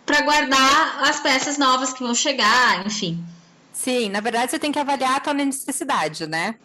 para 0.05 0.21
guardar 0.21 1.03
as 1.03 1.21
peças 1.21 1.57
novas 1.57 1.93
que 1.93 2.03
vão 2.03 2.13
chegar, 2.13 2.85
enfim. 2.85 3.23
Sim, 3.71 4.09
na 4.09 4.19
verdade 4.19 4.51
você 4.51 4.59
tem 4.59 4.73
que 4.73 4.79
avaliar 4.79 5.15
a 5.15 5.19
tua 5.21 5.33
necessidade, 5.33 6.27
né? 6.27 6.55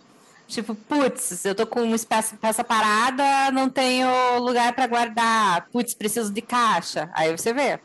Tipo, 0.49 0.74
putz, 0.74 1.45
eu 1.45 1.55
tô 1.55 1.64
com 1.64 1.80
uma 1.83 1.97
peça, 1.97 2.37
peça 2.37 2.64
parada, 2.64 3.53
não 3.53 3.70
tenho 3.70 4.09
lugar 4.41 4.72
para 4.72 4.89
guardar. 4.89 5.68
Putz, 5.72 5.95
preciso 5.95 6.33
de 6.33 6.43
caixa. 6.43 7.09
Aí 7.14 7.30
você 7.30 7.53
vê. 7.53 7.78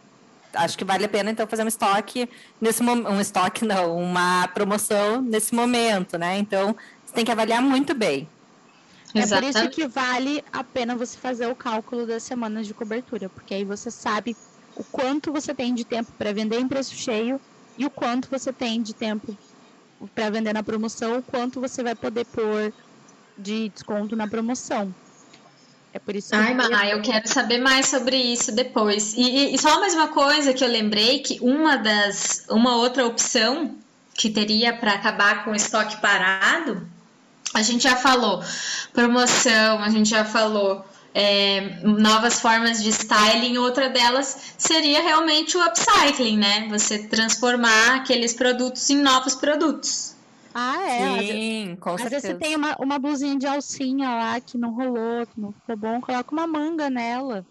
Acho 0.54 0.76
que 0.76 0.84
vale 0.84 1.06
a 1.06 1.10
pena 1.10 1.30
então 1.30 1.46
fazer 1.46 1.64
um 1.64 1.68
estoque 1.68 2.28
nesse 2.60 2.82
momento, 2.82 3.10
um 3.10 3.22
estoque 3.22 3.64
não, 3.64 3.96
uma 3.96 4.48
promoção 4.48 5.22
nesse 5.22 5.54
momento, 5.54 6.18
né? 6.18 6.40
Então, 6.40 6.76
você 7.06 7.14
tem 7.14 7.24
que 7.24 7.32
avaliar 7.32 7.62
muito 7.62 7.94
bem. 7.94 8.28
É 9.16 9.26
por 9.26 9.44
isso 9.44 9.70
que 9.70 9.88
vale 9.88 10.44
a 10.52 10.64
pena 10.64 10.96
você 10.96 11.18
fazer 11.18 11.48
o 11.48 11.56
cálculo 11.56 12.06
das 12.06 12.24
semanas 12.24 12.68
de 12.68 12.74
cobertura, 12.74 13.30
porque 13.30 13.54
aí 13.54 13.64
você 13.64 13.90
sabe 13.90 14.36
o 14.76 14.84
quanto 14.84 15.32
você 15.32 15.54
tem 15.54 15.74
de 15.74 15.86
tempo 15.86 16.12
para 16.18 16.34
vender 16.34 16.60
em 16.60 16.68
preço 16.68 16.94
cheio 16.94 17.40
e 17.78 17.86
o 17.86 17.90
quanto 17.90 18.30
você 18.30 18.52
tem 18.52 18.82
de 18.82 18.94
tempo 18.94 19.36
para 20.14 20.30
vender 20.30 20.54
na 20.54 20.62
promoção, 20.62 21.18
o 21.18 21.24
quanto 21.24 21.60
você 21.60 21.82
vai 21.82 21.96
poder 21.96 22.26
pôr 22.26 22.74
de 23.38 23.70
desconto 23.70 24.16
na 24.16 24.28
promoção. 24.28 24.94
É 25.94 26.00
por 26.00 26.16
isso 26.16 26.30
que 26.30 26.36
Ai, 26.36 26.92
eu, 26.92 26.98
eu 26.98 27.02
quero 27.02 27.28
saber 27.28 27.60
mais 27.60 27.88
sobre 27.88 28.18
isso 28.18 28.52
depois. 28.52 29.14
E, 29.16 29.56
e, 29.56 29.58
só 29.58 29.80
mais 29.80 29.96
uma 29.96 30.10
coisa 30.10 30.54
que 30.54 30.64
eu 30.64 30.68
lembrei 30.68 31.20
que 31.20 31.40
uma 31.42 31.76
das 31.78 32.46
uma 32.50 32.76
outra 32.76 33.06
opção 33.06 33.76
que 34.14 34.30
teria 34.30 34.76
para 34.76 34.94
acabar 34.94 35.44
com 35.44 35.52
o 35.52 35.56
estoque 35.56 36.00
parado, 36.02 36.88
a 37.54 37.62
gente 37.62 37.84
já 37.84 37.96
falou 37.96 38.44
promoção, 38.94 39.80
a 39.80 39.90
gente 39.90 40.10
já 40.10 40.26
falou 40.26 40.86
é, 41.14 41.80
novas 41.84 42.40
formas 42.40 42.84
de 42.84 42.90
styling, 42.90 43.58
outra 43.58 43.90
delas 43.90 44.54
seria 44.58 45.02
realmente 45.02 45.58
o 45.58 45.66
upcycling, 45.66 46.38
né? 46.38 46.68
Você 46.70 47.08
transformar 47.08 47.96
aqueles 47.96 48.34
produtos 48.34 48.90
em 48.90 48.98
novos 48.98 49.34
produtos. 49.34 50.16
Ah, 50.54 50.82
é. 50.88 51.20
Sim, 51.20 51.78
com 51.80 51.92
Às 51.92 52.02
certeza. 52.02 52.22
vezes 52.22 52.38
você 52.38 52.44
tem 52.44 52.56
uma, 52.56 52.76
uma 52.80 53.00
blusinha 53.00 53.38
de 53.38 53.46
alcinha 53.46 54.10
lá 54.10 54.40
que 54.40 54.58
não 54.58 54.72
rolou, 54.72 55.26
que 55.28 55.40
não 55.40 55.52
ficou 55.52 55.78
bom, 55.78 56.02
coloca 56.02 56.32
uma 56.32 56.48
manga 56.48 56.90
nela. 56.90 57.46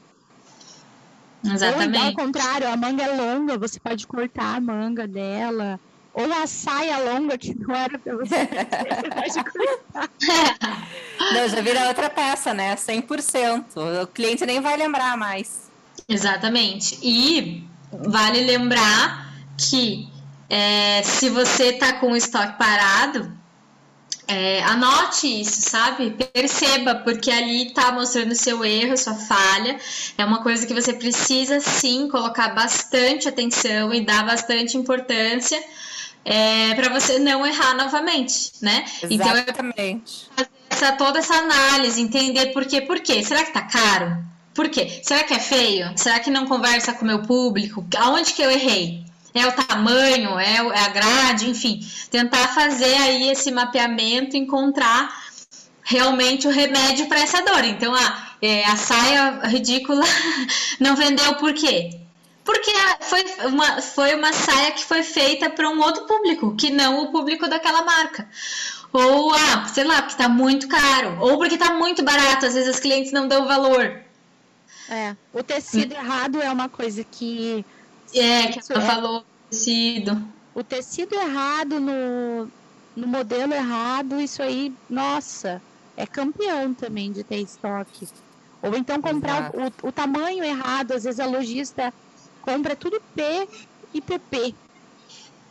Exatamente. 1.44 1.98
Ou, 1.98 2.04
ao 2.04 2.14
contrário, 2.14 2.68
a 2.68 2.76
manga 2.76 3.04
é 3.04 3.16
longa, 3.16 3.58
você 3.58 3.78
pode 3.78 4.06
cortar 4.06 4.56
a 4.56 4.60
manga 4.60 5.06
dela. 5.06 5.78
Ou 6.16 6.32
a 6.32 6.46
saia 6.46 6.96
longa 6.96 7.36
que 7.36 7.54
não 7.54 7.74
era 7.74 7.98
você. 7.98 8.48
não, 11.34 11.46
já 11.46 11.60
vira 11.60 11.88
outra 11.88 12.08
peça, 12.08 12.54
né? 12.54 12.74
100%. 12.74 14.02
O 14.02 14.06
cliente 14.06 14.46
nem 14.46 14.62
vai 14.62 14.78
lembrar 14.78 15.14
mais. 15.18 15.70
Exatamente. 16.08 16.98
E 17.02 17.62
vale 17.92 18.40
lembrar 18.40 19.30
que 19.58 20.08
é, 20.48 21.02
se 21.02 21.28
você 21.28 21.74
tá 21.74 21.92
com 21.94 22.12
o 22.12 22.16
estoque 22.16 22.56
parado, 22.56 23.30
é, 24.26 24.62
anote 24.62 25.42
isso, 25.42 25.68
sabe? 25.68 26.16
Perceba, 26.32 26.94
porque 26.94 27.30
ali 27.30 27.74
tá 27.74 27.92
mostrando 27.92 28.34
seu 28.34 28.64
erro, 28.64 28.96
sua 28.96 29.16
falha. 29.16 29.78
É 30.16 30.24
uma 30.24 30.42
coisa 30.42 30.66
que 30.66 30.72
você 30.72 30.94
precisa 30.94 31.60
sim 31.60 32.08
colocar 32.08 32.54
bastante 32.54 33.28
atenção 33.28 33.92
e 33.92 34.00
dar 34.00 34.24
bastante 34.24 34.78
importância 34.78 35.62
é, 36.26 36.74
para 36.74 36.88
você 36.88 37.20
não 37.20 37.46
errar 37.46 37.74
novamente, 37.74 38.52
né? 38.60 38.84
Exatamente. 39.08 40.28
Então, 40.32 40.46
essa, 40.68 40.92
toda 40.92 41.20
essa 41.20 41.34
análise, 41.34 42.02
entender 42.02 42.46
por 42.46 42.66
quê, 42.66 42.80
por 42.80 42.98
quê? 42.98 43.22
Será 43.22 43.44
que 43.44 43.52
tá 43.52 43.62
caro? 43.62 44.18
Por 44.52 44.68
quê? 44.68 45.00
Será 45.04 45.22
que 45.22 45.32
é 45.32 45.38
feio? 45.38 45.92
Será 45.96 46.18
que 46.18 46.30
não 46.30 46.46
conversa 46.46 46.92
com 46.92 47.04
o 47.04 47.06
meu 47.06 47.22
público? 47.22 47.86
Aonde 47.96 48.32
que 48.32 48.42
eu 48.42 48.50
errei? 48.50 49.04
É 49.32 49.46
o 49.46 49.52
tamanho, 49.52 50.38
é, 50.38 50.56
é 50.56 50.80
a 50.80 50.88
grade, 50.88 51.48
enfim. 51.48 51.80
Tentar 52.10 52.48
fazer 52.48 52.94
aí 52.94 53.30
esse 53.30 53.52
mapeamento, 53.52 54.36
encontrar 54.36 55.08
realmente 55.84 56.48
o 56.48 56.50
remédio 56.50 57.06
para 57.06 57.20
essa 57.20 57.42
dor. 57.42 57.64
Então, 57.64 57.94
é, 58.42 58.64
a 58.64 58.76
saia 58.76 59.40
ridícula 59.44 60.04
não 60.80 60.96
vendeu 60.96 61.36
por 61.36 61.52
quê? 61.54 62.05
Porque 62.46 62.72
foi 63.00 63.24
uma, 63.48 63.82
foi 63.82 64.14
uma 64.14 64.32
saia 64.32 64.70
que 64.70 64.84
foi 64.84 65.02
feita 65.02 65.50
para 65.50 65.68
um 65.68 65.80
outro 65.80 66.06
público, 66.06 66.54
que 66.54 66.70
não 66.70 67.02
o 67.02 67.10
público 67.10 67.48
daquela 67.48 67.82
marca. 67.82 68.28
Ou, 68.92 69.34
ah, 69.34 69.66
sei 69.66 69.82
lá, 69.82 69.96
porque 69.96 70.12
está 70.12 70.28
muito 70.28 70.68
caro. 70.68 71.18
Ou 71.20 71.36
porque 71.38 71.56
está 71.56 71.74
muito 71.74 72.04
barato, 72.04 72.46
às 72.46 72.54
vezes 72.54 72.76
os 72.76 72.80
clientes 72.80 73.10
não 73.10 73.26
dão 73.26 73.48
valor. 73.48 74.00
É, 74.88 75.16
o 75.34 75.42
tecido 75.42 75.92
hum. 75.96 75.98
errado 75.98 76.40
é 76.40 76.48
uma 76.50 76.68
coisa 76.68 77.02
que. 77.02 77.64
É, 78.14 78.46
que 78.46 78.72
ela 78.72 78.82
é, 78.82 78.86
falou, 78.86 79.24
tecido. 79.50 80.22
O 80.54 80.62
tecido 80.62 81.16
errado 81.16 81.80
no, 81.80 82.48
no 82.94 83.08
modelo 83.08 83.52
errado, 83.52 84.20
isso 84.20 84.40
aí, 84.40 84.72
nossa, 84.88 85.60
é 85.96 86.06
campeão 86.06 86.72
também 86.72 87.10
de 87.10 87.24
ter 87.24 87.38
estoque. 87.38 88.06
Ou 88.62 88.76
então 88.76 89.02
comprar 89.02 89.50
o, 89.52 89.88
o, 89.88 89.92
tamanho 89.92 90.44
errado, 90.44 90.92
às 90.92 91.04
vezes 91.04 91.20
a 91.20 91.26
lojista 91.26 91.92
compra 92.46 92.76
tudo 92.76 93.02
P 93.14 93.48
e 93.92 94.00
PP. 94.00 94.54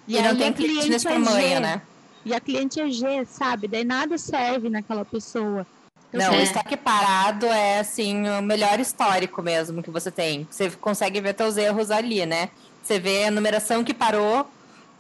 E, 0.07 0.17
e 0.17 0.21
não 0.21 0.37
tem 0.37 0.53
cliente 0.53 0.89
nesse 0.89 1.05
é 1.05 1.11
tamanho, 1.11 1.59
né? 1.59 1.81
E 2.23 2.33
a 2.33 2.39
cliente 2.39 2.79
é 2.79 2.89
G, 2.89 3.25
sabe? 3.25 3.67
Daí 3.67 3.83
nada 3.83 4.17
serve 4.17 4.69
naquela 4.69 5.03
pessoa. 5.03 5.67
Não, 6.13 6.31
o 6.31 6.41
estoque 6.41 6.77
parado 6.77 7.45
é 7.45 7.79
assim 7.79 8.27
o 8.29 8.41
melhor 8.41 8.79
histórico 8.79 9.41
mesmo 9.41 9.83
que 9.83 9.91
você 9.91 10.09
tem. 10.09 10.47
Você 10.49 10.71
consegue 10.71 11.19
ver 11.19 11.33
teus 11.33 11.57
erros 11.57 11.91
ali, 11.91 12.25
né? 12.25 12.49
Você 12.81 12.99
vê 12.99 13.25
a 13.25 13.31
numeração 13.31 13.83
que 13.83 13.93
parou, 13.93 14.49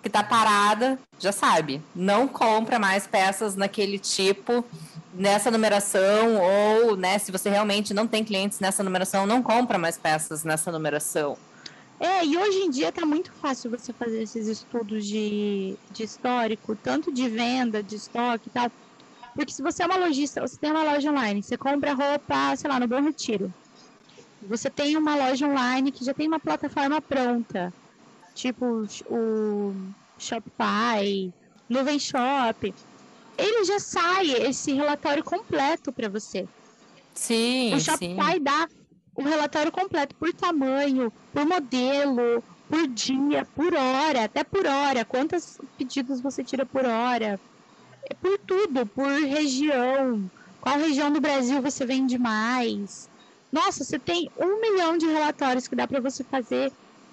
que 0.03 0.09
tá 0.09 0.21
parada, 0.21 0.99
já 1.17 1.31
sabe. 1.31 1.81
Não 1.95 2.27
compra 2.27 2.77
mais 2.77 3.07
peças 3.07 3.55
naquele 3.55 3.97
tipo, 3.97 4.65
nessa 5.13 5.49
numeração, 5.49 6.35
ou, 6.41 6.97
né, 6.97 7.17
se 7.17 7.31
você 7.31 7.49
realmente 7.49 7.93
não 7.93 8.05
tem 8.05 8.23
clientes 8.23 8.59
nessa 8.59 8.83
numeração, 8.83 9.25
não 9.25 9.41
compra 9.41 9.77
mais 9.77 9.97
peças 9.97 10.43
nessa 10.43 10.71
numeração. 10.71 11.37
É, 11.99 12.25
e 12.25 12.37
hoje 12.37 12.57
em 12.59 12.69
dia 12.69 12.91
tá 12.91 13.05
muito 13.05 13.31
fácil 13.31 13.71
você 13.71 13.93
fazer 13.93 14.23
esses 14.23 14.47
estudos 14.47 15.05
de, 15.05 15.77
de 15.91 16.03
histórico, 16.03 16.75
tanto 16.75 17.11
de 17.11 17.29
venda, 17.29 17.81
de 17.81 17.95
estoque 17.95 18.49
e 18.49 18.51
tal. 18.51 18.71
Porque 19.33 19.51
se 19.51 19.61
você 19.61 19.83
é 19.83 19.85
uma 19.85 19.97
lojista, 19.97 20.41
você 20.41 20.57
tem 20.57 20.71
uma 20.71 20.83
loja 20.83 21.09
online, 21.09 21.41
você 21.41 21.57
compra 21.57 21.93
roupa, 21.93 22.55
sei 22.55 22.69
lá, 22.69 22.79
no 22.79 22.87
Bom 22.87 23.01
Retiro. 23.01 23.53
Você 24.41 24.69
tem 24.69 24.95
uma 24.97 25.15
loja 25.15 25.47
online 25.47 25.91
que 25.91 26.05
já 26.05 26.13
tem 26.13 26.27
uma 26.27 26.39
plataforma 26.39 27.01
pronta, 27.01 27.73
tipo 28.33 28.85
o 29.09 29.73
Shopify, 30.19 31.33
Nuvem 31.69 31.99
Shop. 31.99 32.73
Ele 33.37 33.65
já 33.65 33.79
sai 33.79 34.31
esse 34.31 34.71
relatório 34.73 35.23
completo 35.23 35.91
para 35.91 36.07
você. 36.07 36.47
Sim, 37.13 37.73
o 37.73 37.79
Shopify 37.79 38.33
sim. 38.33 38.41
dá 38.41 38.67
o 39.15 39.23
relatório 39.23 39.71
completo 39.71 40.15
por 40.15 40.33
tamanho, 40.33 41.11
por 41.31 41.45
modelo, 41.45 42.43
por 42.67 42.87
dia, 42.87 43.45
por 43.55 43.73
hora, 43.73 44.25
até 44.25 44.43
por 44.43 44.65
hora, 44.65 45.05
quantos 45.05 45.57
pedidos 45.77 46.21
você 46.21 46.43
tira 46.43 46.65
por 46.65 46.85
hora, 46.85 47.39
é 48.09 48.13
por 48.15 48.37
tudo, 48.39 48.85
por 48.87 49.07
região, 49.07 50.29
qual 50.59 50.77
região 50.77 51.11
do 51.11 51.21
Brasil 51.21 51.61
você 51.61 51.85
vende 51.85 52.17
mais. 52.17 53.09
Nossa, 53.51 53.83
você 53.83 53.97
tem 53.97 54.29
um 54.37 54.59
milhão 54.59 54.97
de 54.97 55.05
relatórios 55.05 55.67
que 55.67 55.75
dá 55.75 55.87
para 55.87 56.01
você 56.01 56.23
fazer 56.25 56.71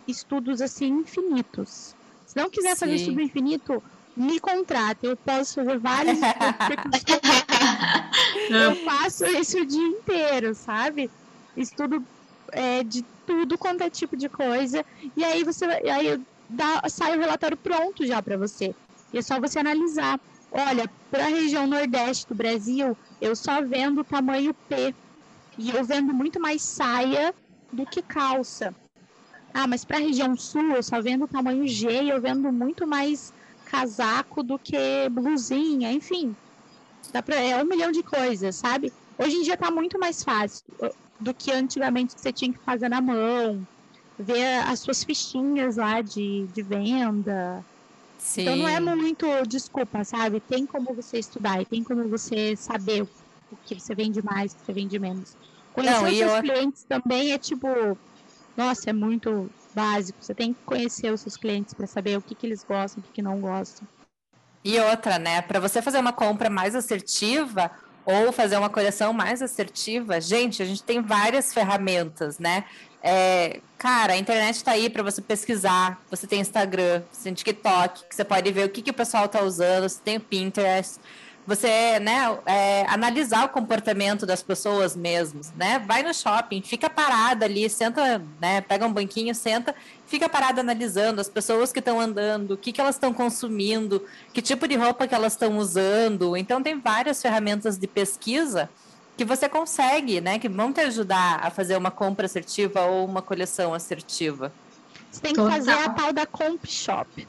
estudos 0.09 0.61
assim 0.61 0.89
infinitos. 0.89 1.95
Se 2.27 2.37
não 2.37 2.51
quiser 2.51 2.75
Sim. 2.75 2.81
fazer 2.81 2.95
estudo 2.97 3.21
infinito, 3.21 3.83
me 4.17 4.41
contrata, 4.41 5.07
eu 5.07 5.17
posso 5.17 5.55
fazer 5.55 5.79
vários 5.79 6.19
eu 8.51 8.75
faço 8.77 9.25
isso 9.27 9.59
o 9.59 9.67
dia 9.67 9.87
inteiro, 9.87 10.55
sabe? 10.55 11.11
Estudo 11.57 12.05
é, 12.53 12.83
de 12.83 13.05
tudo 13.27 13.59
quanto 13.59 13.83
é 13.83 13.91
tipo 13.91 14.17
de 14.17 14.29
coisa. 14.29 14.85
E 15.17 15.25
aí 15.25 15.45
você 15.45 15.65
aí 15.65 16.21
dá, 16.49 16.83
sai 16.89 17.17
o 17.17 17.21
relatório 17.21 17.57
pronto 17.57 18.07
já 18.07 18.23
para 18.23 18.37
você. 18.37 18.75
E 19.13 19.19
é 19.19 19.23
só 19.23 19.41
você 19.41 19.59
analisar. 19.59 20.21
Olha, 20.51 20.89
para 21.11 21.25
a 21.25 21.29
região 21.29 21.67
nordeste 21.67 22.27
do 22.29 22.35
Brasil, 22.35 22.97
eu 23.21 23.35
só 23.35 23.63
vendo 23.63 24.05
tamanho 24.05 24.55
P. 24.69 24.95
E 25.59 25.71
eu 25.71 25.85
vendo 25.85 26.13
muito 26.13 26.41
mais 26.41 26.63
saia 26.63 27.35
do 27.73 27.87
que 27.87 28.03
calça. 28.03 28.75
Ah, 29.55 29.67
mas 29.67 29.85
para 29.85 29.99
a 29.99 30.01
região 30.01 30.35
sul, 30.37 30.73
eu 30.73 30.83
só 30.83 31.01
vendo 31.01 31.29
tamanho 31.29 31.67
G 31.67 32.05
e 32.05 32.11
eu 32.11 32.21
vendo 32.21 32.51
muito 32.51 32.87
mais 32.87 33.33
casaco 33.67 34.43
do 34.43 34.59
que 34.59 35.09
blusinha, 35.11 35.93
enfim. 35.93 36.35
Dá 37.13 37.23
pra, 37.23 37.37
é 37.37 37.63
um 37.63 37.67
milhão 37.67 37.93
de 37.93 38.03
coisas, 38.03 38.57
sabe? 38.57 38.93
Hoje 39.19 39.37
em 39.37 39.43
dia 39.43 39.57
tá 39.57 39.71
muito 39.71 39.99
mais 39.99 40.23
fácil 40.23 40.65
do 41.23 41.33
que 41.33 41.51
antigamente 41.51 42.15
você 42.17 42.33
tinha 42.33 42.53
que 42.53 42.59
fazer 42.59 42.89
na 42.89 43.01
mão, 43.01 43.67
ver 44.19 44.59
as 44.67 44.81
suas 44.81 45.03
fichinhas 45.03 45.77
lá 45.77 46.01
de, 46.03 46.47
de 46.49 46.63
venda. 46.63 47.65
Sim. 48.19 48.43
Então 48.43 48.57
não 48.57 48.69
é 48.69 48.79
muito 48.81 49.27
desculpa, 49.47 50.05
sabe? 50.05 50.41
Tem 50.41 50.67
como 50.67 50.95
você 50.95 51.19
estudar 51.19 51.61
e 51.61 51.65
tem 51.65 51.83
como 51.83 52.09
você 52.09 52.55
saber 52.57 53.03
o 53.03 53.57
que 53.65 53.79
você 53.79 53.95
vende 53.95 54.23
mais, 54.23 54.53
o 54.53 54.57
que 54.57 54.65
você 54.67 54.73
vende 54.73 54.99
menos. 54.99 55.37
Conhecer 55.73 56.01
não, 56.01 56.11
os 56.11 56.17
seus 56.17 56.33
eu... 56.33 56.43
clientes 56.43 56.85
também 56.85 57.33
é 57.33 57.39
tipo, 57.39 57.67
nossa, 58.57 58.91
é 58.91 58.93
muito 58.93 59.51
básico. 59.75 60.19
Você 60.21 60.35
tem 60.35 60.53
que 60.53 60.61
conhecer 60.65 61.13
os 61.13 61.21
seus 61.21 61.37
clientes 61.37 61.75
para 61.75 61.87
saber 61.87 62.17
o 62.17 62.23
que, 62.23 62.35
que 62.35 62.47
eles 62.47 62.65
gostam, 62.65 63.01
o 63.01 63.07
que, 63.07 63.13
que 63.15 63.23
não 63.23 63.41
gostam. 63.41 63.87
E 64.65 64.79
outra, 64.79 65.19
né? 65.19 65.43
Para 65.43 65.59
você 65.59 65.83
fazer 65.83 65.99
uma 65.99 66.13
compra 66.13 66.49
mais 66.49 66.75
assertiva 66.75 67.71
ou 68.05 68.33
fazer 68.33 68.57
uma 68.57 68.69
coleção 68.69 69.13
mais 69.13 69.41
assertiva, 69.43 70.21
gente, 70.21 70.63
a 70.63 70.67
gente 70.67 70.83
tem 70.83 71.01
várias 71.01 71.53
ferramentas, 71.53 72.39
né? 72.39 72.65
É, 73.03 73.61
cara, 73.77 74.13
a 74.13 74.17
internet 74.17 74.57
está 74.57 74.73
aí 74.73 74.89
para 74.89 75.03
você 75.03 75.21
pesquisar. 75.21 76.01
Você 76.09 76.27
tem 76.27 76.41
Instagram, 76.41 77.03
você 77.11 77.25
tem 77.25 77.35
TikTok, 77.35 78.05
que 78.09 78.15
você 78.15 78.25
pode 78.25 78.51
ver 78.53 78.67
o 78.67 78.69
que, 78.69 78.81
que 78.81 78.91
o 78.91 78.95
pessoal 78.95 79.25
está 79.25 79.43
usando, 79.43 79.89
você 79.89 80.01
tem 80.03 80.17
o 80.17 80.21
Pinterest 80.21 81.01
você 81.47 81.99
né, 81.99 82.39
é, 82.47 82.87
analisar 82.89 83.45
o 83.45 83.49
comportamento 83.49 84.25
das 84.25 84.43
pessoas 84.43 84.95
mesmos, 84.95 85.51
né? 85.53 85.81
Vai 85.81 86.03
no 86.03 86.15
shopping, 86.15 86.63
fica 86.63 86.89
parada 86.89 87.45
ali, 87.47 87.69
senta, 87.69 88.23
né? 88.41 88.61
Pega 88.61 88.87
um 88.87 88.93
banquinho, 88.93 89.35
senta, 89.35 89.75
fica 90.07 90.29
parada 90.29 90.61
analisando 90.61 91.21
as 91.21 91.29
pessoas 91.29 91.73
que 91.73 91.81
estão 91.81 91.99
andando, 91.99 92.53
o 92.53 92.57
que, 92.57 92.71
que 92.71 92.81
elas 92.81 92.95
estão 92.95 93.13
consumindo, 93.13 94.07
que 94.33 94.41
tipo 94.41 94.69
de 94.69 94.77
roupa 94.77 95.09
que 95.09 95.15
elas 95.15 95.33
estão 95.33 95.59
usando. 95.59 96.37
Então 96.37 96.63
tem 96.63 96.79
várias 96.79 97.21
ferramentas 97.21 97.77
de 97.77 97.89
pesquisa 97.89 98.71
que 99.17 99.25
você 99.25 99.49
consegue, 99.49 100.21
né? 100.21 100.39
Que 100.39 100.49
vão 100.49 100.73
te 100.73 100.81
ajudar 100.81 101.41
a 101.43 101.51
fazer 101.51 101.77
uma 101.77 101.91
compra 101.91 102.27
assertiva 102.27 102.83
ou 102.83 103.05
uma 103.05 103.21
coleção 103.21 103.75
assertiva. 103.75 104.53
Você 105.11 105.21
tem 105.21 105.35
que 105.35 105.41
fazer 105.41 105.73
a 105.73 105.89
tal 105.91 106.13
da 106.13 106.25
Comp 106.25 106.65
Shop. 106.67 107.27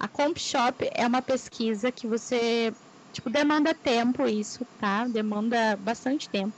A 0.00 0.08
Comp 0.08 0.38
Shop 0.38 0.88
é 0.94 1.06
uma 1.06 1.20
pesquisa 1.20 1.92
que 1.92 2.06
você 2.06 2.72
Tipo, 3.12 3.30
demanda 3.30 3.74
tempo 3.74 4.26
isso, 4.26 4.66
tá? 4.80 5.06
Demanda 5.06 5.76
bastante 5.76 6.28
tempo. 6.28 6.52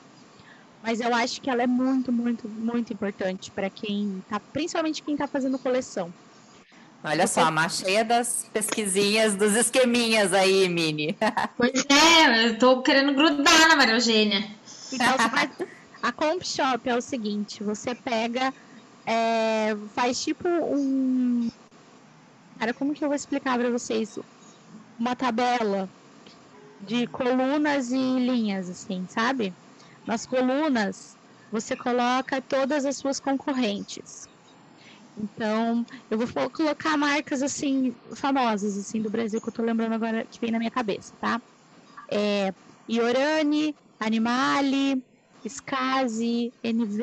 Mas 0.82 1.00
eu 1.00 1.14
acho 1.14 1.40
que 1.40 1.50
ela 1.50 1.62
é 1.62 1.66
muito, 1.66 2.10
muito, 2.10 2.48
muito 2.48 2.92
importante 2.92 3.50
para 3.50 3.68
quem 3.68 4.22
tá, 4.28 4.40
principalmente 4.40 5.02
quem 5.02 5.16
tá 5.16 5.26
fazendo 5.26 5.58
coleção. 5.58 6.12
Olha 7.02 7.26
só, 7.26 7.44
a 7.44 7.50
mais 7.50 7.78
cheia 7.78 8.04
das 8.04 8.46
pesquisinhas, 8.52 9.34
dos 9.34 9.54
esqueminhas 9.54 10.34
aí, 10.34 10.68
Mini. 10.68 11.16
Pois 11.56 11.84
é, 11.88 12.48
eu 12.48 12.58
tô 12.58 12.82
querendo 12.82 13.14
grudar 13.14 13.68
na 13.68 13.76
Maria 13.76 13.94
Eugênia. 13.94 14.50
Então, 14.92 15.18
faz... 15.30 15.50
a 16.02 16.12
Comp 16.12 16.42
Shop 16.42 16.88
é 16.88 16.96
o 16.96 17.00
seguinte, 17.00 17.62
você 17.62 17.94
pega, 17.94 18.52
é, 19.06 19.76
faz 19.94 20.22
tipo 20.22 20.46
um... 20.46 21.50
Cara, 22.58 22.74
como 22.74 22.92
que 22.94 23.02
eu 23.02 23.08
vou 23.08 23.16
explicar 23.16 23.58
para 23.58 23.70
vocês? 23.70 24.18
Uma 24.98 25.16
tabela 25.16 25.88
de 26.80 27.06
colunas 27.08 27.90
e 27.90 27.96
linhas, 27.96 28.68
assim, 28.68 29.06
sabe? 29.08 29.54
Nas 30.06 30.24
colunas, 30.24 31.18
você 31.50 31.76
coloca 31.76 32.40
todas 32.40 32.84
as 32.84 32.96
suas 32.96 33.20
concorrentes. 33.20 34.28
Então, 35.16 35.84
eu 36.08 36.18
vou 36.18 36.50
colocar 36.50 36.96
marcas, 36.96 37.42
assim, 37.42 37.94
famosas, 38.16 38.76
assim, 38.76 39.02
do 39.02 39.10
Brasil, 39.10 39.40
que 39.40 39.48
eu 39.48 39.52
tô 39.52 39.62
lembrando 39.62 39.92
agora, 39.92 40.26
que 40.26 40.40
vem 40.40 40.50
na 40.50 40.58
minha 40.58 40.70
cabeça, 40.70 41.14
tá? 41.20 41.40
É 42.10 42.52
Iorani, 42.88 43.76
Animale, 43.98 45.04
Skazi, 45.44 46.52
NV, 46.62 47.02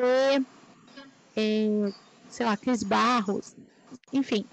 é, 1.36 1.92
sei 2.28 2.46
lá, 2.46 2.56
Cris 2.56 2.82
Barros, 2.82 3.54
enfim, 4.12 4.44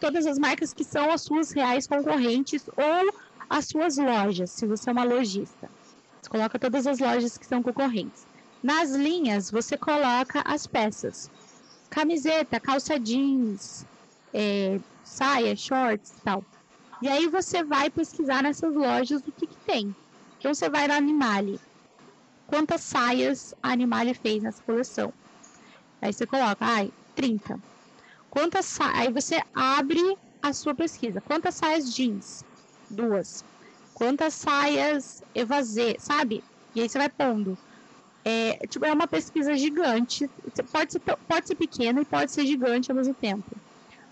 todas 0.00 0.26
as 0.26 0.38
marcas 0.38 0.72
que 0.72 0.84
são 0.84 1.10
as 1.10 1.22
suas 1.22 1.52
reais 1.52 1.86
concorrentes 1.86 2.64
ou 2.76 3.12
as 3.54 3.66
suas 3.66 3.96
lojas, 3.96 4.50
se 4.50 4.66
você 4.66 4.90
é 4.90 4.92
uma 4.92 5.04
lojista. 5.04 5.70
Você 6.20 6.28
coloca 6.28 6.58
todas 6.58 6.88
as 6.88 6.98
lojas 6.98 7.38
que 7.38 7.46
são 7.46 7.62
concorrentes. 7.62 8.26
Nas 8.60 8.90
linhas, 8.90 9.48
você 9.48 9.76
coloca 9.78 10.42
as 10.44 10.66
peças. 10.66 11.30
Camiseta, 11.88 12.58
calça 12.58 12.98
jeans, 12.98 13.86
é, 14.32 14.80
saia, 15.04 15.54
shorts 15.54 16.14
tal. 16.24 16.44
E 17.00 17.08
aí 17.08 17.28
você 17.28 17.62
vai 17.62 17.88
pesquisar 17.88 18.42
nessas 18.42 18.74
lojas 18.74 19.20
o 19.20 19.30
que, 19.30 19.46
que 19.46 19.56
tem. 19.58 19.94
Então 20.40 20.52
você 20.52 20.68
vai 20.68 20.88
na 20.88 20.96
Animale. 20.96 21.60
Quantas 22.48 22.80
saias 22.80 23.54
a 23.62 23.70
Animale 23.70 24.14
fez 24.14 24.42
nessa 24.42 24.64
coleção? 24.64 25.14
Aí 26.02 26.12
você 26.12 26.26
coloca, 26.26 26.56
ai, 26.66 26.92
30. 27.14 27.60
Quantas 28.30 28.66
saias? 28.66 28.98
Aí 28.98 29.12
você 29.12 29.40
abre 29.54 30.18
a 30.42 30.52
sua 30.52 30.74
pesquisa. 30.74 31.20
Quantas 31.20 31.54
saias 31.54 31.94
jeans? 31.94 32.44
Duas. 32.94 33.44
Quantas 33.92 34.34
saias 34.34 35.22
evasê, 35.34 35.96
sabe? 35.98 36.42
E 36.74 36.80
aí 36.80 36.88
você 36.88 36.98
vai 36.98 37.08
pondo. 37.08 37.56
É, 38.24 38.66
tipo, 38.66 38.84
é 38.86 38.92
uma 38.92 39.06
pesquisa 39.06 39.54
gigante. 39.54 40.28
Pode 40.72 40.92
ser, 40.92 41.00
pode 41.00 41.46
ser 41.46 41.54
pequena 41.54 42.00
e 42.00 42.04
pode 42.04 42.32
ser 42.32 42.46
gigante 42.46 42.90
ao 42.90 42.96
mesmo 42.96 43.14
tempo. 43.14 43.44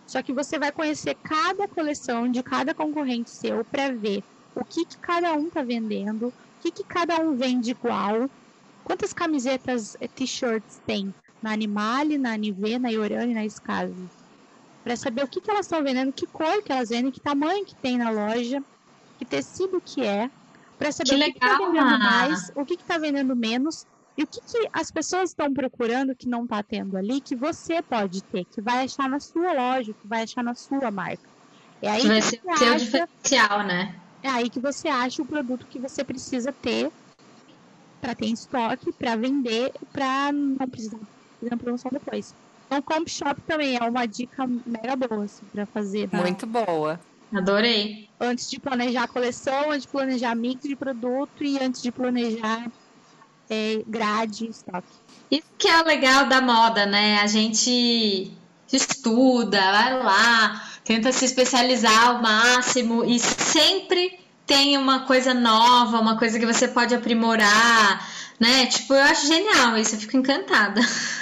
Só 0.06 0.22
que 0.22 0.32
você 0.32 0.58
vai 0.58 0.70
conhecer 0.70 1.16
cada 1.22 1.66
coleção 1.66 2.30
de 2.30 2.42
cada 2.42 2.74
concorrente 2.74 3.30
seu 3.30 3.64
para 3.64 3.92
ver 3.92 4.22
o 4.54 4.64
que, 4.64 4.84
que 4.84 4.98
cada 4.98 5.32
um 5.32 5.48
tá 5.48 5.62
vendendo, 5.62 6.28
o 6.28 6.34
que, 6.60 6.70
que 6.70 6.84
cada 6.84 7.18
um 7.18 7.34
vende 7.34 7.70
igual, 7.70 8.28
quantas 8.84 9.12
camisetas, 9.12 9.96
eh, 10.00 10.08
t-shirts 10.08 10.80
tem 10.86 11.14
na 11.40 11.52
Animale, 11.52 12.18
na 12.18 12.34
Anive, 12.34 12.78
na 12.78 12.90
Iorani, 12.90 13.34
na 13.34 13.44
Skazi. 13.46 14.10
Para 14.82 14.96
saber 14.96 15.24
o 15.24 15.28
que, 15.28 15.40
que 15.40 15.50
elas 15.50 15.66
estão 15.66 15.82
vendendo, 15.82 16.12
que 16.12 16.26
cor 16.26 16.62
que 16.62 16.72
elas 16.72 16.88
vendem, 16.88 17.12
que 17.12 17.20
tamanho 17.20 17.64
que 17.64 17.74
tem 17.76 17.98
na 17.98 18.10
loja 18.10 18.62
que 19.18 19.24
tecido 19.24 19.80
que 19.80 20.04
é, 20.04 20.28
para 20.78 20.90
saber 20.90 21.10
que 21.10 21.30
o 21.30 21.32
que 21.32 21.38
está 21.38 21.58
vendendo 21.58 21.98
mais, 21.98 22.52
o 22.56 22.64
que 22.64 22.74
está 22.74 22.98
vendendo 22.98 23.36
menos 23.36 23.86
e 24.16 24.24
o 24.24 24.26
que, 24.26 24.40
que 24.40 24.68
as 24.72 24.90
pessoas 24.90 25.30
estão 25.30 25.52
procurando 25.52 26.14
que 26.14 26.28
não 26.28 26.44
está 26.44 26.62
tendo 26.62 26.96
ali, 26.96 27.20
que 27.20 27.36
você 27.36 27.80
pode 27.80 28.22
ter, 28.24 28.44
que 28.44 28.60
vai 28.60 28.84
achar 28.84 29.08
na 29.08 29.20
sua 29.20 29.52
loja, 29.52 29.92
que 29.92 30.06
vai 30.06 30.22
achar 30.22 30.42
na 30.42 30.54
sua 30.54 30.90
marca. 30.90 31.30
É 31.80 31.90
aí 31.90 32.06
vai 32.06 32.20
que 32.20 32.28
ser 32.28 32.42
o 32.44 32.56
seu 32.56 32.76
diferencial, 32.76 33.66
né? 33.66 33.94
É 34.22 34.28
aí 34.28 34.50
que 34.50 34.60
você 34.60 34.88
acha 34.88 35.22
o 35.22 35.26
produto 35.26 35.66
que 35.66 35.78
você 35.78 36.04
precisa 36.04 36.52
ter 36.52 36.90
para 38.00 38.14
ter 38.14 38.26
em 38.26 38.32
estoque, 38.32 38.92
para 38.92 39.16
vender, 39.16 39.72
para 39.92 40.32
não 40.32 40.68
precisar 40.68 40.98
fazer 41.40 41.56
promoção 41.56 41.90
depois. 41.92 42.34
Então, 42.72 42.80
Comp 42.80 43.06
Shop 43.06 43.38
também 43.46 43.76
é 43.76 43.82
uma 43.82 44.06
dica 44.06 44.46
mega 44.46 44.96
boa 44.96 45.24
assim, 45.24 45.44
para 45.52 45.66
fazer. 45.66 46.08
Tá? 46.08 46.16
Muito 46.16 46.46
boa. 46.46 46.98
Adorei. 47.30 48.08
Antes 48.18 48.50
de 48.50 48.58
planejar 48.58 49.02
a 49.02 49.08
coleção, 49.08 49.70
antes 49.70 49.82
de 49.82 49.88
planejar 49.88 50.34
mix 50.34 50.62
de 50.62 50.74
produto 50.74 51.44
e 51.44 51.62
antes 51.62 51.82
de 51.82 51.92
planejar 51.92 52.70
é, 53.50 53.82
grade 53.86 54.46
e 54.46 54.48
estoque. 54.48 54.88
Isso 55.30 55.46
que 55.58 55.68
é 55.68 55.82
o 55.82 55.84
legal 55.84 56.26
da 56.28 56.40
moda, 56.40 56.86
né? 56.86 57.18
A 57.20 57.26
gente 57.26 58.32
estuda, 58.72 59.60
vai 59.60 60.02
lá, 60.02 60.64
tenta 60.82 61.12
se 61.12 61.26
especializar 61.26 62.08
ao 62.08 62.22
máximo 62.22 63.04
e 63.04 63.18
sempre 63.18 64.18
tem 64.46 64.78
uma 64.78 65.00
coisa 65.00 65.34
nova, 65.34 66.00
uma 66.00 66.16
coisa 66.16 66.38
que 66.38 66.46
você 66.46 66.66
pode 66.66 66.94
aprimorar, 66.94 68.08
né? 68.40 68.64
Tipo, 68.66 68.94
eu 68.94 69.02
acho 69.02 69.26
genial 69.26 69.76
isso, 69.76 69.94
eu 69.94 70.00
fico 70.00 70.16
encantada. 70.16 70.80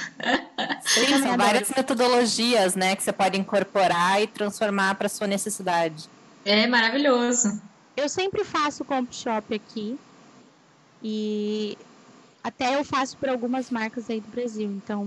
Sim, 0.82 1.22
são 1.22 1.36
várias 1.36 1.70
metodologias, 1.70 2.74
né, 2.74 2.96
que 2.96 3.02
você 3.02 3.12
pode 3.12 3.38
incorporar 3.38 4.22
e 4.22 4.26
transformar 4.26 4.94
para 4.94 5.08
sua 5.08 5.26
necessidade. 5.26 6.08
É 6.44 6.66
maravilhoso. 6.66 7.60
Eu 7.96 8.08
sempre 8.08 8.44
faço 8.44 8.84
comp 8.84 9.12
shop 9.12 9.54
aqui 9.54 9.98
e 11.02 11.76
até 12.42 12.76
eu 12.76 12.84
faço 12.84 13.16
para 13.16 13.32
algumas 13.32 13.70
marcas 13.70 14.08
aí 14.08 14.20
do 14.20 14.28
Brasil. 14.28 14.68
Então, 14.68 15.06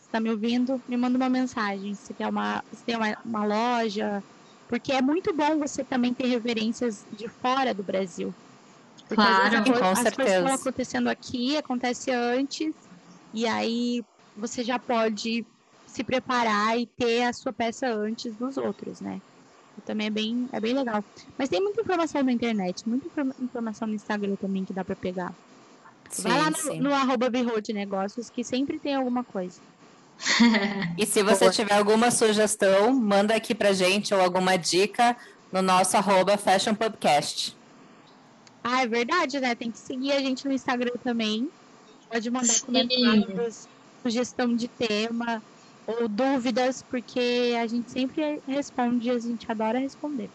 se 0.00 0.06
está 0.06 0.20
me 0.20 0.30
ouvindo, 0.30 0.80
me 0.88 0.96
manda 0.96 1.16
uma 1.16 1.28
mensagem. 1.28 1.94
Se 1.94 2.12
quer 2.12 2.28
uma, 2.28 2.64
se 2.72 2.82
tem 2.82 2.96
uma, 2.96 3.16
uma 3.24 3.44
loja, 3.44 4.22
porque 4.68 4.92
é 4.92 5.02
muito 5.02 5.32
bom 5.32 5.58
você 5.58 5.84
também 5.84 6.12
ter 6.12 6.26
referências 6.26 7.04
de 7.12 7.28
fora 7.28 7.72
do 7.72 7.82
Brasil. 7.82 8.34
Porque 9.06 9.14
claro, 9.14 9.44
às 9.44 9.50
vezes, 9.50 9.78
com 9.78 9.84
as 9.84 9.98
certeza. 9.98 10.16
coisas 10.16 10.36
estão 10.36 10.54
acontecendo 10.54 11.08
aqui, 11.08 11.56
acontece 11.56 12.10
antes, 12.10 12.74
e 13.32 13.46
aí 13.46 14.04
você 14.36 14.62
já 14.64 14.78
pode 14.78 15.44
se 15.86 16.02
preparar 16.02 16.78
e 16.78 16.86
ter 16.86 17.24
a 17.24 17.32
sua 17.32 17.52
peça 17.52 17.88
antes 17.88 18.34
dos 18.34 18.56
outros, 18.56 19.00
né? 19.00 19.20
também 19.84 20.06
é 20.06 20.10
bem, 20.10 20.48
é 20.52 20.60
bem 20.60 20.74
legal. 20.74 21.04
Mas 21.36 21.48
tem 21.48 21.60
muita 21.60 21.80
informação 21.80 22.22
na 22.22 22.32
internet, 22.32 22.88
muita 22.88 23.08
informação 23.40 23.88
no 23.88 23.94
Instagram 23.94 24.36
também 24.36 24.64
que 24.64 24.72
dá 24.72 24.84
para 24.84 24.96
pegar. 24.96 25.34
Sim, 26.10 26.22
Vai 26.22 26.38
lá 26.38 26.50
no, 26.50 26.74
no 26.76 26.94
arroba 26.94 27.30
de 27.60 27.72
Negócios 27.72 28.30
que 28.30 28.44
sempre 28.44 28.78
tem 28.78 28.94
alguma 28.94 29.24
coisa. 29.24 29.60
e 30.96 31.04
se 31.04 31.22
você 31.22 31.50
tiver 31.50 31.74
alguma 31.74 32.10
sugestão, 32.10 32.94
manda 32.94 33.34
aqui 33.34 33.54
pra 33.54 33.72
gente 33.72 34.14
ou 34.14 34.20
alguma 34.20 34.56
dica 34.56 35.16
no 35.52 35.60
nosso 35.60 35.96
arroba 35.96 36.36
Fashion 36.36 36.74
Podcast. 36.74 37.56
Ah, 38.62 38.82
é 38.82 38.86
verdade, 38.86 39.40
né? 39.40 39.54
Tem 39.54 39.70
que 39.70 39.78
seguir 39.78 40.12
a 40.12 40.20
gente 40.20 40.46
no 40.46 40.52
Instagram 40.52 40.92
também. 41.02 41.48
Pode 42.08 42.30
mandar 42.30 42.54
Sim. 42.54 42.66
comentários, 42.66 43.68
sugestão 44.04 44.54
de 44.54 44.68
tema 44.68 45.42
ou 45.86 46.06
dúvidas, 46.08 46.84
porque 46.90 47.54
a 47.58 47.66
gente 47.66 47.90
sempre 47.90 48.40
responde, 48.46 49.10
a 49.10 49.18
gente 49.18 49.50
adora 49.50 49.78
responder. 49.78 50.30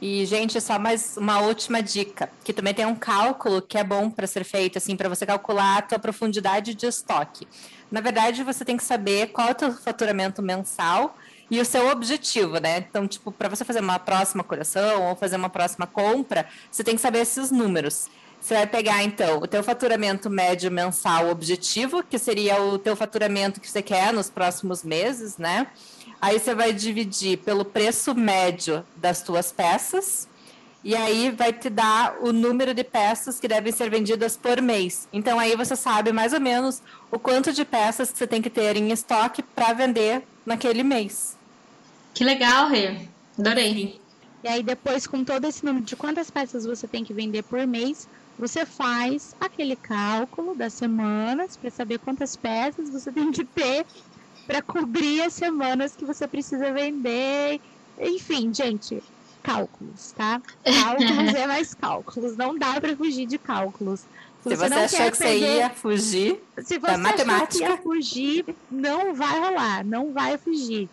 E, 0.00 0.26
gente, 0.26 0.60
só 0.60 0.78
mais 0.78 1.16
uma 1.16 1.40
última 1.40 1.82
dica, 1.82 2.30
que 2.44 2.52
também 2.52 2.74
tem 2.74 2.84
um 2.84 2.94
cálculo 2.94 3.62
que 3.62 3.78
é 3.78 3.84
bom 3.84 4.10
para 4.10 4.26
ser 4.26 4.44
feito, 4.44 4.76
assim, 4.76 4.94
para 4.94 5.08
você 5.08 5.24
calcular 5.24 5.78
a 5.78 5.82
tua 5.82 5.98
profundidade 5.98 6.74
de 6.74 6.86
estoque. 6.86 7.48
Na 7.90 8.00
verdade, 8.00 8.42
você 8.42 8.64
tem 8.64 8.76
que 8.76 8.84
saber 8.84 9.28
qual 9.28 9.48
é 9.48 9.52
o 9.52 9.54
teu 9.54 9.72
faturamento 9.72 10.42
mensal 10.42 11.16
e 11.50 11.60
o 11.60 11.64
seu 11.64 11.88
objetivo, 11.88 12.58
né? 12.58 12.78
Então, 12.78 13.08
tipo, 13.08 13.32
para 13.32 13.48
você 13.48 13.64
fazer 13.64 13.80
uma 13.80 13.98
próxima 13.98 14.44
coleção 14.44 15.08
ou 15.08 15.16
fazer 15.16 15.36
uma 15.36 15.48
próxima 15.48 15.86
compra, 15.86 16.46
você 16.70 16.84
tem 16.84 16.94
que 16.94 17.00
saber 17.00 17.20
esses 17.20 17.50
números. 17.50 18.08
Você 18.46 18.54
vai 18.54 18.66
pegar, 18.68 19.02
então, 19.02 19.38
o 19.38 19.46
teu 19.48 19.60
faturamento 19.60 20.30
médio 20.30 20.70
mensal 20.70 21.30
objetivo, 21.30 22.00
que 22.04 22.16
seria 22.16 22.62
o 22.62 22.78
teu 22.78 22.94
faturamento 22.94 23.60
que 23.60 23.68
você 23.68 23.82
quer 23.82 24.12
nos 24.12 24.30
próximos 24.30 24.84
meses, 24.84 25.36
né? 25.36 25.66
Aí 26.22 26.38
você 26.38 26.54
vai 26.54 26.72
dividir 26.72 27.38
pelo 27.38 27.64
preço 27.64 28.14
médio 28.14 28.86
das 28.94 29.20
tuas 29.20 29.50
peças, 29.50 30.28
e 30.84 30.94
aí 30.94 31.32
vai 31.32 31.52
te 31.52 31.68
dar 31.68 32.18
o 32.20 32.32
número 32.32 32.72
de 32.72 32.84
peças 32.84 33.40
que 33.40 33.48
devem 33.48 33.72
ser 33.72 33.90
vendidas 33.90 34.36
por 34.36 34.62
mês. 34.62 35.08
Então 35.12 35.40
aí 35.40 35.56
você 35.56 35.74
sabe 35.74 36.12
mais 36.12 36.32
ou 36.32 36.40
menos 36.40 36.80
o 37.10 37.18
quanto 37.18 37.52
de 37.52 37.64
peças 37.64 38.12
que 38.12 38.18
você 38.18 38.28
tem 38.28 38.40
que 38.40 38.48
ter 38.48 38.76
em 38.76 38.92
estoque 38.92 39.42
para 39.42 39.72
vender 39.72 40.22
naquele 40.46 40.84
mês. 40.84 41.36
Que 42.14 42.22
legal, 42.22 42.68
Rê. 42.68 43.08
Adorei. 43.36 44.00
E 44.44 44.46
aí 44.46 44.62
depois 44.62 45.04
com 45.04 45.24
todo 45.24 45.46
esse 45.46 45.64
número 45.64 45.84
de 45.84 45.96
quantas 45.96 46.30
peças 46.30 46.64
você 46.64 46.86
tem 46.86 47.02
que 47.02 47.12
vender 47.12 47.42
por 47.42 47.66
mês, 47.66 48.06
você 48.38 48.66
faz 48.66 49.34
aquele 49.40 49.76
cálculo 49.76 50.54
das 50.54 50.72
semanas 50.74 51.56
para 51.56 51.70
saber 51.70 51.98
quantas 51.98 52.36
peças 52.36 52.90
você 52.90 53.10
tem 53.12 53.30
que 53.30 53.44
ter 53.44 53.86
para 54.46 54.62
cobrir 54.62 55.22
as 55.22 55.32
semanas 55.32 55.96
que 55.96 56.04
você 56.04 56.26
precisa 56.28 56.72
vender. 56.72 57.60
Enfim, 57.98 58.52
gente, 58.54 59.02
cálculos, 59.42 60.12
tá? 60.12 60.40
Cálculos 60.64 61.34
é 61.34 61.46
mais 61.46 61.74
cálculos. 61.74 62.36
Não 62.36 62.58
dá 62.58 62.80
para 62.80 62.96
fugir 62.96 63.26
de 63.26 63.38
cálculos. 63.38 64.00
Se, 64.42 64.50
se 64.50 64.56
você, 64.56 64.68
você 64.68 64.96
achou 64.96 65.10
que 65.12 65.18
perder, 65.18 65.38
você 65.38 65.56
ia 65.56 65.70
fugir 65.70 66.40
se 66.58 66.78
você 66.78 66.92
da 66.92 66.98
matemática, 66.98 67.64
ia 67.64 67.76
fugir, 67.78 68.44
não 68.70 69.14
vai 69.14 69.40
rolar, 69.40 69.84
não 69.84 70.12
vai 70.12 70.38
fugir. 70.38 70.88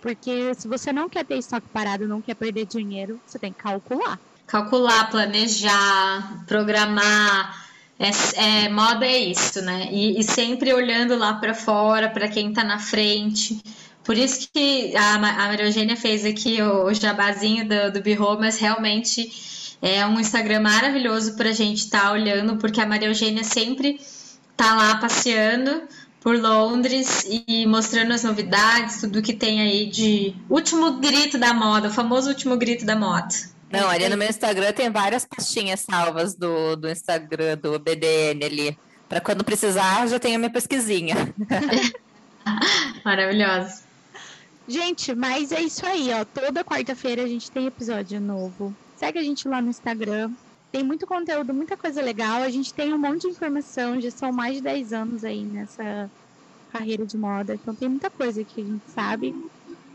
Porque 0.00 0.54
se 0.54 0.66
você 0.66 0.92
não 0.92 1.08
quer 1.08 1.24
ter 1.24 1.38
estoque 1.38 1.68
parado, 1.72 2.08
não 2.08 2.20
quer 2.20 2.34
perder 2.34 2.66
dinheiro, 2.66 3.20
você 3.26 3.38
tem 3.38 3.52
que 3.52 3.62
calcular. 3.62 4.18
Calcular, 4.48 5.10
planejar, 5.10 6.44
programar. 6.46 7.68
É, 7.98 8.64
é, 8.64 8.68
moda 8.68 9.04
é 9.06 9.18
isso, 9.18 9.60
né? 9.60 9.88
E, 9.92 10.18
e 10.18 10.22
sempre 10.24 10.72
olhando 10.72 11.16
lá 11.16 11.34
para 11.34 11.54
fora, 11.54 12.08
para 12.08 12.28
quem 12.28 12.48
está 12.48 12.64
na 12.64 12.78
frente. 12.78 13.62
Por 14.02 14.16
isso 14.16 14.48
que 14.52 14.96
a, 14.96 15.16
a 15.16 15.18
Maria 15.18 15.66
Eugênia 15.66 15.96
fez 15.96 16.24
aqui 16.24 16.62
o, 16.62 16.86
o 16.86 16.94
jabazinho 16.94 17.68
do, 17.68 17.92
do 17.92 18.38
mas 18.40 18.58
realmente 18.58 19.76
é 19.82 20.06
um 20.06 20.18
Instagram 20.18 20.60
maravilhoso 20.60 21.36
para 21.36 21.50
a 21.50 21.52
gente 21.52 21.80
estar 21.80 22.04
tá 22.04 22.12
olhando, 22.12 22.56
porque 22.56 22.80
a 22.80 22.86
Maria 22.86 23.08
Eugênia 23.08 23.44
sempre 23.44 24.00
tá 24.56 24.74
lá 24.74 24.96
passeando 24.96 25.82
por 26.20 26.36
Londres 26.36 27.26
e 27.28 27.66
mostrando 27.66 28.12
as 28.12 28.24
novidades, 28.24 29.00
tudo 29.00 29.20
que 29.20 29.34
tem 29.34 29.60
aí 29.60 29.86
de 29.86 30.34
último 30.48 30.92
grito 30.92 31.36
da 31.36 31.52
moda, 31.52 31.88
o 31.88 31.92
famoso 31.92 32.30
último 32.30 32.56
grito 32.56 32.86
da 32.86 32.96
moda. 32.96 33.57
Não, 33.70 33.88
ali 33.88 34.08
no 34.08 34.16
meu 34.16 34.28
Instagram 34.28 34.72
tem 34.72 34.90
várias 34.90 35.24
pastinhas 35.24 35.80
salvas 35.80 36.34
do, 36.34 36.74
do 36.76 36.88
Instagram, 36.88 37.58
do 37.58 37.78
BDN 37.78 38.44
ali. 38.44 38.78
Para 39.08 39.20
quando 39.20 39.44
precisar, 39.44 40.06
já 40.06 40.18
tenho 40.18 40.36
a 40.36 40.38
minha 40.38 40.50
pesquisinha. 40.50 41.14
Maravilhosa. 43.04 43.82
Gente, 44.66 45.14
mas 45.14 45.50
é 45.52 45.62
isso 45.62 45.84
aí, 45.86 46.10
ó. 46.12 46.24
Toda 46.24 46.64
quarta-feira 46.64 47.22
a 47.22 47.26
gente 47.26 47.50
tem 47.50 47.66
episódio 47.66 48.20
novo. 48.20 48.74
Segue 48.96 49.18
a 49.18 49.22
gente 49.22 49.48
lá 49.48 49.62
no 49.62 49.70
Instagram. 49.70 50.30
Tem 50.70 50.84
muito 50.84 51.06
conteúdo, 51.06 51.54
muita 51.54 51.76
coisa 51.76 52.02
legal. 52.02 52.42
A 52.42 52.50
gente 52.50 52.74
tem 52.74 52.92
um 52.92 52.98
monte 52.98 53.22
de 53.22 53.28
informação. 53.28 53.98
Já 54.00 54.10
são 54.10 54.30
mais 54.30 54.56
de 54.56 54.62
10 54.62 54.92
anos 54.92 55.24
aí 55.24 55.42
nessa 55.42 56.10
carreira 56.70 57.06
de 57.06 57.16
moda. 57.16 57.54
Então 57.54 57.74
tem 57.74 57.88
muita 57.88 58.10
coisa 58.10 58.44
que 58.44 58.60
a 58.60 58.64
gente 58.64 58.90
sabe. 58.90 59.34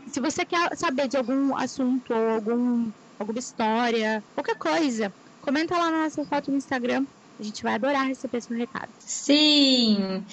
Se 0.08 0.20
você 0.20 0.44
quer 0.44 0.76
saber 0.76 1.06
de 1.06 1.16
algum 1.16 1.56
assunto 1.56 2.12
ou 2.12 2.30
algum 2.30 2.90
alguma 3.18 3.38
história, 3.38 4.22
qualquer 4.34 4.56
coisa, 4.56 5.12
comenta 5.42 5.76
lá 5.76 5.90
na 5.90 6.04
nossa 6.04 6.24
foto 6.24 6.50
no 6.50 6.56
Instagram. 6.56 7.04
A 7.38 7.42
gente 7.42 7.64
vai 7.64 7.74
adorar 7.74 8.06
receber 8.06 8.40
seu 8.40 8.56
recado. 8.56 8.88
Sim! 9.00 10.24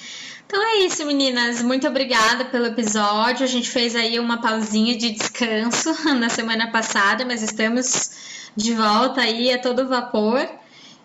Então 0.45 0.61
é 0.61 0.85
isso, 0.85 1.03
meninas. 1.05 1.61
Muito 1.61 1.87
obrigada 1.87 2.45
pelo 2.45 2.67
episódio. 2.67 3.43
A 3.43 3.47
gente 3.47 3.69
fez 3.69 3.95
aí 3.95 4.19
uma 4.19 4.39
pausinha 4.39 4.95
de 4.95 5.11
descanso 5.11 5.95
na 6.13 6.29
semana 6.29 6.69
passada, 6.69 7.25
mas 7.25 7.41
estamos 7.41 8.11
de 8.55 8.73
volta 8.75 9.21
aí 9.21 9.51
a 9.51 9.59
todo 9.59 9.87
vapor. 9.87 10.47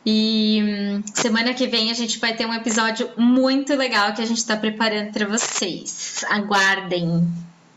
E 0.05 0.63
hum, 0.63 1.03
semana 1.15 1.55
que 1.55 1.67
vem 1.67 1.91
a 1.91 1.95
gente 1.95 2.19
vai 2.19 2.37
ter 2.37 2.47
um 2.47 2.55
episódio 2.55 3.11
muito 3.17 3.75
legal 3.75 4.13
que 4.13 4.23
a 4.23 4.27
gente 4.27 4.39
está 4.39 4.57
preparando 4.57 5.13
para 5.13 5.27
vocês. 5.27 6.25
Aguardem! 6.29 7.27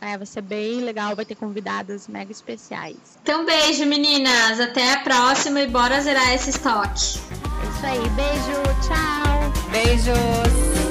É, 0.01 0.17
vai 0.17 0.25
ser 0.25 0.41
bem 0.41 0.81
legal, 0.81 1.15
vai 1.15 1.25
ter 1.25 1.35
convidadas 1.35 2.07
mega 2.07 2.31
especiais. 2.31 2.95
Então, 3.21 3.45
beijo, 3.45 3.85
meninas. 3.85 4.59
Até 4.59 4.93
a 4.93 4.99
próxima 5.01 5.61
e 5.61 5.67
bora 5.67 5.99
zerar 6.01 6.33
esse 6.33 6.51
estoque. 6.51 7.19
É 7.61 7.69
isso 7.69 7.85
aí. 7.85 8.09
Beijo, 8.09 8.61
tchau. 8.87 9.69
Beijos. 9.71 10.88